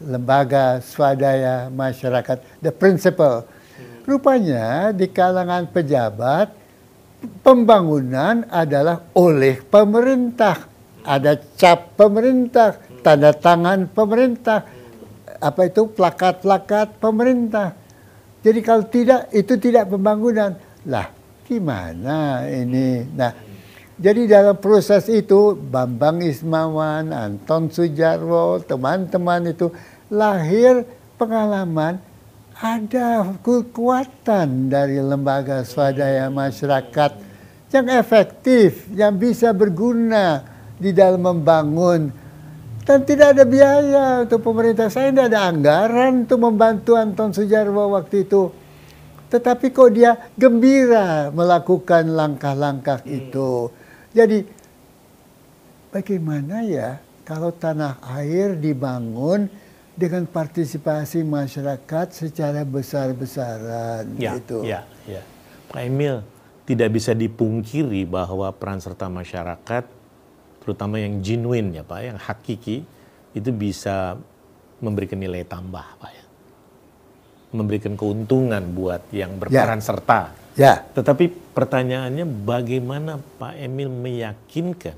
lembaga 0.02 0.82
swadaya 0.84 1.70
masyarakat, 1.72 2.62
the 2.62 2.72
principle. 2.74 3.46
Rupanya 4.08 4.96
di 4.96 5.12
kalangan 5.12 5.68
pejabat 5.68 6.52
pembangunan 7.44 8.48
adalah 8.48 9.04
oleh 9.18 9.60
pemerintah. 9.62 10.70
Ada 11.08 11.40
cap 11.56 11.96
pemerintah 11.96 12.76
tanda 13.08 13.32
tangan 13.32 13.88
pemerintah, 13.88 14.68
apa 15.40 15.62
itu 15.72 15.88
plakat-plakat 15.88 17.00
pemerintah. 17.00 17.72
Jadi 18.44 18.60
kalau 18.60 18.84
tidak 18.88 19.32
itu 19.32 19.56
tidak 19.56 19.88
pembangunan. 19.88 20.60
Lah, 20.88 21.08
gimana 21.48 22.48
ini? 22.52 23.08
Nah, 23.16 23.32
jadi 23.98 24.30
dalam 24.30 24.58
proses 24.62 25.10
itu 25.10 25.58
Bambang 25.58 26.22
Ismawan, 26.22 27.10
Anton 27.10 27.74
Sujarwo, 27.74 28.62
teman-teman 28.62 29.50
itu 29.50 29.74
lahir 30.14 30.86
pengalaman 31.18 31.98
ada 32.58 33.38
kekuatan 33.42 34.70
dari 34.70 35.02
lembaga 35.02 35.66
swadaya 35.66 36.30
masyarakat 36.30 37.12
yang 37.74 37.88
efektif, 37.90 38.86
yang 38.94 39.18
bisa 39.18 39.50
berguna 39.54 40.46
di 40.78 40.94
dalam 40.94 41.22
membangun 41.22 42.14
dan 42.88 43.04
tidak 43.04 43.36
ada 43.36 43.44
biaya 43.44 44.24
untuk 44.24 44.40
pemerintah. 44.40 44.88
Saya 44.88 45.12
tidak 45.12 45.28
ada 45.36 45.52
anggaran 45.52 46.24
untuk 46.24 46.40
membantu 46.40 46.96
Anton 46.96 47.36
Sujarwo 47.36 47.92
waktu 47.92 48.24
itu. 48.24 48.48
Tetapi 49.28 49.76
kok 49.76 49.92
dia 49.92 50.16
gembira 50.40 51.28
melakukan 51.36 52.08
langkah-langkah 52.16 53.04
itu. 53.04 53.68
Jadi 54.18 54.42
bagaimana 55.94 56.66
ya 56.66 56.98
kalau 57.22 57.54
tanah 57.54 58.02
air 58.18 58.58
dibangun 58.58 59.46
dengan 59.94 60.26
partisipasi 60.26 61.22
masyarakat 61.22 62.08
secara 62.10 62.66
besar-besaran 62.66 64.18
Ya, 64.18 64.38
gitu. 64.42 64.66
ya, 64.66 64.86
ya. 65.06 65.22
Pak 65.70 65.82
Emil, 65.86 66.26
tidak 66.66 66.90
bisa 66.98 67.14
dipungkiri 67.14 68.10
bahwa 68.10 68.50
peran 68.54 68.82
serta 68.82 69.06
masyarakat, 69.10 69.84
terutama 70.66 70.98
yang 70.98 71.22
genuine 71.22 71.78
ya 71.78 71.84
Pak, 71.86 72.00
yang 72.02 72.18
hakiki, 72.18 72.86
itu 73.38 73.50
bisa 73.54 74.18
memberikan 74.82 75.18
nilai 75.22 75.46
tambah 75.46 75.86
Pak 76.02 76.12
ya. 76.14 76.26
Memberikan 77.54 77.94
keuntungan 77.98 78.62
buat 78.74 79.02
yang 79.14 79.38
berperan 79.38 79.82
serta. 79.82 80.47
Ya, 80.58 80.82
Tetapi 80.98 81.54
pertanyaannya 81.54 82.26
bagaimana 82.26 83.22
Pak 83.38 83.62
Emil 83.62 83.94
meyakinkan 83.94 84.98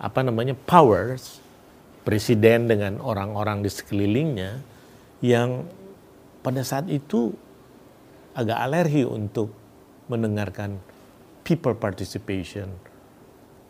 apa 0.00 0.20
namanya 0.26 0.58
powers 0.66 1.38
presiden 2.02 2.66
dengan 2.66 2.98
orang-orang 2.98 3.62
di 3.62 3.70
sekelilingnya 3.70 4.58
yang 5.22 5.62
pada 6.42 6.66
saat 6.66 6.90
itu 6.90 7.30
agak 8.34 8.58
alergi 8.58 9.06
untuk 9.06 9.54
mendengarkan 10.10 10.80
people 11.46 11.76
participation 11.78 12.66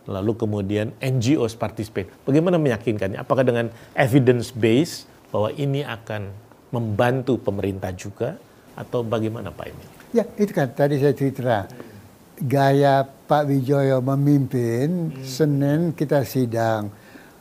lalu 0.08 0.32
kemudian 0.34 0.96
NGOs 1.04 1.52
participate. 1.54 2.08
Bagaimana 2.24 2.56
meyakinkannya? 2.56 3.20
Apakah 3.20 3.44
dengan 3.44 3.68
evidence 3.92 4.48
base 4.48 5.04
bahwa 5.28 5.52
ini 5.52 5.84
akan 5.84 6.32
membantu 6.72 7.36
pemerintah 7.36 7.92
juga 7.92 8.40
atau 8.76 9.02
bagaimana 9.02 9.50
Pak 9.50 9.66
Emil? 9.66 9.88
ya 10.10 10.26
itu 10.38 10.50
kan 10.50 10.66
tadi 10.74 10.98
saya 10.98 11.14
cerita 11.14 11.70
gaya 12.40 13.06
Pak 13.06 13.46
Wijoyo 13.46 14.02
memimpin 14.02 15.14
Senin 15.22 15.94
kita 15.94 16.26
sidang. 16.26 16.90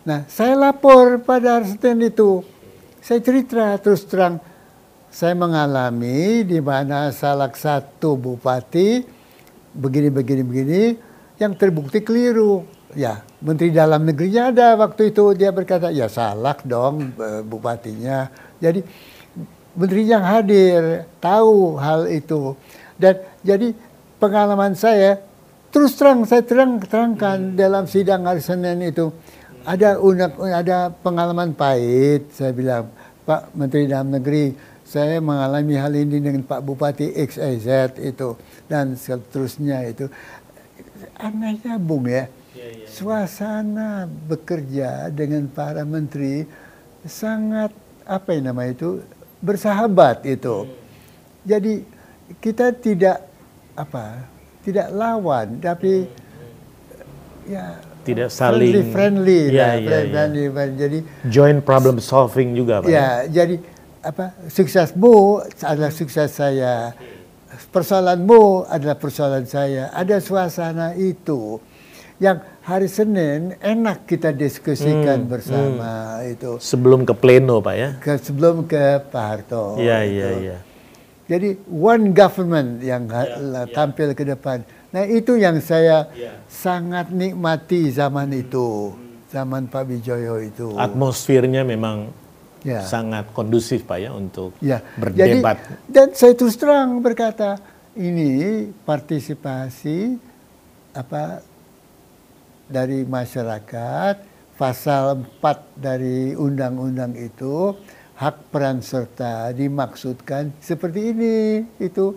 Nah 0.05 0.27
saya 0.29 0.53
lapor 0.53 1.23
pada 1.25 1.59
hari 1.59 1.73
Senin 1.73 2.13
itu, 2.13 2.45
saya 3.01 3.23
cerita 3.23 3.79
terus 3.81 4.05
terang 4.05 4.37
saya 5.09 5.33
mengalami 5.33 6.45
di 6.45 6.61
mana 6.61 7.09
salah 7.09 7.49
satu 7.49 8.13
bupati 8.13 9.01
begini 9.73 10.13
begini 10.13 10.41
begini 10.45 10.83
yang 11.41 11.57
terbukti 11.57 12.05
keliru. 12.05 12.77
Ya, 12.97 13.21
Menteri 13.37 13.69
Dalam 13.69 14.01
Negerinya 14.01 14.49
ada 14.49 14.73
waktu 14.73 15.13
itu 15.13 15.37
dia 15.37 15.53
berkata 15.53 15.93
ya 15.93 16.09
salah 16.09 16.57
dong 16.65 17.13
eh, 17.21 17.41
bupatinya. 17.45 18.29
Jadi 18.57 18.81
menteri 19.75 20.07
yang 20.07 20.23
hadir 20.25 21.05
tahu 21.21 21.77
hal 21.77 22.09
itu. 22.09 22.55
Dan 22.99 23.19
jadi 23.45 23.71
pengalaman 24.19 24.75
saya 24.75 25.21
terus 25.69 25.95
terang 25.95 26.25
saya 26.25 26.41
terang 26.41 26.81
terangkan 26.81 27.53
dalam 27.53 27.85
sidang 27.85 28.25
hari 28.25 28.41
Senin 28.41 28.81
itu 28.81 29.13
ada 29.63 30.01
unak 30.01 30.33
ada 30.41 30.89
pengalaman 30.89 31.53
pahit 31.53 32.25
saya 32.33 32.51
bilang 32.51 32.89
Pak 33.23 33.53
Menteri 33.53 33.85
Dalam 33.85 34.09
Negeri 34.09 34.57
saya 34.89 35.21
mengalami 35.21 35.77
hal 35.77 35.93
ini 35.93 36.17
dengan 36.17 36.41
Pak 36.41 36.65
Bupati 36.65 37.13
XYZ 37.13 38.01
itu 38.01 38.33
dan 38.65 38.97
seterusnya 38.97 39.85
itu. 39.85 40.09
Anehnya 41.13 41.77
Bung 41.77 42.09
ya. 42.09 42.25
Suasana 42.89 44.09
bekerja 44.09 45.13
dengan 45.13 45.45
para 45.45 45.85
menteri 45.85 46.43
sangat 47.05 47.69
apa 48.03 48.33
yang 48.33 48.49
nama 48.49 48.65
itu 48.65 49.05
bersahabat 49.39 50.23
itu. 50.23 50.67
Jadi 51.41 51.83
kita 52.37 52.71
tidak 52.71 53.25
apa 53.73 54.27
tidak 54.61 54.91
lawan 54.91 55.57
tapi 55.57 56.05
ya 57.45 57.79
Tidak 57.99 58.27
saling- 58.27 58.91
friendly, 58.91 58.91
friendly 58.91 59.41
Ya, 59.49 59.75
lah, 59.75 59.75
ya, 59.75 59.87
friendly, 60.11 60.45
friendly. 60.47 60.77
jadi 60.77 60.99
Joint 61.25 61.59
problem 61.61 61.97
solving 61.97 62.53
juga 62.53 62.81
Pak. 62.81 62.87
ya 62.87 63.07
jadi 63.25 63.55
apa 63.99 64.35
suksesmu 64.45 65.15
adalah 65.59 65.89
sukses 65.89 66.29
saya 66.29 66.95
persoalanmu 67.67 68.65
adalah 68.65 68.95
persoalan 68.95 69.43
saya 69.43 69.91
ada 69.91 70.17
suasana 70.17 70.93
itu 70.93 71.59
yang 72.17 72.39
hari 72.69 72.85
Senin 72.85 73.57
enak 73.57 74.05
kita 74.05 74.29
diskusikan 74.29 75.25
Hmm, 75.25 75.27
bersama 75.27 75.91
itu 76.23 76.61
Sebelum 76.61 77.01
ke 77.01 77.13
pleno 77.13 77.57
Pak 77.59 77.75
ya. 77.75 77.89
ke 77.97 78.13
sebelum 78.15 78.63
ke 78.63 78.77
Pak 79.03 79.23
Harto 79.25 79.75
Iya, 79.75 80.05
itu. 80.05 80.13
iya, 80.13 80.29
iya. 80.37 80.57
Jadi 81.25 81.49
one 81.67 82.09
government 82.11 82.81
yang 82.81 83.09
lah 83.09 83.65
tampil 83.67 84.13
ke 84.13 84.21
depan. 84.23 84.61
Nah 84.89 85.05
itu 85.05 85.33
yang 85.33 85.57
saya 85.59 86.09
sangat 86.45 87.09
nikmati 87.09 87.89
zaman 87.89 88.29
itu, 88.31 88.93
zaman 89.27 89.65
Pak 89.65 89.85
Wijoyo 89.85 90.37
itu. 90.39 90.73
Atmosfernya 90.73 91.61
memang 91.63 92.09
Ya. 92.59 92.83
sangat 92.83 93.29
kondusif 93.31 93.81
Pak 93.83 93.97
ya 93.99 94.11
untuk 94.11 94.51
Ya, 94.59 94.83
berdebat. 94.93 95.57
Jadi, 95.57 95.87
dan 95.87 96.07
saya 96.11 96.33
terus 96.33 96.53
terang 96.53 96.99
berkata 96.99 97.55
ini 97.93 98.67
partisipasi 98.83 100.17
apa 100.91 101.39
dari 102.69 103.03
masyarakat 103.03 104.15
pasal 104.55 105.25
4 105.41 105.81
dari 105.81 106.37
undang-undang 106.37 107.17
itu 107.17 107.73
hak 108.15 108.53
peran 108.53 108.85
serta 108.85 109.49
dimaksudkan 109.51 110.53
seperti 110.61 111.11
ini. 111.11 111.65
Itu 111.81 112.13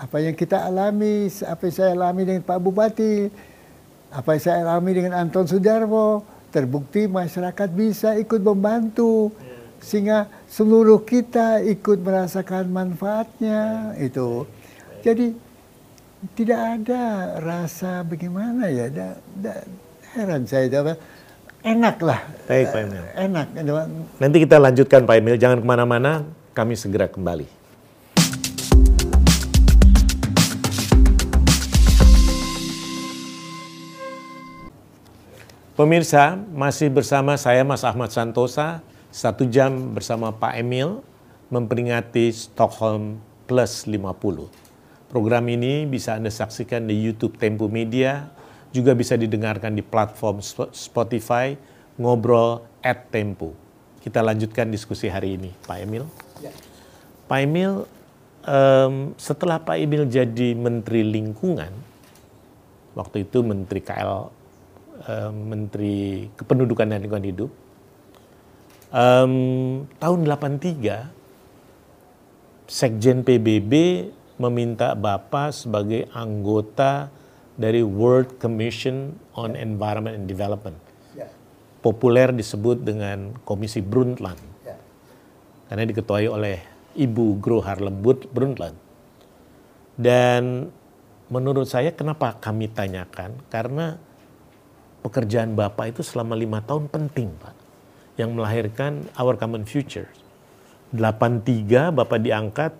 apa 0.00 0.16
yang 0.24 0.32
kita 0.32 0.64
alami 0.64 1.28
apa 1.44 1.60
yang 1.68 1.74
saya 1.76 1.92
alami 1.92 2.22
dengan 2.24 2.42
Pak 2.48 2.58
Bupati 2.64 3.14
apa 4.10 4.34
yang 4.34 4.42
saya 4.42 4.56
alami 4.64 4.90
dengan 4.96 5.14
Anton 5.20 5.46
Sudarmo. 5.46 6.24
Terbukti 6.50 7.06
masyarakat 7.06 7.68
bisa 7.70 8.18
ikut 8.18 8.42
membantu 8.42 9.30
sehingga 9.78 10.26
seluruh 10.50 11.06
kita 11.06 11.62
ikut 11.62 12.02
merasakan 12.02 12.66
manfaatnya. 12.74 13.94
Itu. 13.94 14.50
Jadi 15.06 15.30
tidak 16.34 16.60
ada 16.82 17.02
rasa 17.38 18.02
bagaimana 18.02 18.66
ya 18.66 18.90
da, 18.90 19.14
da- 19.38 19.62
heran 20.14 20.42
saya 20.42 20.66
apa 20.82 20.98
enak 21.62 21.96
lah 22.02 22.20
Baik 22.50 22.74
Pak 22.74 22.80
Emil. 22.82 23.04
enak 23.14 23.46
Nanti 24.18 24.36
kita 24.42 24.56
lanjutkan 24.58 25.06
Pak 25.06 25.16
Emil, 25.22 25.38
jangan 25.38 25.62
ke 25.62 25.66
mana-mana, 25.66 26.26
kami 26.50 26.74
segera 26.74 27.06
kembali. 27.06 27.46
Pemirsa, 35.78 36.36
masih 36.52 36.92
bersama 36.92 37.38
saya 37.40 37.64
Mas 37.64 37.86
Ahmad 37.86 38.12
Santosa, 38.12 38.84
satu 39.08 39.48
jam 39.48 39.96
bersama 39.96 40.34
Pak 40.34 40.58
Emil 40.58 41.00
memperingati 41.48 42.34
Stockholm 42.34 43.22
Plus 43.46 43.86
50. 43.86 44.50
Program 45.08 45.44
ini 45.48 45.88
bisa 45.88 46.18
Anda 46.18 46.28
saksikan 46.28 46.84
di 46.84 47.00
YouTube 47.00 47.40
Tempo 47.40 47.70
Media, 47.70 48.28
juga 48.70 48.94
bisa 48.94 49.18
didengarkan 49.18 49.74
di 49.74 49.82
platform 49.82 50.38
Sp- 50.42 50.72
Spotify, 50.74 51.58
Ngobrol 51.98 52.62
at 52.80 53.10
Tempo. 53.10 53.52
Kita 54.00 54.24
lanjutkan 54.24 54.72
diskusi 54.72 55.10
hari 55.10 55.36
ini, 55.36 55.50
Pak 55.66 55.78
Emil. 55.84 56.04
Pak 57.28 57.38
Emil, 57.44 57.84
em, 58.46 59.12
setelah 59.20 59.60
Pak 59.60 59.76
Emil 59.76 60.08
jadi 60.08 60.56
Menteri 60.56 61.04
Lingkungan, 61.04 61.70
waktu 62.96 63.28
itu 63.28 63.44
Menteri 63.44 63.84
KL, 63.84 64.32
em, 65.04 65.34
Menteri 65.34 66.30
Kependudukan 66.32 66.88
dan 66.88 66.98
Lingkungan 67.04 67.28
Hidup, 67.28 67.50
em, 68.94 69.34
tahun 70.00 70.20
83, 70.24 71.12
Sekjen 72.70 73.26
PBB 73.26 74.06
meminta 74.38 74.94
Bapak 74.94 75.50
sebagai 75.52 76.06
anggota 76.14 77.10
dari 77.60 77.84
World 77.84 78.40
Commission 78.40 79.20
on 79.36 79.52
Environment 79.52 80.16
and 80.16 80.24
Development. 80.24 80.80
Populer 81.84 82.32
disebut 82.32 82.80
dengan 82.80 83.36
Komisi 83.44 83.84
Brundtland. 83.84 84.40
Karena 85.68 85.84
diketuai 85.84 86.26
oleh 86.28 86.56
Ibu 86.96 87.36
Gro 87.36 87.60
Harlem 87.60 88.00
Brundtland. 88.04 88.76
Dan 90.00 90.72
menurut 91.28 91.68
saya 91.68 91.92
kenapa 91.92 92.40
kami 92.40 92.72
tanyakan? 92.72 93.36
Karena 93.52 94.00
pekerjaan 95.04 95.52
Bapak 95.52 95.96
itu 95.96 96.02
selama 96.04 96.32
lima 96.36 96.64
tahun 96.64 96.88
penting 96.88 97.28
Pak. 97.36 97.56
yang 98.20 98.36
melahirkan 98.36 99.08
Our 99.16 99.40
Common 99.40 99.64
Future. 99.64 100.12
83 100.92 101.88
Bapak 101.88 102.20
diangkat, 102.20 102.76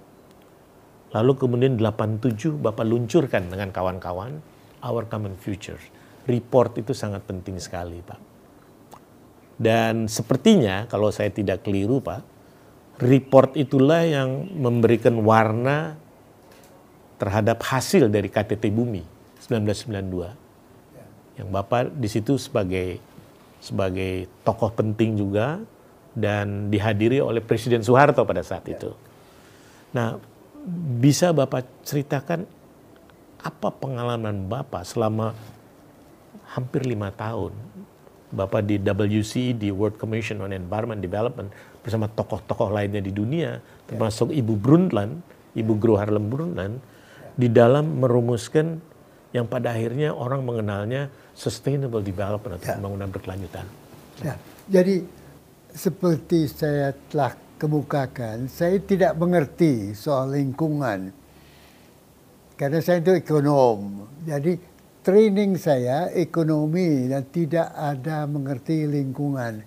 lalu 1.16 1.32
kemudian 1.40 1.80
87 1.80 2.60
Bapak 2.60 2.84
luncurkan 2.84 3.48
dengan 3.48 3.72
kawan-kawan 3.72 4.44
Our 4.80 5.06
Common 5.06 5.36
Future. 5.36 5.80
Report 6.28 6.76
itu 6.76 6.92
sangat 6.92 7.24
penting 7.24 7.56
sekali 7.56 8.00
Pak. 8.04 8.20
Dan 9.60 10.08
sepertinya 10.08 10.88
kalau 10.88 11.12
saya 11.12 11.28
tidak 11.28 11.60
keliru 11.64 12.00
Pak, 12.00 12.24
report 13.00 13.56
itulah 13.60 14.04
yang 14.04 14.48
memberikan 14.56 15.20
warna 15.20 15.96
terhadap 17.20 17.60
hasil 17.60 18.08
dari 18.08 18.32
KTT 18.32 18.72
Bumi 18.72 19.04
1992. 19.44 21.40
Yang 21.40 21.48
Bapak 21.52 21.92
di 21.92 22.08
situ 22.08 22.40
sebagai 22.40 23.00
sebagai 23.60 24.24
tokoh 24.40 24.72
penting 24.72 25.20
juga 25.20 25.60
dan 26.16 26.72
dihadiri 26.72 27.20
oleh 27.20 27.44
Presiden 27.44 27.84
Soeharto 27.84 28.24
pada 28.24 28.40
saat 28.40 28.64
itu. 28.66 28.96
Nah, 29.92 30.16
bisa 31.00 31.36
Bapak 31.36 31.68
ceritakan 31.84 32.48
apa 33.40 33.68
pengalaman 33.72 34.46
Bapak 34.48 34.84
selama 34.84 35.32
hampir 36.52 36.84
lima 36.84 37.08
tahun 37.14 37.54
Bapak 38.30 38.62
di 38.62 38.78
WCE, 38.78 39.58
di 39.58 39.68
World 39.74 39.98
Commission 39.98 40.38
on 40.46 40.54
Environment 40.54 41.02
Development, 41.02 41.50
bersama 41.82 42.06
tokoh-tokoh 42.06 42.70
lainnya 42.70 43.02
di 43.02 43.10
dunia, 43.10 43.58
termasuk 43.90 44.30
Ibu 44.30 44.54
Brundtland, 44.54 45.18
Ibu 45.58 45.72
Gro 45.82 45.98
Harlem 45.98 46.30
Brundtland, 46.30 46.78
di 47.34 47.50
dalam 47.50 47.98
merumuskan 47.98 48.78
yang 49.34 49.50
pada 49.50 49.74
akhirnya 49.74 50.14
orang 50.14 50.46
mengenalnya 50.46 51.10
sustainable 51.34 52.02
development 52.02 52.62
atau 52.62 52.66
ya. 52.70 52.74
pembangunan 52.78 53.08
berkelanjutan. 53.10 53.66
Ya, 54.22 54.34
jadi 54.70 55.02
seperti 55.74 56.46
saya 56.46 56.94
telah 57.10 57.34
kemukakan, 57.58 58.46
saya 58.46 58.78
tidak 58.78 59.18
mengerti 59.18 59.94
soal 59.98 60.34
lingkungan. 60.34 61.10
Karena 62.60 62.84
saya 62.84 63.00
itu 63.00 63.16
ekonom. 63.16 64.04
Jadi 64.28 64.60
training 65.00 65.56
saya 65.56 66.12
ekonomi 66.12 67.08
dan 67.08 67.24
tidak 67.32 67.72
ada 67.72 68.28
mengerti 68.28 68.84
lingkungan. 68.84 69.64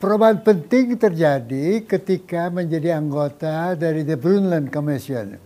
Perubahan 0.00 0.40
penting 0.40 0.96
terjadi 0.96 1.84
ketika 1.84 2.48
menjadi 2.48 2.96
anggota 2.96 3.76
dari 3.76 4.08
The 4.08 4.16
Brundtland 4.16 4.72
Commission. 4.72 5.36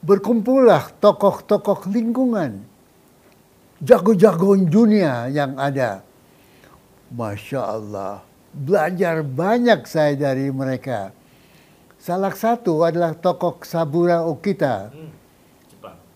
Berkumpullah 0.00 0.88
tokoh-tokoh 1.04 1.84
lingkungan, 1.92 2.64
jago-jago 3.84 4.56
dunia 4.56 5.28
yang 5.28 5.52
ada. 5.60 6.00
Masya 7.12 7.60
Allah, 7.60 8.24
belajar 8.56 9.20
banyak 9.20 9.84
saya 9.84 10.16
dari 10.16 10.48
mereka. 10.48 11.12
Salah 12.04 12.36
satu 12.36 12.84
adalah 12.84 13.16
tokoh 13.16 13.64
Sabura 13.64 14.28
Okita. 14.28 14.92
Hmm 14.92 15.24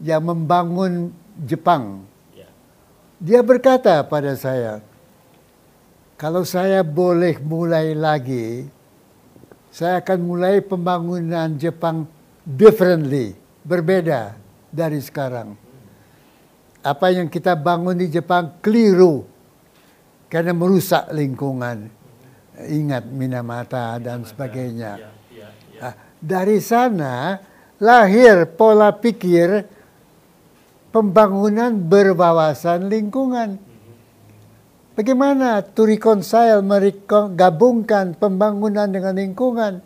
yang 0.03 0.23
membangun 0.23 1.11
Jepang. 1.43 2.07
Ya. 2.35 2.49
Dia 3.19 3.41
berkata 3.43 4.03
pada 4.07 4.35
saya, 4.39 4.83
kalau 6.19 6.43
saya 6.47 6.83
boleh 6.83 7.39
mulai 7.43 7.95
lagi, 7.95 8.67
saya 9.71 10.03
akan 10.03 10.19
mulai 10.23 10.63
pembangunan 10.63 11.55
Jepang 11.59 12.07
differently, 12.43 13.35
berbeda 13.63 14.35
dari 14.71 14.99
sekarang. 15.03 15.55
Apa 16.83 17.11
yang 17.11 17.27
kita 17.27 17.59
bangun 17.59 17.99
di 17.99 18.07
Jepang 18.07 18.63
keliru 18.63 19.27
karena 20.31 20.55
merusak 20.55 21.11
lingkungan. 21.11 21.91
Ingat 22.59 23.07
Minamata 23.07 23.99
dan 24.03 24.27
sebagainya. 24.27 25.18
Ya, 25.79 25.81
ya, 25.81 25.91
nah, 25.91 25.95
dari 26.19 26.59
sana 26.59 27.39
lahir 27.79 28.51
pola 28.59 28.91
pikir 28.91 29.63
pembangunan 30.91 31.71
berwawasan 31.79 32.91
lingkungan. 32.91 33.63
Bagaimana 34.99 35.63
to 35.63 35.87
reconcile, 35.87 36.59
gabungkan 37.39 38.19
pembangunan 38.19 38.91
dengan 38.91 39.15
lingkungan? 39.15 39.79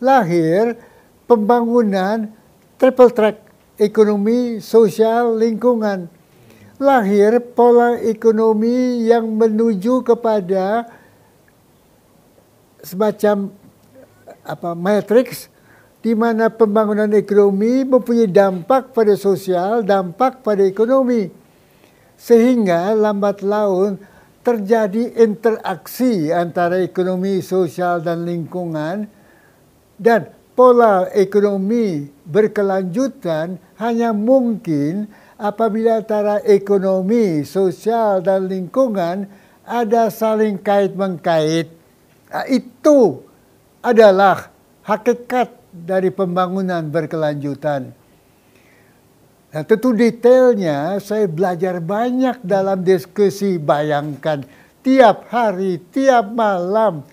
Lahir 0.00 0.80
pembangunan 1.28 2.32
triple 2.80 3.12
track 3.12 3.36
ekonomi, 3.76 4.64
sosial, 4.64 5.36
lingkungan. 5.36 6.08
Lahir 6.80 7.36
pola 7.52 8.00
ekonomi 8.00 9.04
yang 9.04 9.28
menuju 9.28 10.00
kepada 10.02 10.88
semacam 12.80 13.52
apa 14.44 14.76
matrix 14.76 15.48
di 16.04 16.12
mana 16.12 16.52
pembangunan 16.52 17.08
ekonomi 17.16 17.80
mempunyai 17.80 18.28
dampak 18.28 18.92
pada 18.92 19.16
sosial, 19.16 19.80
dampak 19.80 20.44
pada 20.44 20.60
ekonomi. 20.60 21.32
Sehingga 22.20 22.92
lambat 22.92 23.40
laun 23.40 23.96
terjadi 24.44 25.16
interaksi 25.24 26.28
antara 26.28 26.84
ekonomi, 26.84 27.40
sosial, 27.40 28.04
dan 28.04 28.28
lingkungan. 28.28 29.08
Dan 29.96 30.28
pola 30.52 31.08
ekonomi 31.16 32.04
berkelanjutan 32.28 33.56
hanya 33.80 34.12
mungkin 34.12 35.08
apabila 35.40 36.04
antara 36.04 36.44
ekonomi, 36.44 37.48
sosial, 37.48 38.20
dan 38.20 38.44
lingkungan 38.44 39.24
ada 39.64 40.12
saling 40.12 40.60
kait-mengkait. 40.60 41.72
Nah, 42.28 42.44
itu 42.52 43.24
adalah 43.84 44.48
hakikat 44.80 45.52
dari 45.68 46.08
pembangunan 46.08 46.80
berkelanjutan. 46.88 47.92
Nah, 49.54 49.62
tentu 49.62 49.92
detailnya 49.94 50.98
saya 50.98 51.28
belajar 51.28 51.78
banyak 51.78 52.40
dalam 52.42 52.80
diskusi. 52.80 53.60
Bayangkan 53.60 54.42
tiap 54.80 55.28
hari, 55.28 55.78
tiap 55.92 56.32
malam 56.32 57.04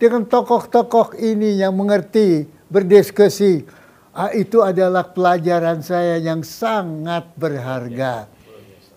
dengan 0.00 0.24
tokoh-tokoh 0.24 1.18
ini 1.18 1.60
yang 1.60 1.76
mengerti 1.76 2.48
berdiskusi. 2.70 3.66
Ah, 4.14 4.32
itu 4.32 4.62
adalah 4.64 5.06
pelajaran 5.12 5.84
saya 5.84 6.16
yang 6.16 6.40
sangat 6.40 7.30
berharga. 7.36 8.26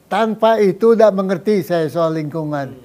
Tanpa 0.08 0.62
itu 0.62 0.94
tidak 0.94 1.12
mengerti 1.12 1.66
saya 1.66 1.90
soal 1.90 2.18
lingkungan. 2.18 2.83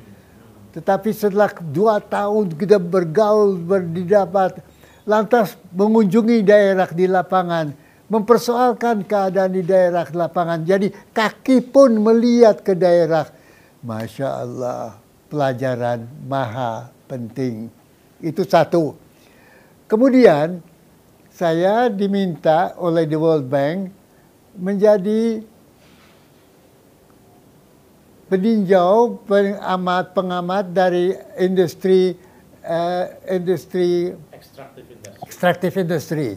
Tetapi 0.79 1.11
setelah 1.11 1.51
dua 1.59 1.99
tahun 1.99 2.55
kita 2.55 2.79
bergaul, 2.79 3.59
berdidapat, 3.59 4.63
lantas 5.03 5.59
mengunjungi 5.75 6.47
daerah 6.47 6.87
di 6.95 7.11
lapangan, 7.11 7.75
mempersoalkan 8.07 9.03
keadaan 9.03 9.59
di 9.59 9.67
daerah 9.67 10.07
lapangan. 10.07 10.63
Jadi 10.63 10.95
kaki 11.11 11.67
pun 11.67 11.99
melihat 11.99 12.63
ke 12.63 12.79
daerah. 12.79 13.27
Masya 13.83 14.29
Allah, 14.47 14.95
pelajaran 15.27 16.07
maha 16.31 16.95
penting. 17.11 17.67
Itu 18.23 18.47
satu. 18.47 18.95
Kemudian 19.91 20.63
saya 21.35 21.91
diminta 21.91 22.79
oleh 22.79 23.03
the 23.03 23.19
World 23.19 23.51
Bank 23.51 23.91
menjadi 24.55 25.43
peninjau 28.29 29.25
pengamat 29.25 30.13
pengamat 30.13 30.65
dari 30.71 31.17
industri 31.41 32.13
uh, 32.61 33.09
industri 33.25 34.13
extractive 35.25 35.75
industry 35.81 36.37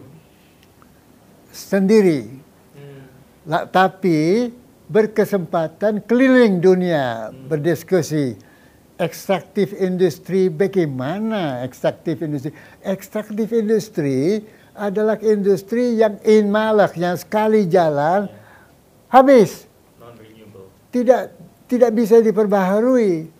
sendiri. 1.51 2.31
Hmm. 2.75 3.67
Tapi 3.67 4.51
berkesempatan 4.87 6.03
keliling 6.07 6.63
dunia 6.63 7.31
hmm. 7.31 7.51
berdiskusi 7.51 8.39
extractive 8.95 9.75
industry 9.75 10.47
bagaimana 10.47 11.63
extractive 11.63 12.23
industry 12.23 12.51
extractive 12.85 13.51
industry 13.51 14.45
adalah 14.71 15.19
industri 15.19 15.99
yang 15.99 16.15
in 16.23 16.47
malak 16.47 16.95
yang 16.95 17.19
sekali 17.19 17.67
jalan 17.67 18.31
yeah. 18.31 19.11
habis 19.11 19.67
tidak 20.91 21.31
tidak 21.71 21.95
bisa 21.95 22.19
diperbaharui 22.19 23.31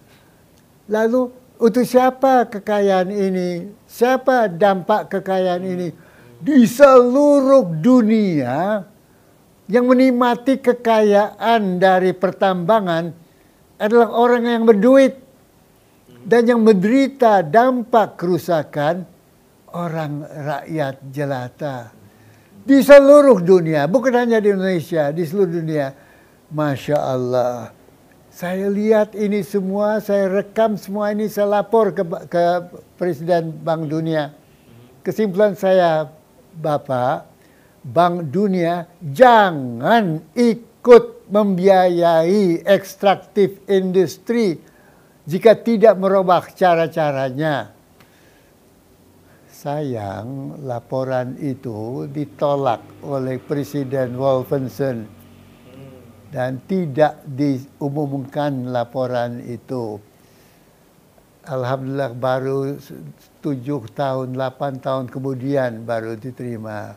lalu 0.88 1.28
untuk 1.60 1.84
siapa 1.84 2.48
kekayaan 2.48 3.12
ini? 3.12 3.68
Siapa 3.84 4.48
dampak 4.48 5.12
kekayaan 5.12 5.64
ini? 5.68 5.92
Di 6.40 6.64
seluruh 6.64 7.68
dunia 7.84 8.88
yang 9.68 9.86
menikmati 9.86 10.64
kekayaan 10.64 11.78
dari 11.78 12.16
pertambangan 12.16 13.12
adalah 13.78 14.10
orang 14.16 14.48
yang 14.48 14.64
berduit 14.64 15.20
dan 16.24 16.48
yang 16.48 16.64
menderita 16.64 17.44
dampak 17.44 18.16
kerusakan 18.16 19.06
orang 19.76 20.24
rakyat 20.26 20.96
jelata 21.14 22.02
di 22.62 22.78
seluruh 22.86 23.42
dunia, 23.42 23.90
bukan 23.90 24.14
hanya 24.14 24.38
di 24.38 24.54
Indonesia, 24.54 25.10
di 25.10 25.26
seluruh 25.26 25.50
dunia. 25.50 25.88
Masya 26.52 26.98
Allah. 27.00 27.74
Saya 28.32 28.72
lihat 28.72 29.12
ini 29.12 29.44
semua, 29.44 30.00
saya 30.00 30.32
rekam 30.32 30.80
semua 30.80 31.12
ini, 31.12 31.28
saya 31.28 31.60
lapor 31.60 31.92
ke, 31.92 32.00
ke 32.32 32.44
Presiden 32.96 33.52
Bank 33.52 33.92
Dunia. 33.92 34.32
Kesimpulan 35.04 35.52
saya, 35.60 36.08
Bapak, 36.56 37.28
Bank 37.84 38.32
Dunia 38.32 38.88
jangan 39.04 40.24
ikut 40.32 41.28
membiayai 41.28 42.64
ekstraktif 42.64 43.68
industri 43.68 44.64
jika 45.28 45.52
tidak 45.60 46.00
merubah 46.00 46.48
cara-caranya. 46.56 47.76
Sayang, 49.52 50.56
laporan 50.64 51.36
itu 51.36 52.08
ditolak 52.08 52.80
oleh 53.04 53.44
Presiden 53.44 54.16
Wolfenson 54.16 55.21
dan 56.32 56.64
tidak 56.64 57.20
diumumkan 57.28 58.72
laporan 58.72 59.44
itu. 59.44 60.00
Alhamdulillah 61.44 62.16
baru 62.16 62.80
tujuh 63.44 63.92
tahun, 63.92 64.40
delapan 64.40 64.80
tahun 64.80 65.12
kemudian 65.12 65.84
baru 65.84 66.16
diterima. 66.16 66.96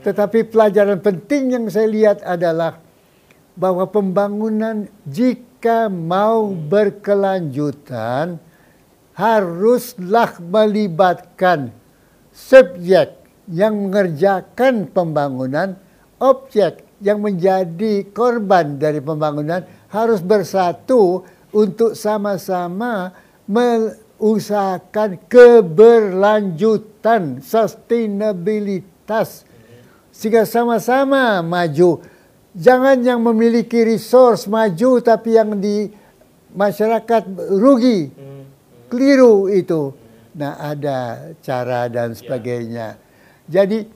Tetapi 0.00 0.48
pelajaran 0.48 1.02
penting 1.02 1.52
yang 1.52 1.64
saya 1.68 1.88
lihat 1.90 2.22
adalah 2.22 2.78
bahwa 3.58 3.84
pembangunan 3.90 4.86
jika 5.04 5.90
mau 5.90 6.48
berkelanjutan 6.54 8.38
haruslah 9.12 10.40
melibatkan 10.40 11.74
subjek 12.32 13.20
yang 13.50 13.90
mengerjakan 13.90 14.86
pembangunan, 14.88 15.76
objek 16.22 16.86
yang 17.00 17.24
menjadi 17.24 18.04
korban 18.12 18.76
dari 18.76 19.00
pembangunan 19.00 19.64
harus 19.88 20.20
bersatu 20.20 21.24
untuk 21.50 21.98
sama-sama 21.98 23.10
mengusahakan 23.48 25.18
keberlanjutan, 25.26 27.42
sustainabilitas, 27.42 29.42
sehingga 30.14 30.46
sama-sama 30.46 31.42
maju. 31.42 31.98
Jangan 32.50 32.98
yang 33.02 33.22
memiliki 33.22 33.78
resource 33.82 34.46
maju 34.50 35.00
tapi 35.02 35.34
yang 35.38 35.54
di 35.58 35.90
masyarakat 36.54 37.22
rugi, 37.58 38.10
keliru 38.90 39.48
itu. 39.50 39.92
Nah 40.34 40.56
ada 40.58 41.30
cara 41.42 41.88
dan 41.90 42.14
sebagainya. 42.14 42.96
Jadi 43.50 43.86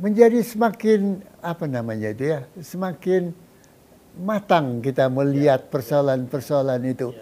menjadi 0.00 0.42
semakin 0.44 1.22
apa 1.44 1.68
namanya 1.68 2.16
itu 2.16 2.32
ya, 2.32 2.48
semakin 2.56 3.36
matang 4.16 4.80
kita 4.80 5.12
melihat 5.12 5.68
persoalan-persoalan 5.68 6.82
itu. 6.88 7.12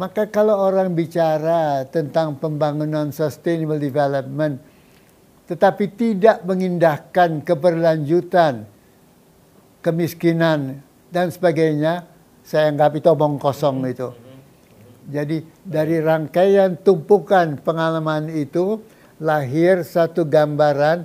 Maka 0.00 0.30
kalau 0.32 0.56
orang 0.56 0.96
bicara 0.96 1.84
tentang 1.90 2.38
pembangunan 2.40 3.12
sustainable 3.12 3.76
development, 3.76 4.62
tetapi 5.50 5.92
tidak 5.92 6.46
mengindahkan 6.46 7.42
keberlanjutan, 7.42 8.64
kemiskinan 9.82 10.80
dan 11.10 11.28
sebagainya, 11.28 12.06
saya 12.46 12.70
anggap 12.70 12.96
itu 12.96 13.10
omong 13.10 13.36
kosong 13.42 13.82
itu. 13.90 14.14
Jadi 15.10 15.42
dari 15.66 15.98
rangkaian 15.98 16.78
tumpukan 16.78 17.58
pengalaman 17.58 18.30
itu 18.30 18.78
lahir 19.18 19.82
satu 19.82 20.22
gambaran 20.22 21.02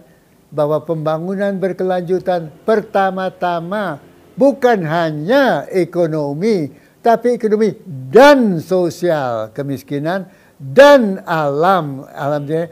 bahwa 0.56 0.80
pembangunan 0.80 1.52
berkelanjutan 1.60 2.48
pertama-tama 2.64 4.00
bukan 4.40 4.88
hanya 4.88 5.68
ekonomi, 5.68 6.72
tapi 7.04 7.36
ekonomi 7.36 7.76
dan 8.10 8.64
sosial 8.64 9.52
kemiskinan 9.52 10.32
dan 10.56 11.20
alam 11.28 12.08
alamnya 12.16 12.72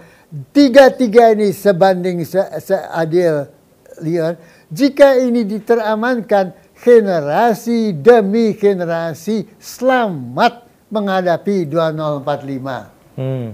tiga-tiga 0.56 1.36
ini 1.36 1.52
sebanding 1.52 2.24
se 2.24 2.40
seadil 2.64 3.52
lihat 4.00 4.40
jika 4.72 5.20
ini 5.20 5.44
diteramankan 5.44 6.56
generasi 6.80 7.94
demi 7.94 8.56
generasi 8.56 9.46
selamat 9.60 10.66
menghadapi 10.90 11.68
2045. 11.70 13.20
Hmm. 13.20 13.54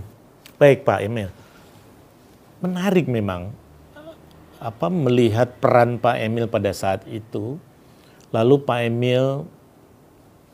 Baik 0.55 0.87
Pak 0.87 0.99
Emil. 1.03 1.29
Menarik 2.59 3.07
memang 3.07 3.51
apa 4.59 4.91
melihat 4.91 5.55
peran 5.63 5.97
Pak 5.97 6.19
Emil 6.19 6.45
pada 6.51 6.75
saat 6.75 7.07
itu. 7.07 7.55
Lalu 8.29 8.61
Pak 8.61 8.79
Emil 8.85 9.47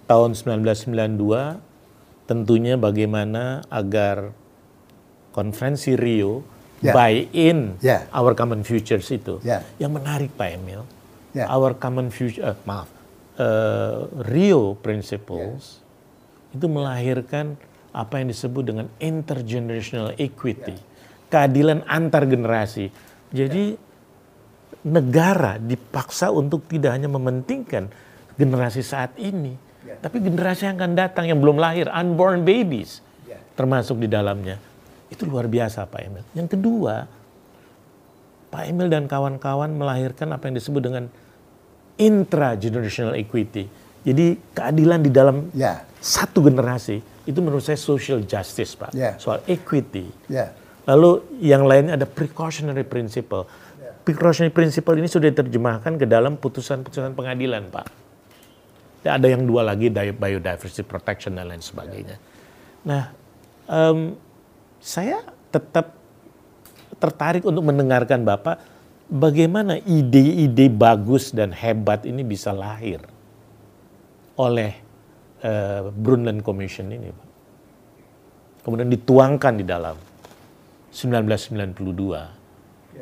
tahun 0.06 0.38
1992 0.38 1.60
tentunya 2.30 2.78
bagaimana 2.78 3.66
agar 3.68 4.32
konferensi 5.34 5.98
Rio 5.98 6.46
yeah. 6.80 6.94
buy 6.96 7.28
in 7.34 7.76
yeah. 7.82 8.06
our 8.14 8.38
common 8.38 8.62
futures 8.62 9.10
itu. 9.12 9.42
Yeah. 9.42 9.66
Yang 9.82 9.92
menarik 10.02 10.32
Pak 10.38 10.50
Emil, 10.56 10.86
yeah. 11.34 11.50
our 11.50 11.74
common 11.76 12.14
future, 12.14 12.46
uh, 12.46 12.58
maaf, 12.64 12.88
uh, 13.42 14.08
Rio 14.30 14.78
principles 14.80 15.82
itu 16.56 16.66
melahirkan 16.72 17.60
apa 17.96 18.20
yang 18.20 18.32
disebut 18.32 18.64
dengan 18.64 18.88
intergenerational 19.00 20.16
equity, 20.20 20.76
keadilan 21.28 21.84
antar 21.88 22.28
generasi. 22.28 22.92
Jadi 23.36 23.76
negara 24.86 25.58
dipaksa 25.58 26.30
untuk 26.30 26.70
tidak 26.70 26.94
hanya 26.94 27.10
mementingkan 27.10 27.90
generasi 28.38 28.86
saat 28.86 29.18
ini, 29.18 29.58
tapi 30.00 30.22
generasi 30.22 30.70
yang 30.70 30.78
akan 30.78 30.94
datang 30.94 31.26
yang 31.26 31.42
belum 31.42 31.58
lahir, 31.58 31.90
unborn 31.90 32.46
babies, 32.46 33.02
termasuk 33.58 33.98
di 33.98 34.06
dalamnya. 34.06 34.62
Itu 35.10 35.26
luar 35.26 35.50
biasa 35.50 35.90
Pak 35.90 36.02
Emil. 36.06 36.24
Yang 36.38 36.58
kedua, 36.58 37.10
Pak 38.54 38.64
Emil 38.70 38.88
dan 38.94 39.10
kawan-kawan 39.10 39.74
melahirkan 39.74 40.30
apa 40.32 40.48
yang 40.48 40.56
disebut 40.62 40.82
dengan 40.86 41.04
intragenerational 41.98 43.18
equity. 43.18 43.66
Jadi 44.06 44.38
keadilan 44.54 45.02
di 45.02 45.10
dalam 45.10 45.50
yeah 45.58 45.82
satu 46.06 46.46
generasi 46.46 47.02
itu 47.26 47.40
menurut 47.42 47.66
saya 47.66 47.82
social 47.82 48.22
justice 48.22 48.78
pak 48.78 48.94
yeah. 48.94 49.18
soal 49.18 49.42
equity 49.50 50.06
yeah. 50.30 50.54
lalu 50.86 51.26
yang 51.42 51.66
lainnya 51.66 51.98
ada 51.98 52.06
precautionary 52.06 52.86
principle 52.86 53.50
precautionary 54.06 54.54
principle 54.54 54.96
ini 55.02 55.10
sudah 55.10 55.34
diterjemahkan 55.34 55.98
ke 55.98 56.06
dalam 56.06 56.38
putusan-putusan 56.38 57.18
pengadilan 57.18 57.68
pak. 57.74 57.90
Ya, 59.02 59.18
ada 59.18 59.28
yang 59.30 59.46
dua 59.46 59.66
lagi 59.66 59.90
biodiversity 59.94 60.86
protection 60.86 61.38
dan 61.38 61.50
lain 61.50 61.62
sebagainya. 61.62 62.22
Nah 62.86 63.10
um, 63.66 64.14
saya 64.78 65.26
tetap 65.50 65.98
tertarik 67.02 67.42
untuk 67.44 67.66
mendengarkan 67.66 68.22
bapak 68.22 68.62
bagaimana 69.10 69.82
ide-ide 69.82 70.70
bagus 70.70 71.34
dan 71.34 71.54
hebat 71.54 72.06
ini 72.06 72.22
bisa 72.22 72.54
lahir 72.54 73.02
oleh 74.36 74.74
uh, 75.46 75.90
Brundtland 75.96 76.44
Commission 76.44 76.92
ini, 76.92 77.10
Pak. 77.12 77.30
Kemudian 78.66 78.90
dituangkan 78.90 79.62
di 79.62 79.66
dalam 79.66 79.96
1992 80.90 82.35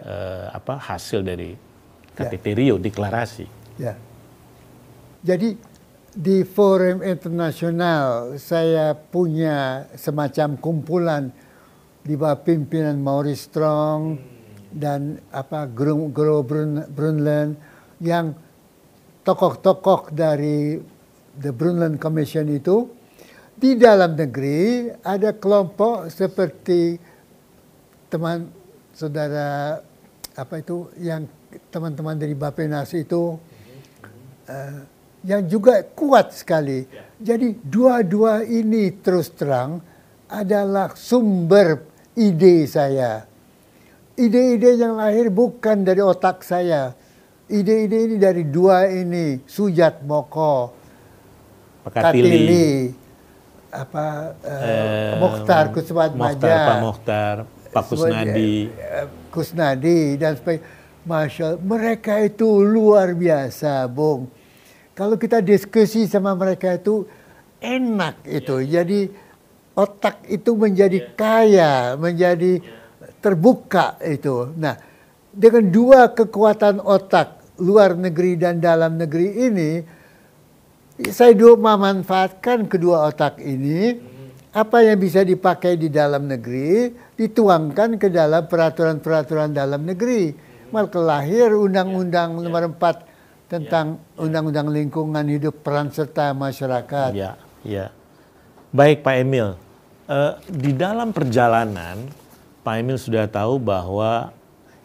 uh, 0.03 0.51
apa 0.53 0.77
hasil 0.77 1.23
dari 1.23 1.55
KTT 2.13 2.45
ya. 2.45 2.55
Rio 2.55 2.75
deklarasi. 2.77 3.45
Ya. 3.79 3.97
Jadi 5.23 5.55
di 6.13 6.45
forum 6.45 7.01
internasional 7.01 8.37
saya 8.37 8.93
punya 8.93 9.89
semacam 9.97 10.59
kumpulan 10.61 11.33
di 12.03 12.13
bawah 12.13 12.37
pimpinan 12.43 13.01
Maurice 13.01 13.49
Strong 13.49 14.19
dan 14.69 15.17
apa 15.31 15.65
Gro, 15.65 16.11
Gro 16.11 16.45
Brundtland 16.91 17.57
yang 18.03 18.35
tokoh-tokoh 19.23 20.11
dari 20.11 20.77
The 21.33 21.49
Brundtland 21.55 21.97
Commission 21.97 22.45
itu 22.51 22.91
di 23.57 23.79
dalam 23.79 24.19
negeri 24.19 24.91
ada 25.01 25.31
kelompok 25.33 26.11
seperti 26.11 26.99
teman 28.11 28.51
saudara 28.93 29.79
apa 30.33 30.61
itu 30.61 30.89
yang 30.97 31.29
teman-teman 31.69 32.17
dari 32.17 32.33
Bapenas 32.33 32.89
itu 32.97 33.37
uh, 34.49 34.79
yang 35.23 35.45
juga 35.47 35.85
kuat 35.95 36.35
sekali. 36.35 36.83
Jadi 37.21 37.55
dua-dua 37.63 38.43
ini 38.43 38.91
terus 38.99 39.31
terang 39.31 39.79
adalah 40.27 40.97
sumber 40.97 41.85
ide 42.17 42.67
saya. 42.67 43.23
Ide-ide 44.13 44.77
yang 44.77 45.01
lahir 45.01 45.33
bukan 45.33 45.81
dari 45.81 46.01
otak 46.03 46.45
saya. 46.45 46.93
Ide-ide 47.49 47.97
ini 48.09 48.15
dari 48.21 48.45
dua 48.45 48.85
ini, 48.85 49.41
Sujat 49.49 50.05
Moko, 50.05 50.69
Katili, 51.89 52.29
Katili 52.29 52.69
apa 53.73 54.37
uh, 54.37 54.61
eh, 54.61 55.13
Mokhtar 55.17 55.73
Kuswat 55.73 56.13
Maja, 56.13 56.55
Pak 56.69 56.77
Mokhtar, 56.85 57.35
Pak 57.73 57.83
Kusnadi, 57.89 58.69
uh, 58.69 59.07
Kusnadi 59.33 59.99
dan 60.21 60.37
sebagainya. 60.37 60.81
Masya 61.03 61.43
Allah, 61.43 61.59
mereka 61.59 62.15
itu 62.23 62.47
luar 62.63 63.11
biasa, 63.11 63.91
Bung. 63.91 64.31
Kalau 64.95 65.19
kita 65.19 65.43
diskusi 65.43 66.07
sama 66.07 66.31
mereka 66.31 66.79
itu, 66.79 67.03
enak 67.59 68.23
itu. 68.23 68.63
Jadi 68.63 69.11
otak 69.75 70.23
itu 70.31 70.55
menjadi 70.55 71.03
kaya, 71.11 71.99
menjadi 71.99 72.63
terbuka 73.19 73.99
itu. 73.99 74.55
Nah, 74.55 74.79
dengan 75.33 75.67
dua 75.67 76.07
kekuatan 76.13 76.79
otak 76.79 77.41
luar 77.59 77.99
negeri 77.99 78.39
dan 78.39 78.63
dalam 78.63 78.95
negeri 78.95 79.27
ini, 79.51 79.71
saya 81.11 81.35
dua 81.35 81.59
memanfaatkan 81.59 82.71
kedua 82.71 83.11
otak 83.11 83.43
ini. 83.43 84.12
Apa 84.53 84.85
yang 84.85 85.01
bisa 85.01 85.25
dipakai 85.25 85.81
di 85.81 85.89
dalam 85.89 86.29
negeri 86.29 86.93
dituangkan 87.17 87.97
ke 87.97 88.13
dalam 88.13 88.45
peraturan-peraturan 88.45 89.49
dalam 89.49 89.81
negeri. 89.81 90.29
Maka 90.69 91.01
lahir 91.01 91.57
Undang-Undang 91.57 92.37
Nomor 92.37 92.69
4 92.77 93.49
tentang 93.49 93.97
Undang-Undang 94.13 94.69
Lingkungan 94.69 95.25
Hidup 95.25 95.65
Peran 95.65 95.89
Serta 95.89 96.37
Masyarakat. 96.37 97.17
Ya, 97.17 97.33
ya. 97.65 97.89
Baik 98.69 99.01
Pak 99.01 99.15
Emil, 99.25 99.57
uh, 100.05 100.33
di 100.45 100.73
dalam 100.77 101.09
perjalanan 101.13 102.09
Pak 102.61 102.75
Emil 102.77 103.01
sudah 103.01 103.25
tahu 103.25 103.57
bahwa 103.57 104.33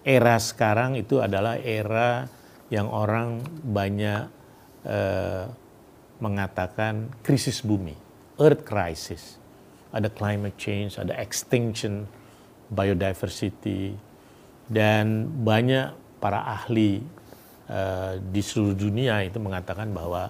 era 0.00 0.36
sekarang 0.40 0.96
itu 0.96 1.20
adalah 1.20 1.60
era 1.60 2.24
yang 2.72 2.88
orang 2.88 3.44
banyak 3.64 4.28
uh, 4.88 5.44
mengatakan 6.20 7.12
krisis 7.20 7.60
bumi, 7.64 7.96
earth 8.40 8.64
crisis 8.64 9.40
ada 9.92 10.08
climate 10.12 10.56
change, 10.60 11.00
ada 11.00 11.16
extinction, 11.16 12.04
biodiversity, 12.68 13.96
dan 14.68 15.28
banyak 15.42 15.96
para 16.20 16.44
ahli 16.44 17.00
uh, 17.72 18.20
di 18.20 18.40
seluruh 18.44 18.76
dunia 18.76 19.24
itu 19.24 19.40
mengatakan 19.40 19.88
bahwa 19.96 20.28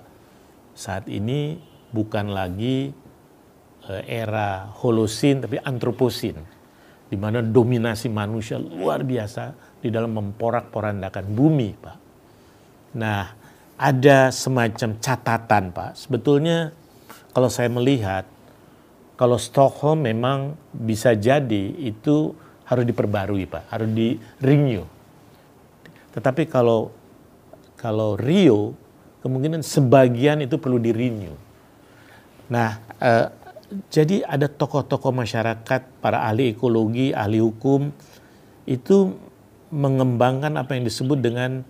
saat 0.78 1.10
ini 1.10 1.58
bukan 1.90 2.30
lagi 2.30 2.94
uh, 3.90 4.02
era 4.06 4.70
Holosin 4.78 5.42
tapi 5.42 5.58
Antroposin, 5.58 6.38
di 7.10 7.16
mana 7.18 7.42
dominasi 7.42 8.06
manusia 8.06 8.62
luar 8.62 9.02
biasa 9.02 9.56
di 9.82 9.90
dalam 9.90 10.14
memporak-porandakan 10.14 11.24
bumi, 11.34 11.70
Pak. 11.74 11.96
Nah, 12.98 13.22
ada 13.78 14.30
semacam 14.34 14.98
catatan, 14.98 15.64
Pak. 15.70 15.90
Sebetulnya 15.98 16.74
kalau 17.30 17.50
saya 17.50 17.70
melihat 17.70 18.26
kalau 19.18 19.34
Stockholm 19.34 20.06
memang 20.06 20.54
bisa 20.70 21.18
jadi 21.18 21.74
itu 21.74 22.38
harus 22.70 22.84
diperbarui 22.86 23.50
Pak, 23.50 23.66
harus 23.66 23.90
di 23.90 24.14
renew. 24.38 24.86
Tetapi 26.14 26.46
kalau 26.46 26.94
kalau 27.74 28.14
Rio 28.14 28.78
kemungkinan 29.26 29.66
sebagian 29.66 30.38
itu 30.46 30.54
perlu 30.62 30.78
di 30.78 30.94
renew. 30.94 31.34
Nah, 32.46 32.78
eh, 33.02 33.26
jadi 33.90 34.24
ada 34.24 34.46
tokoh-tokoh 34.46 35.12
masyarakat, 35.12 35.80
para 35.98 36.24
ahli 36.24 36.54
ekologi, 36.54 37.12
ahli 37.12 37.42
hukum 37.42 37.90
itu 38.64 39.18
mengembangkan 39.68 40.56
apa 40.56 40.78
yang 40.78 40.86
disebut 40.86 41.20
dengan 41.20 41.66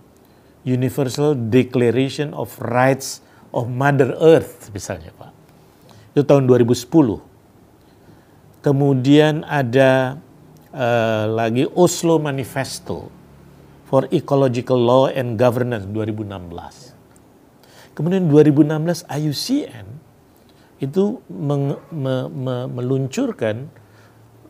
Universal 0.63 1.49
Declaration 1.49 2.37
of 2.37 2.55
Rights 2.61 3.25
of 3.57 3.73
Mother 3.73 4.15
Earth 4.21 4.71
misalnya 4.71 5.11
Pak. 5.17 5.33
Itu 6.13 6.23
tahun 6.29 6.45
2010. 6.45 7.28
Kemudian 8.59 9.47
ada 9.47 10.19
uh, 10.75 11.25
lagi 11.31 11.63
Oslo 11.79 12.19
Manifesto 12.19 13.07
for 13.87 14.11
Ecological 14.11 14.77
Law 14.77 15.07
and 15.07 15.39
Governance 15.39 15.87
2016. 15.87 16.99
Kemudian 17.95 18.27
2016 18.27 19.07
IUCN 19.07 19.87
itu 20.79 21.19
meng, 21.31 21.79
me, 21.91 22.31
me, 22.31 22.57
meluncurkan 22.71 23.71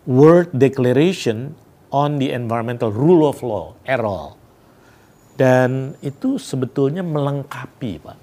World 0.08 0.52
Declaration 0.56 1.52
on 1.92 2.16
the 2.16 2.32
Environmental 2.32 2.92
Rule 2.92 3.28
of 3.28 3.40
Law, 3.44 3.76
EROL. 3.84 4.36
Dan 5.36 5.96
itu 6.00 6.36
sebetulnya 6.36 7.04
melengkapi, 7.04 8.00
Pak, 8.02 8.18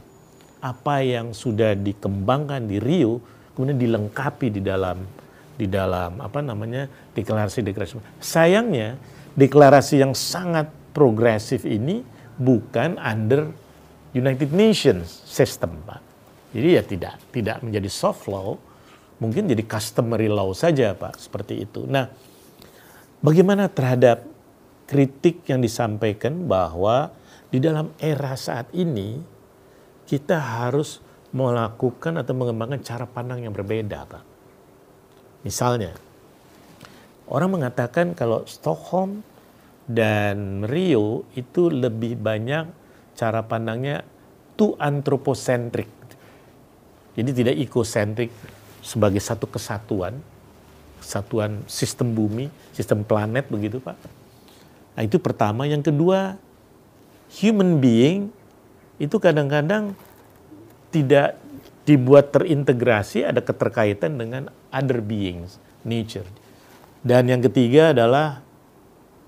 apa 0.62 0.96
yang 1.06 1.32
sudah 1.32 1.78
dikembangkan 1.78 2.66
di 2.66 2.78
Rio, 2.82 3.22
kemudian 3.54 3.80
dilengkapi 3.80 4.50
di 4.52 4.62
dalam 4.66 5.25
di 5.56 5.68
dalam 5.72 6.20
apa 6.20 6.44
namanya 6.44 6.88
deklarasi-deklarasi. 7.16 8.20
Sayangnya 8.20 9.00
deklarasi 9.36 10.04
yang 10.04 10.12
sangat 10.12 10.68
progresif 10.92 11.64
ini 11.64 12.04
bukan 12.36 13.00
under 13.00 13.52
United 14.16 14.52
Nations 14.52 15.24
system, 15.28 15.80
Pak. 15.84 16.04
Jadi 16.56 16.68
ya 16.72 16.84
tidak 16.84 17.14
tidak 17.32 17.58
menjadi 17.64 17.90
soft 17.92 18.32
law, 18.32 18.56
mungkin 19.20 19.48
jadi 19.48 19.64
customary 19.64 20.32
law 20.32 20.52
saja, 20.56 20.96
Pak, 20.96 21.20
seperti 21.20 21.68
itu. 21.68 21.84
Nah, 21.84 22.08
bagaimana 23.20 23.68
terhadap 23.68 24.24
kritik 24.88 25.44
yang 25.52 25.60
disampaikan 25.60 26.48
bahwa 26.48 27.12
di 27.52 27.60
dalam 27.60 27.92
era 28.00 28.36
saat 28.40 28.72
ini 28.72 29.20
kita 30.08 30.40
harus 30.40 31.04
melakukan 31.36 32.24
atau 32.24 32.32
mengembangkan 32.32 32.80
cara 32.80 33.04
pandang 33.04 33.44
yang 33.44 33.52
berbeda, 33.52 34.08
Pak 34.08 34.35
Misalnya, 35.46 35.94
orang 37.30 37.62
mengatakan 37.62 38.18
kalau 38.18 38.42
Stockholm 38.50 39.22
dan 39.86 40.66
Rio 40.66 41.30
itu 41.38 41.70
lebih 41.70 42.18
banyak 42.18 42.66
cara 43.14 43.46
pandangnya 43.46 44.02
to 44.58 44.74
anthropocentric. 44.82 45.86
Jadi 47.14 47.30
tidak 47.32 47.56
ekosentrik 47.62 48.34
sebagai 48.82 49.22
satu 49.22 49.46
kesatuan, 49.46 50.18
kesatuan 51.00 51.62
sistem 51.70 52.12
bumi, 52.12 52.50
sistem 52.74 53.06
planet 53.06 53.46
begitu 53.48 53.78
Pak. 53.78 53.96
Nah 54.98 55.04
itu 55.06 55.22
pertama. 55.22 55.70
Yang 55.70 55.94
kedua, 55.94 56.36
human 57.40 57.78
being 57.78 58.34
itu 58.98 59.16
kadang-kadang 59.22 59.94
tidak 60.90 61.38
dibuat 61.86 62.34
terintegrasi 62.34 63.28
ada 63.28 63.46
keterkaitan 63.46 64.18
dengan 64.18 64.50
other 64.76 65.00
beings, 65.00 65.56
nature. 65.88 66.28
Dan 67.00 67.32
yang 67.32 67.40
ketiga 67.40 67.96
adalah 67.96 68.44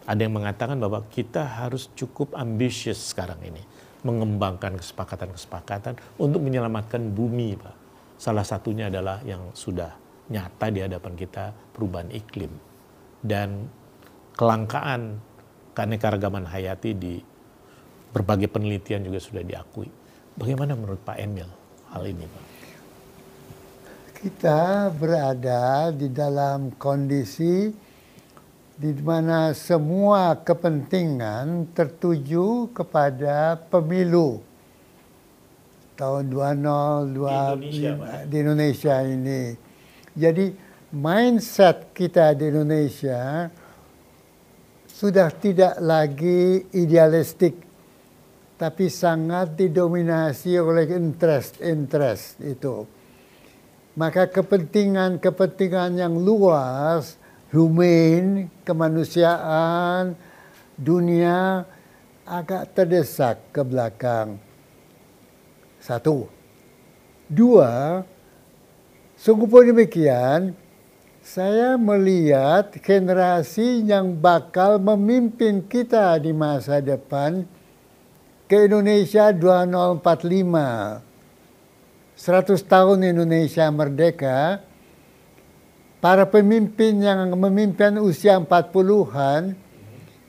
ada 0.03 0.19
yang 0.19 0.35
mengatakan 0.35 0.75
bahwa 0.75 1.07
kita 1.07 1.47
harus 1.47 1.87
cukup 1.95 2.35
ambisius 2.35 2.99
sekarang 3.15 3.39
ini 3.43 3.63
mengembangkan 4.03 4.75
kesepakatan-kesepakatan 4.79 5.95
untuk 6.19 6.43
menyelamatkan 6.43 7.11
bumi, 7.15 7.55
Pak. 7.55 7.75
Salah 8.17 8.43
satunya 8.43 8.91
adalah 8.91 9.21
yang 9.23 9.53
sudah 9.55 9.93
nyata 10.27 10.67
di 10.73 10.79
hadapan 10.83 11.13
kita 11.15 11.55
perubahan 11.71 12.11
iklim 12.11 12.51
dan 13.23 13.69
kelangkaan 14.35 15.21
keanekaragaman 15.77 16.49
hayati 16.49 16.91
di 16.97 17.21
berbagai 18.11 18.49
penelitian 18.49 19.05
juga 19.05 19.21
sudah 19.21 19.43
diakui. 19.45 19.89
Bagaimana 20.37 20.73
menurut 20.73 21.01
Pak 21.01 21.17
Emil 21.21 21.49
hal 21.93 22.03
ini, 22.09 22.25
Pak? 22.25 22.43
Kita 24.17 24.89
berada 24.97 25.93
di 25.93 26.09
dalam 26.09 26.73
kondisi 26.81 27.69
di 28.73 28.91
mana 29.05 29.53
semua 29.53 30.33
kepentingan 30.41 31.69
tertuju 31.77 32.73
kepada 32.73 33.61
pemilu. 33.69 34.41
Tahun 35.97 36.29
2002 36.29 37.61
di 37.61 37.69
Indonesia, 37.81 38.25
di 38.25 38.35
Indonesia 38.37 38.95
ini. 39.05 39.43
Jadi 40.13 40.45
mindset 40.93 41.93
kita 41.93 42.33
di 42.33 42.49
Indonesia 42.49 43.49
sudah 44.89 45.29
tidak 45.29 45.77
lagi 45.77 46.65
idealistik 46.73 47.53
tapi 48.57 48.89
sangat 48.89 49.53
didominasi 49.53 50.57
oleh 50.57 50.89
interest-interest 50.89 52.41
itu 52.41 52.96
maka 53.97 54.29
kepentingan-kepentingan 54.29 55.97
yang 55.97 56.13
luas, 56.21 57.17
human, 57.49 58.45
kemanusiaan, 58.61 60.13
dunia 60.77 61.65
agak 62.21 62.77
terdesak 62.77 63.41
ke 63.49 63.65
belakang. 63.65 64.37
Satu. 65.81 66.29
Dua, 67.25 68.05
sungguh 69.17 69.49
pun 69.49 69.65
demikian, 69.65 70.53
saya 71.25 71.73
melihat 71.75 72.77
generasi 72.77 73.81
yang 73.81 74.13
bakal 74.13 74.77
memimpin 74.77 75.65
kita 75.65 76.21
di 76.21 76.31
masa 76.31 76.79
depan 76.79 77.49
ke 78.45 78.69
Indonesia 78.69 79.33
2045 79.33 81.06
100 82.17 82.65
tahun 82.65 83.13
Indonesia 83.13 83.69
merdeka, 83.69 84.65
para 86.01 86.25
pemimpin 86.25 86.97
yang 86.97 87.29
memimpin 87.37 88.01
usia 88.01 88.41
40-an 88.41 89.53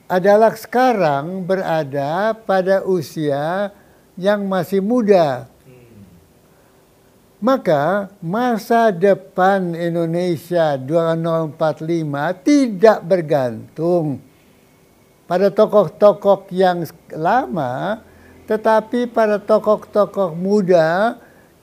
adalah 0.05 0.53
sekarang 0.53 1.49
berada 1.49 2.37
pada 2.37 2.85
usia 2.85 3.73
yang 4.21 4.45
masih 4.45 4.85
muda. 4.85 5.49
Maka 7.41 8.13
masa 8.21 8.93
depan 8.93 9.73
Indonesia 9.73 10.77
2045 10.77 12.45
tidak 12.45 12.99
bergantung 13.01 14.21
pada 15.25 15.49
tokoh-tokoh 15.49 16.53
yang 16.53 16.85
lama, 17.17 18.05
tetapi 18.45 19.09
pada 19.09 19.41
tokoh-tokoh 19.41 20.37
muda 20.37 21.17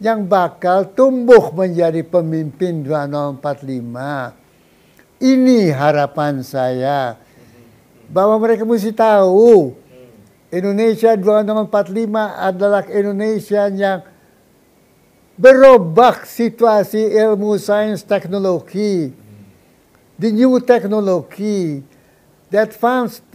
yang 0.06 0.30
bakal 0.30 0.86
tumbuh 0.94 1.50
menjadi 1.50 2.06
pemimpin 2.06 2.86
2045. 2.86 4.38
Ini 5.18 5.74
harapan 5.74 6.46
saya 6.46 7.18
bahwa 8.06 8.38
mereka 8.38 8.62
mesti 8.62 8.94
tahu 8.94 9.74
Indonesia 10.54 11.18
2045 11.18 12.06
adalah 12.38 12.86
Indonesia 12.86 13.66
yang 13.74 14.06
berubah 15.42 16.22
situasi 16.22 17.10
ilmu 17.10 17.58
sains 17.58 18.06
teknologi. 18.06 19.10
The 20.22 20.30
new 20.30 20.62
technology, 20.62 21.82
the 22.54 22.62
advanced 22.62 23.26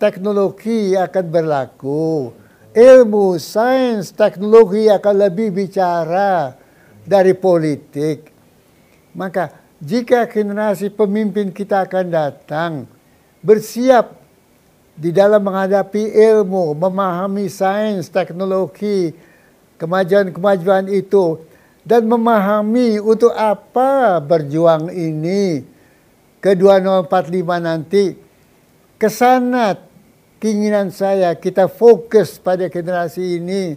teknologi 0.00 0.96
akan 0.96 1.24
berlaku. 1.28 2.32
Ilmu 2.76 3.40
sains 3.40 4.12
teknologi 4.12 4.84
akan 4.92 5.14
lebih 5.16 5.48
bicara 5.48 6.52
dari 7.08 7.32
politik. 7.32 8.28
Maka 9.16 9.48
jika 9.80 10.28
generasi 10.28 10.92
pemimpin 10.92 11.48
kita 11.56 11.88
akan 11.88 12.12
datang 12.12 12.72
bersiap 13.40 14.20
di 14.92 15.08
dalam 15.08 15.40
menghadapi 15.40 16.20
ilmu, 16.20 16.76
memahami 16.76 17.48
sains, 17.48 18.12
teknologi, 18.12 19.16
kemajuan-kemajuan 19.80 20.92
itu 20.92 21.40
dan 21.80 22.04
memahami 22.04 23.00
untuk 23.00 23.32
apa 23.32 24.20
berjuang 24.20 24.92
ini 24.92 25.64
ke 26.44 26.52
2045 26.52 27.08
nanti 27.56 28.04
ke 29.00 29.08
sana 29.08 29.85
keinginan 30.46 30.94
saya 30.94 31.34
kita 31.34 31.66
fokus 31.66 32.38
pada 32.38 32.70
generasi 32.70 33.42
ini 33.42 33.74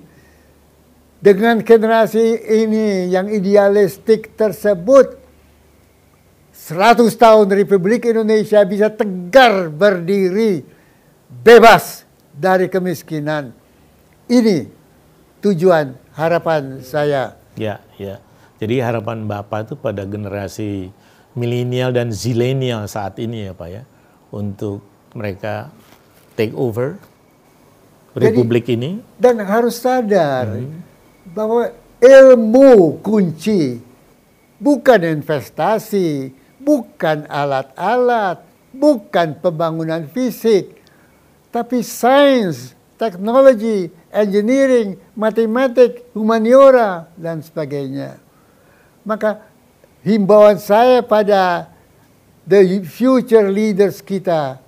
dengan 1.18 1.66
generasi 1.66 2.46
ini 2.46 3.10
yang 3.10 3.26
idealistik 3.26 4.38
tersebut 4.38 5.18
100 6.54 7.10
tahun 7.18 7.50
Republik 7.58 8.06
Indonesia 8.06 8.62
bisa 8.70 8.94
tegar 8.94 9.74
berdiri 9.74 10.62
bebas 11.41 12.06
dari 12.38 12.70
kemiskinan 12.70 13.50
ini 14.30 14.70
tujuan 15.41 15.98
harapan 16.14 16.86
saya. 16.86 17.34
Ya, 17.58 17.82
ya. 17.98 18.22
Jadi 18.62 18.78
harapan 18.78 19.26
Bapak 19.26 19.66
itu 19.66 19.74
pada 19.74 20.06
generasi 20.06 20.94
milenial 21.34 21.90
dan 21.90 22.14
zilenial 22.14 22.86
saat 22.86 23.18
ini 23.18 23.50
ya 23.50 23.58
Pak 23.58 23.70
ya. 23.74 23.84
Untuk 24.30 24.86
mereka 25.18 25.74
take 26.40 26.56
over 26.56 26.95
Republik 28.16 28.72
Jadi, 28.72 28.80
ini. 28.80 28.91
Dan 29.20 29.44
harus 29.44 29.76
sadar 29.76 30.48
hmm. 30.56 30.80
bahwa 31.36 31.70
ilmu 31.99 33.03
kunci. 33.03 33.84
Bukan 34.60 34.99
investasi, 35.07 36.36
bukan 36.60 37.24
alat-alat, 37.32 38.44
bukan 38.76 39.40
pembangunan 39.40 40.03
fisik. 40.11 40.76
Tapi 41.48 41.80
sains, 41.80 42.76
teknologi, 42.99 43.88
engineering, 44.11 44.99
matematik, 45.16 46.03
humaniora, 46.11 47.07
dan 47.16 47.40
sebagainya. 47.40 48.20
Maka 49.07 49.48
himbauan 50.03 50.60
saya 50.60 50.99
pada 50.99 51.72
the 52.44 52.84
future 52.84 53.48
leaders 53.48 54.03
kita, 54.03 54.60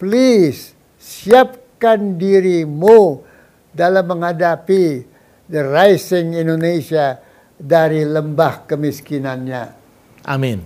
please 0.00 0.77
siapkan 1.08 2.20
dirimu 2.20 3.24
dalam 3.72 4.04
menghadapi 4.04 5.08
the 5.48 5.62
rising 5.64 6.36
Indonesia 6.36 7.16
dari 7.56 8.04
lembah 8.04 8.68
kemiskinannya. 8.68 9.72
Amin. 10.28 10.60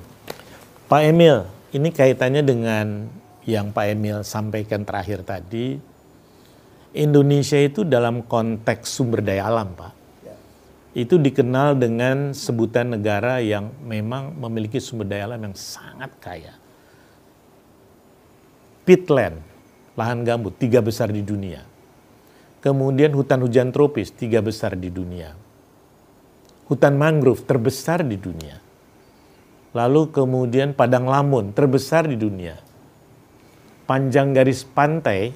Pak 0.91 1.03
Emil, 1.07 1.47
ini 1.71 1.95
kaitannya 1.95 2.43
dengan 2.43 3.07
yang 3.47 3.71
Pak 3.71 3.87
Emil 3.95 4.27
sampaikan 4.27 4.83
terakhir 4.83 5.23
tadi, 5.23 5.79
Indonesia 6.93 7.57
itu 7.57 7.87
dalam 7.87 8.27
konteks 8.27 8.99
sumber 8.99 9.23
daya 9.23 9.47
alam, 9.49 9.73
Pak. 9.79 9.95
Itu 10.93 11.17
dikenal 11.17 11.81
dengan 11.81 12.37
sebutan 12.37 12.93
negara 12.93 13.41
yang 13.41 13.73
memang 13.81 14.37
memiliki 14.37 14.77
sumber 14.77 15.09
daya 15.09 15.33
alam 15.33 15.41
yang 15.41 15.57
sangat 15.57 16.13
kaya. 16.21 16.53
Pitland, 18.85 19.52
lahan 19.99 20.25
gambut, 20.25 20.57
tiga 20.57 20.81
besar 20.81 21.13
di 21.13 21.21
dunia. 21.21 21.65
Kemudian 22.63 23.11
hutan 23.13 23.43
hujan 23.43 23.75
tropis, 23.75 24.15
tiga 24.15 24.39
besar 24.39 24.79
di 24.79 24.87
dunia. 24.87 25.35
Hutan 26.71 26.95
mangrove 26.95 27.43
terbesar 27.43 28.07
di 28.07 28.15
dunia. 28.15 28.63
Lalu 29.75 30.13
kemudian 30.15 30.77
padang 30.77 31.11
lamun 31.11 31.51
terbesar 31.51 32.07
di 32.07 32.15
dunia. 32.15 32.61
Panjang 33.89 34.31
garis 34.31 34.63
pantai 34.63 35.35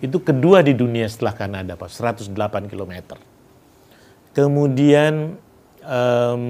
itu 0.00 0.18
kedua 0.24 0.64
di 0.64 0.72
dunia 0.72 1.04
setelah 1.04 1.36
Kanada, 1.36 1.76
Pak, 1.76 1.90
108 1.90 2.32
km. 2.70 3.20
Kemudian 4.34 5.36
um, 5.84 6.44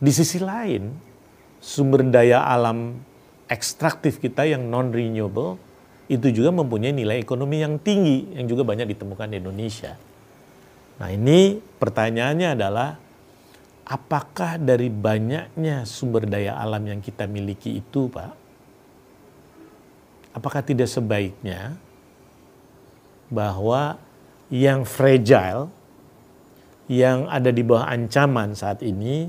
di 0.00 0.12
sisi 0.12 0.40
lain, 0.40 0.92
sumber 1.60 2.04
daya 2.06 2.42
alam 2.42 2.96
ekstraktif 3.46 4.18
kita 4.18 4.46
yang 4.46 4.66
non-renewable 4.66 5.58
itu 6.06 6.30
juga 6.30 6.54
mempunyai 6.54 6.94
nilai 6.94 7.18
ekonomi 7.18 7.62
yang 7.62 7.82
tinggi 7.82 8.38
yang 8.38 8.46
juga 8.46 8.62
banyak 8.62 8.86
ditemukan 8.94 9.26
di 9.30 9.36
Indonesia. 9.42 9.98
Nah 11.02 11.08
ini 11.10 11.58
pertanyaannya 11.58 12.48
adalah 12.54 12.96
apakah 13.86 14.58
dari 14.58 14.90
banyaknya 14.90 15.86
sumber 15.86 16.26
daya 16.26 16.58
alam 16.58 16.82
yang 16.86 17.00
kita 17.02 17.26
miliki 17.30 17.78
itu 17.78 18.10
Pak, 18.10 18.32
apakah 20.34 20.62
tidak 20.66 20.90
sebaiknya 20.90 21.78
bahwa 23.30 23.98
yang 24.50 24.86
fragile, 24.86 25.70
yang 26.86 27.26
ada 27.26 27.50
di 27.50 27.66
bawah 27.66 27.90
ancaman 27.90 28.54
saat 28.54 28.78
ini, 28.82 29.26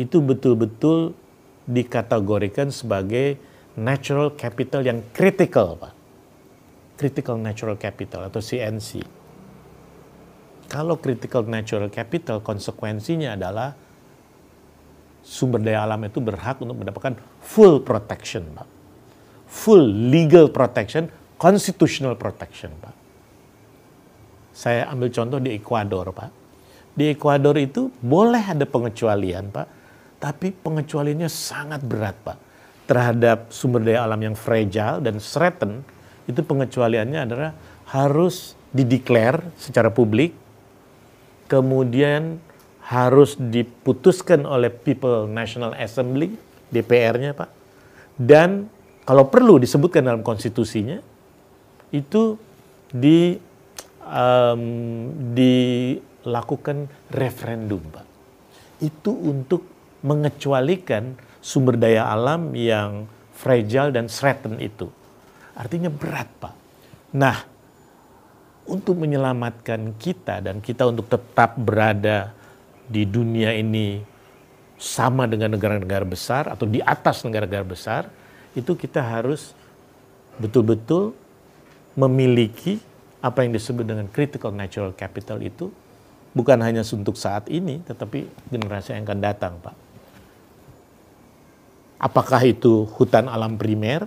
itu 0.00 0.16
betul-betul 0.24 1.12
dikategorikan 1.68 2.72
sebagai 2.72 3.36
natural 3.76 4.32
capital 4.32 4.80
yang 4.80 5.04
critical, 5.12 5.76
Pak. 5.76 5.92
Critical 6.96 7.36
natural 7.36 7.76
capital 7.76 8.26
atau 8.26 8.40
CNC. 8.40 9.04
Kalau 10.66 10.96
critical 10.98 11.44
natural 11.44 11.92
capital 11.92 12.40
konsekuensinya 12.40 13.36
adalah 13.36 13.76
sumber 15.22 15.60
daya 15.60 15.84
alam 15.84 16.02
itu 16.08 16.18
berhak 16.18 16.58
untuk 16.58 16.80
mendapatkan 16.80 17.20
full 17.38 17.84
protection, 17.84 18.48
Pak 18.56 18.78
full 19.48 20.12
legal 20.12 20.52
protection, 20.52 21.08
constitutional 21.40 22.14
protection, 22.14 22.70
Pak. 22.78 22.94
Saya 24.52 24.86
ambil 24.92 25.08
contoh 25.08 25.40
di 25.40 25.56
Ekuador, 25.56 26.12
Pak. 26.12 26.30
Di 26.92 27.16
Ekuador 27.16 27.56
itu 27.56 27.88
boleh 28.04 28.44
ada 28.44 28.68
pengecualian, 28.68 29.48
Pak, 29.48 29.66
tapi 30.18 30.50
pengecualiannya 30.50 31.30
sangat 31.30 31.82
berat, 31.82 32.18
Pak. 32.22 32.38
Terhadap 32.90 33.54
sumber 33.54 33.84
daya 33.84 34.02
alam 34.02 34.18
yang 34.18 34.34
fragile 34.34 34.98
dan 34.98 35.22
threatened, 35.22 35.86
itu 36.26 36.40
pengecualiannya 36.42 37.20
adalah 37.24 37.50
harus 37.88 38.58
dideklar 38.74 39.40
secara 39.56 39.88
publik, 39.88 40.36
kemudian 41.48 42.42
harus 42.84 43.36
diputuskan 43.36 44.44
oleh 44.44 44.72
People 44.72 45.28
National 45.28 45.76
Assembly, 45.76 46.36
DPR-nya 46.72 47.32
Pak, 47.36 47.50
dan 48.16 48.68
kalau 49.08 49.28
perlu 49.32 49.56
disebutkan 49.56 50.04
dalam 50.04 50.20
konstitusinya 50.20 51.00
itu 51.88 52.36
di 52.92 53.36
um, 54.04 54.62
dilakukan 55.32 56.88
referendum, 57.12 57.80
Pak. 57.88 58.06
Itu 58.84 59.16
untuk 59.16 59.77
mengecualikan 60.04 61.18
sumber 61.42 61.78
daya 61.78 62.06
alam 62.10 62.54
yang 62.54 63.06
fragile 63.34 63.94
dan 63.94 64.10
threatened 64.10 64.58
itu. 64.58 64.90
Artinya 65.54 65.90
berat, 65.90 66.28
Pak. 66.38 66.54
Nah, 67.14 67.38
untuk 68.68 69.00
menyelamatkan 69.00 69.96
kita 69.96 70.44
dan 70.44 70.60
kita 70.60 70.86
untuk 70.86 71.08
tetap 71.08 71.56
berada 71.56 72.30
di 72.84 73.08
dunia 73.08 73.56
ini 73.56 74.02
sama 74.78 75.26
dengan 75.26 75.58
negara-negara 75.58 76.06
besar 76.06 76.52
atau 76.52 76.68
di 76.68 76.78
atas 76.78 77.26
negara-negara 77.26 77.66
besar, 77.66 78.02
itu 78.54 78.76
kita 78.78 79.02
harus 79.02 79.56
betul-betul 80.38 81.16
memiliki 81.98 82.78
apa 83.18 83.42
yang 83.42 83.50
disebut 83.50 83.82
dengan 83.82 84.06
critical 84.06 84.54
natural 84.54 84.94
capital 84.94 85.42
itu 85.42 85.74
bukan 86.36 86.62
hanya 86.62 86.86
untuk 86.94 87.18
saat 87.18 87.50
ini, 87.50 87.82
tetapi 87.82 88.30
generasi 88.52 88.94
yang 88.94 89.02
akan 89.02 89.18
datang, 89.18 89.58
Pak. 89.58 89.87
Apakah 91.98 92.46
itu 92.46 92.86
hutan 92.94 93.26
alam 93.26 93.58
primer, 93.58 94.06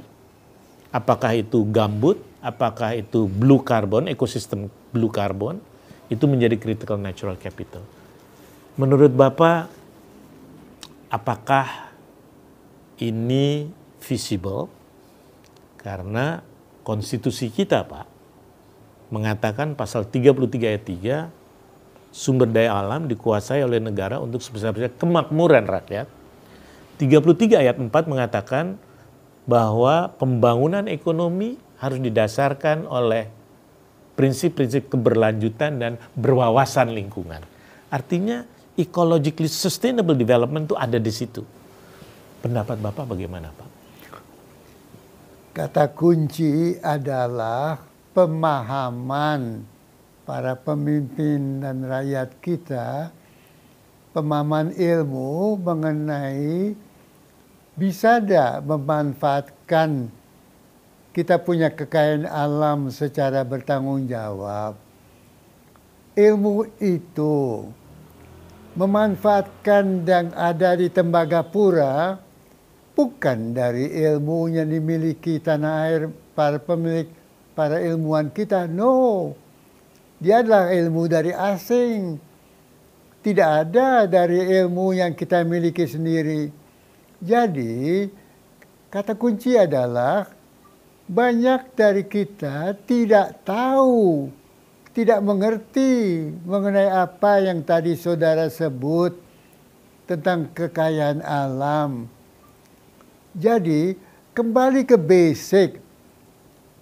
apakah 0.96 1.36
itu 1.36 1.68
gambut, 1.68 2.20
apakah 2.40 2.96
itu 2.96 3.28
blue 3.28 3.60
carbon, 3.64 4.08
ekosistem 4.08 4.72
blue 4.96 5.12
carbon, 5.12 5.60
itu 6.08 6.24
menjadi 6.28 6.56
critical 6.56 6.96
natural 7.00 7.36
capital. 7.36 7.84
Menurut 8.80 9.12
Bapak, 9.12 9.68
apakah 11.12 11.92
ini 13.00 13.68
visible? 14.00 14.72
Karena 15.76 16.40
konstitusi 16.88 17.52
kita, 17.52 17.84
Pak, 17.84 18.08
mengatakan 19.12 19.76
pasal 19.76 20.08
33 20.08 20.72
ayat 20.72 20.84
3, 20.88 22.16
sumber 22.16 22.48
daya 22.48 22.76
alam 22.76 23.08
dikuasai 23.08 23.64
oleh 23.64 23.84
negara 23.84 24.20
untuk 24.20 24.40
sebesar-besar 24.44 24.96
kemakmuran 25.00 25.68
rakyat. 25.68 26.20
33 27.02 27.57
ayat 27.57 27.82
4 27.82 27.90
mengatakan 28.06 28.78
bahwa 29.49 30.14
pembangunan 30.22 30.86
ekonomi 30.86 31.57
harus 31.82 31.98
didasarkan 31.98 32.86
oleh 32.86 33.26
prinsip-prinsip 34.14 34.94
keberlanjutan 34.94 35.82
dan 35.82 35.98
berwawasan 36.14 36.94
lingkungan. 36.94 37.41
Artinya 37.90 38.45
ecologically 38.78 39.49
sustainable 39.49 40.14
development 40.14 40.69
itu 40.69 40.78
ada 40.78 41.02
di 41.02 41.10
situ. 41.10 41.41
Pendapat 42.45 42.78
Bapak 42.78 43.10
bagaimana 43.10 43.49
Pak? 43.49 43.69
Kata 45.57 45.90
kunci 45.90 46.78
adalah 46.80 47.82
pemahaman 48.14 49.65
para 50.23 50.53
pemimpin 50.53 51.65
dan 51.65 51.82
rakyat 51.82 52.30
kita, 52.40 53.11
pemahaman 54.14 54.72
ilmu 54.78 55.60
mengenai 55.60 56.78
bisa 57.82 58.22
tidak 58.22 58.62
memanfaatkan 58.62 60.14
kita 61.18 61.41
punya 61.41 61.74
kekayaan 61.74 62.30
alam 62.30 62.94
secara 62.94 63.41
bertanggung 63.41 64.06
jawab. 64.06 64.78
Ilmu 66.14 66.78
itu 66.78 67.66
memanfaatkan 68.78 70.06
yang 70.06 70.30
ada 70.38 70.78
di 70.78 70.94
Tembagapura 70.94 72.22
bukan 72.94 73.58
dari 73.58 73.90
ilmu 73.90 74.53
yang 74.53 74.70
dimiliki 74.70 75.41
tanah 75.41 75.74
air 75.90 76.02
para 76.38 76.62
pemilik 76.62 77.10
para 77.58 77.82
ilmuwan 77.82 78.30
kita. 78.30 78.70
No, 78.70 79.34
dia 80.22 80.45
adalah 80.45 80.70
ilmu 80.70 81.10
dari 81.10 81.34
asing. 81.34 82.22
Tidak 83.26 83.49
ada 83.66 84.06
dari 84.06 84.38
ilmu 84.62 84.94
yang 84.94 85.18
kita 85.18 85.41
miliki 85.41 85.90
sendiri. 85.90 86.61
Jadi, 87.22 88.10
kata 88.89 89.14
kunci 89.14 89.53
adalah 89.53 90.26
banyak 91.06 91.69
dari 91.77 92.02
kita 92.02 92.73
tidak 92.89 93.45
tahu, 93.45 94.34
tidak 94.89 95.22
mengerti 95.22 96.26
mengenai 96.41 96.89
apa 96.89 97.45
yang 97.45 97.61
tadi 97.61 97.93
saudara 97.93 98.49
sebut 98.49 99.14
tentang 100.10 100.49
kekayaan 100.49 101.22
alam. 101.22 102.10
Jadi, 103.38 103.93
kembali 104.34 104.81
ke 104.89 104.98
basic. 104.98 105.77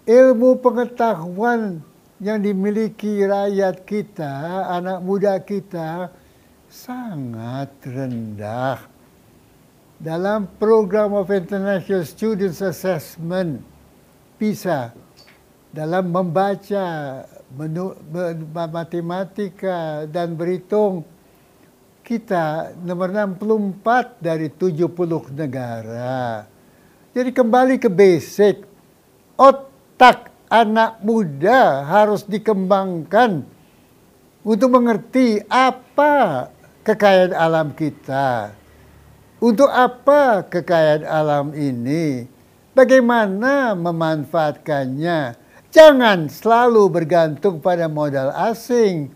Ilmu 0.08 0.58
pengetahuan 0.64 1.84
yang 2.18 2.42
dimiliki 2.42 3.22
rakyat 3.28 3.86
kita, 3.86 4.66
anak 4.72 5.06
muda 5.06 5.38
kita, 5.38 6.10
sangat 6.66 7.70
rendah 7.86 8.89
dalam 10.00 10.48
program 10.56 11.12
of 11.12 11.28
international 11.28 12.08
students 12.08 12.64
assessment 12.64 13.60
PISA 14.40 14.96
dalam 15.76 16.08
membaca 16.08 16.88
menu, 17.52 17.92
matematika 18.56 20.08
dan 20.08 20.40
berhitung 20.40 21.04
kita 22.02 22.74
nomor 22.80 23.12
64 23.12 24.24
dari 24.24 24.48
70 24.50 24.88
negara. 25.36 26.48
Jadi 27.14 27.30
kembali 27.36 27.76
ke 27.78 27.92
basic. 27.92 28.64
Otak 29.36 30.32
anak 30.48 31.04
muda 31.04 31.86
harus 31.86 32.24
dikembangkan 32.24 33.44
untuk 34.42 34.70
mengerti 34.74 35.44
apa 35.52 36.48
kekayaan 36.88 37.36
alam 37.36 37.70
kita 37.76 38.59
untuk 39.40 39.72
apa 39.72 40.44
kekayaan 40.44 41.08
alam 41.08 41.56
ini? 41.56 42.28
Bagaimana 42.76 43.72
memanfaatkannya? 43.72 45.40
Jangan 45.72 46.28
selalu 46.28 46.92
bergantung 46.92 47.64
pada 47.64 47.88
modal 47.88 48.36
asing. 48.36 49.12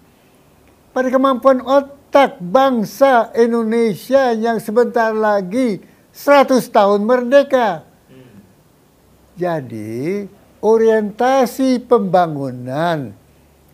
Pada 0.95 1.11
kemampuan 1.11 1.59
otak 1.59 2.39
bangsa 2.39 3.35
Indonesia 3.35 4.31
yang 4.31 4.63
sebentar 4.63 5.11
lagi 5.11 5.83
100 6.15 6.61
tahun 6.71 7.03
merdeka. 7.03 7.83
Jadi, 9.33 10.29
orientasi 10.61 11.83
pembangunan 11.83 13.11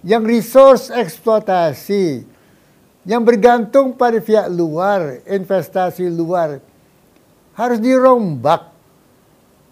yang 0.01 0.23
resource 0.23 0.88
eksploitasi 0.88 2.23
yang 3.10 3.26
bergantung 3.26 3.98
pada 3.98 4.22
pihak 4.22 4.45
luar, 4.53 5.26
investasi 5.26 6.06
luar, 6.14 6.61
harus 7.57 7.81
dirombak 7.81 8.69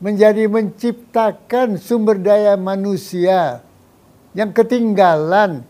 menjadi 0.02 0.50
menciptakan 0.50 1.78
sumber 1.78 2.18
daya 2.18 2.58
manusia 2.58 3.62
yang 4.34 4.50
ketinggalan 4.50 5.62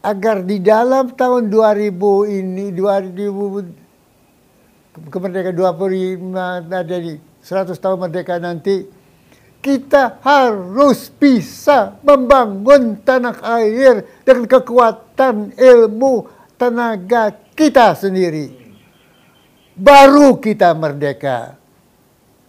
agar 0.00 0.40
di 0.40 0.56
dalam 0.56 1.12
tahun 1.12 1.52
2000 1.52 2.32
ini 2.32 2.72
2000 2.72 5.12
kemerdekaan 5.12 5.52
25 5.52 6.32
jadi 6.88 7.20
100 7.44 7.76
tahun 7.76 8.00
merdeka 8.00 8.40
nanti 8.40 8.88
kita 9.60 10.16
harus 10.22 11.10
bisa 11.10 11.98
membangun 12.06 13.02
tanah 13.02 13.42
air 13.58 14.06
dengan 14.22 14.46
kekuatan 14.46 15.58
ilmu 15.58 16.35
tenaga 16.56 17.32
kita 17.52 17.92
sendiri. 17.96 18.52
Baru 19.76 20.40
kita 20.40 20.72
merdeka. 20.72 21.60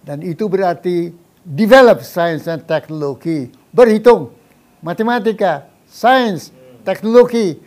Dan 0.04 0.24
itu 0.24 0.48
berarti 0.48 1.12
develop 1.44 2.00
science 2.00 2.48
and 2.48 2.64
teknologi. 2.64 3.52
Berhitung, 3.76 4.32
matematika, 4.80 5.68
sains, 5.84 6.56
teknologi, 6.88 7.60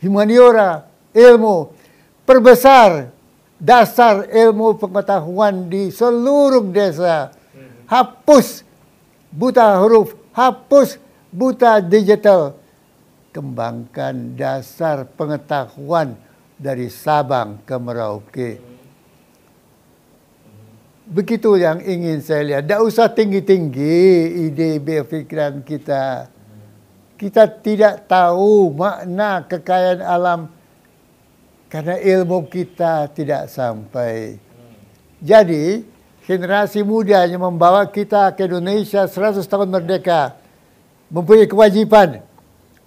humaniora, 0.00 0.88
ilmu. 1.12 1.76
Perbesar 2.24 3.12
dasar 3.60 4.24
ilmu 4.32 4.80
pengetahuan 4.80 5.68
di 5.68 5.92
seluruh 5.92 6.64
desa. 6.72 7.36
Hapus 7.84 8.64
buta 9.28 9.76
huruf, 9.84 10.16
hapus 10.32 10.96
buta 11.28 11.84
digital 11.84 12.56
kembangkan 13.32 14.36
dasar 14.36 15.08
pengetahuan 15.08 16.14
dari 16.60 16.92
Sabang 16.92 17.64
ke 17.64 17.74
Merauke. 17.80 18.50
Begitu 21.02 21.58
yang 21.58 21.82
ingin 21.82 22.22
saya 22.22 22.46
lihat. 22.46 22.62
Tidak 22.68 22.82
usah 22.84 23.10
tinggi-tinggi 23.10 23.98
ide 24.48 24.78
berfikiran 24.78 25.64
kita. 25.66 26.30
Kita 27.18 27.44
tidak 27.48 28.06
tahu 28.06 28.70
makna 28.70 29.42
kekayaan 29.48 30.02
alam 30.02 30.40
karena 31.66 31.98
ilmu 31.98 32.46
kita 32.46 33.10
tidak 33.10 33.50
sampai. 33.50 34.38
Jadi, 35.22 35.86
generasi 36.26 36.82
muda 36.82 37.26
yang 37.26 37.42
membawa 37.42 37.86
kita 37.86 38.34
ke 38.34 38.46
Indonesia 38.46 39.06
100 39.06 39.42
tahun 39.46 39.70
merdeka 39.70 40.38
mempunyai 41.10 41.46
kewajiban 41.46 42.31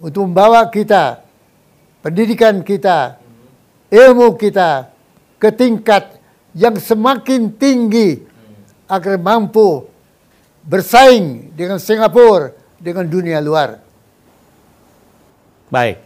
untuk 0.00 0.28
membawa 0.28 0.66
kita, 0.68 1.24
pendidikan 2.04 2.60
kita, 2.60 3.16
ilmu 3.88 4.36
kita 4.36 4.92
ke 5.40 5.48
tingkat 5.52 6.20
yang 6.56 6.76
semakin 6.76 7.52
tinggi 7.52 8.24
agar 8.88 9.20
mampu 9.20 9.84
bersaing 10.66 11.52
dengan 11.54 11.78
Singapura, 11.78 12.52
dengan 12.80 13.06
dunia 13.06 13.38
luar. 13.40 13.80
Baik, 15.66 15.98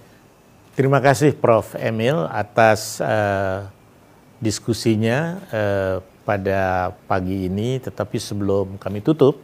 terima 0.73 0.99
kasih 1.05 1.37
Prof. 1.37 1.77
Emil 1.77 2.25
atas 2.31 2.97
uh, 3.03 3.69
diskusinya 4.41 5.37
uh, 5.53 5.97
pada 6.25 6.93
pagi 7.05 7.51
ini. 7.51 7.77
Tetapi 7.77 8.17
sebelum 8.17 8.81
kami 8.81 9.05
tutup, 9.05 9.37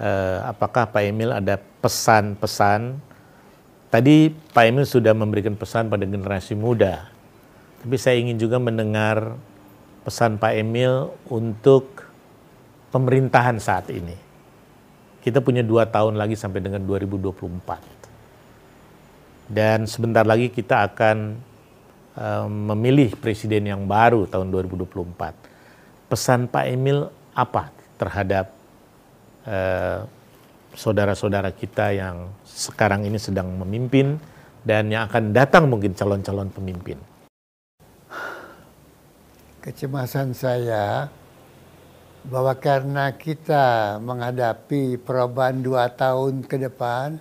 uh, 0.00 0.48
apakah 0.48 0.88
Pak 0.88 1.02
Emil 1.04 1.28
ada 1.28 1.60
pesan-pesan 1.60 3.07
Tadi 3.88 4.28
Pak 4.28 4.64
Emil 4.68 4.84
sudah 4.84 5.16
memberikan 5.16 5.56
pesan 5.56 5.88
pada 5.88 6.04
generasi 6.04 6.52
muda, 6.52 7.08
tapi 7.80 7.96
saya 7.96 8.20
ingin 8.20 8.36
juga 8.36 8.60
mendengar 8.60 9.32
pesan 10.04 10.36
Pak 10.36 10.52
Emil 10.60 11.08
untuk 11.32 12.04
pemerintahan 12.92 13.56
saat 13.56 13.88
ini. 13.88 14.12
Kita 15.24 15.40
punya 15.40 15.64
dua 15.64 15.88
tahun 15.88 16.20
lagi 16.20 16.36
sampai 16.36 16.60
dengan 16.60 16.84
2024. 16.84 19.48
Dan 19.48 19.88
sebentar 19.88 20.28
lagi 20.28 20.52
kita 20.52 20.84
akan 20.92 21.40
um, 22.12 22.76
memilih 22.76 23.16
presiden 23.16 23.72
yang 23.72 23.88
baru 23.88 24.28
tahun 24.28 24.52
2024. 24.52 26.12
Pesan 26.12 26.44
Pak 26.44 26.64
Emil 26.68 27.08
apa 27.32 27.72
terhadap 27.96 28.52
uh, 29.48 30.04
saudara-saudara 30.74 31.54
kita 31.54 31.94
yang 31.96 32.32
sekarang 32.44 33.06
ini 33.06 33.16
sedang 33.16 33.52
memimpin 33.60 34.20
dan 34.66 34.92
yang 34.92 35.08
akan 35.08 35.32
datang 35.32 35.70
mungkin 35.70 35.94
calon-calon 35.96 36.50
pemimpin. 36.52 36.98
Kecemasan 39.64 40.32
saya 40.32 41.12
bahwa 42.28 42.52
karena 42.56 43.14
kita 43.16 43.96
menghadapi 44.02 45.00
perubahan 45.00 45.64
dua 45.64 45.88
tahun 45.92 46.44
ke 46.44 46.56
depan, 46.68 47.16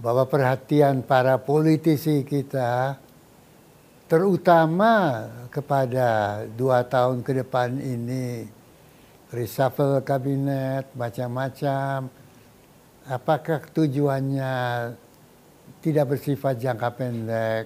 bahwa 0.00 0.24
perhatian 0.24 1.04
para 1.04 1.36
politisi 1.36 2.24
kita 2.24 2.96
terutama 4.08 5.24
kepada 5.52 6.42
dua 6.56 6.82
tahun 6.82 7.22
ke 7.22 7.44
depan 7.44 7.78
ini 7.78 8.48
reshuffle 9.30 10.02
kabinet 10.02 10.90
macam-macam 10.94 12.10
apakah 13.10 13.66
tujuannya 13.74 14.54
tidak 15.80 16.14
bersifat 16.14 16.60
jangka 16.60 16.90
pendek, 16.94 17.64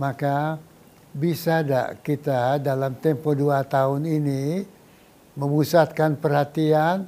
maka 0.00 0.56
bisa 1.10 1.60
tidak 1.60 2.00
kita 2.06 2.62
dalam 2.62 2.94
tempo 2.96 3.34
dua 3.34 3.66
tahun 3.66 4.06
ini 4.06 4.62
memusatkan 5.34 6.14
perhatian 6.16 7.04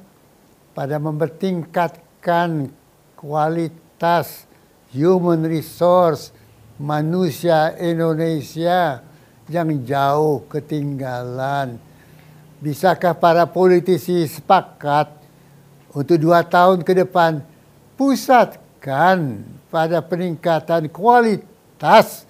pada 0.75 0.99
mempertingkatkan 0.99 2.67
kualitas 3.15 4.43
human 4.91 5.47
resource 5.47 6.35
manusia 6.75 7.71
Indonesia 7.79 8.99
yang 9.47 9.71
jauh 9.87 10.43
ketinggalan. 10.51 11.79
Bisakah 12.63 13.11
para 13.19 13.43
politisi 13.43 14.23
sepakat 14.23 15.11
untuk 15.91 16.15
dua 16.15 16.47
tahun 16.47 16.79
ke 16.79 16.95
depan 17.03 17.43
pusatkan 17.99 19.43
pada 19.67 19.99
peningkatan 19.99 20.87
kualitas 20.87 22.23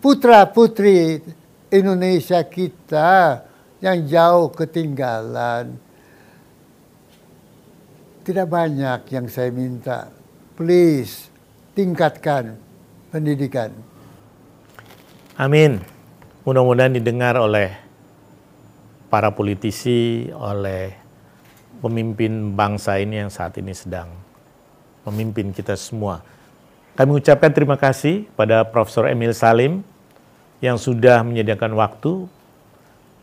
putra-putri 0.00 1.20
Indonesia 1.68 2.40
kita 2.40 3.44
yang 3.84 4.08
jauh 4.08 4.48
ketinggalan. 4.48 5.76
Tidak 8.24 8.48
banyak 8.48 9.12
yang 9.12 9.28
saya 9.28 9.52
minta. 9.52 10.08
Please, 10.56 11.28
tingkatkan 11.76 12.56
pendidikan. 13.12 13.76
Amin. 15.36 15.84
Mudah-mudahan 16.48 16.96
didengar 16.96 17.36
oleh 17.36 17.83
para 19.14 19.30
politisi, 19.30 20.26
oleh 20.34 20.90
pemimpin 21.78 22.50
bangsa 22.50 22.98
ini 22.98 23.22
yang 23.22 23.30
saat 23.30 23.54
ini 23.62 23.70
sedang 23.70 24.10
memimpin 25.06 25.54
kita 25.54 25.78
semua. 25.78 26.18
Kami 26.98 27.14
mengucapkan 27.14 27.54
terima 27.54 27.78
kasih 27.78 28.26
pada 28.34 28.66
Profesor 28.66 29.06
Emil 29.06 29.30
Salim 29.30 29.86
yang 30.58 30.74
sudah 30.82 31.22
menyediakan 31.22 31.78
waktu. 31.78 32.26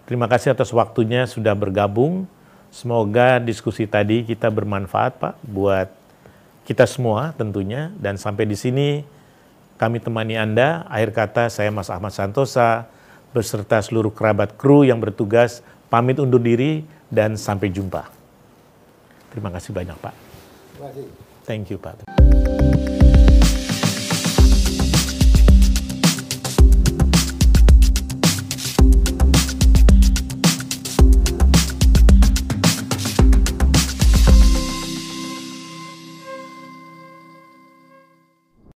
Terima 0.07 0.31
kasih 0.31 0.55
atas 0.55 0.71
waktunya 0.71 1.27
sudah 1.27 1.51
bergabung. 1.59 2.23
Semoga 2.71 3.43
diskusi 3.43 3.83
tadi 3.83 4.23
kita 4.23 4.47
bermanfaat 4.47 5.19
Pak 5.19 5.43
buat 5.43 5.91
kita 6.63 6.87
semua 6.87 7.35
tentunya. 7.35 7.91
Dan 7.99 8.15
sampai 8.15 8.47
di 8.47 8.55
sini 8.55 9.03
kami 9.75 9.99
temani 9.99 10.39
Anda. 10.39 10.87
Akhir 10.87 11.11
kata 11.11 11.51
saya 11.51 11.67
Mas 11.67 11.91
Ahmad 11.91 12.15
Santosa 12.15 12.87
beserta 13.31 13.79
seluruh 13.79 14.11
kerabat 14.11 14.59
kru 14.59 14.83
yang 14.83 14.99
bertugas 14.99 15.63
pamit 15.91 16.15
undur 16.23 16.39
diri 16.39 16.87
dan 17.11 17.35
sampai 17.35 17.67
jumpa. 17.67 18.07
Terima 19.35 19.51
kasih 19.51 19.75
banyak 19.75 19.97
Pak. 19.99 20.15
Terima 20.79 20.87
kasih. 20.95 21.05
Thank 21.43 21.67
you 21.67 21.77
Pak. 21.77 22.10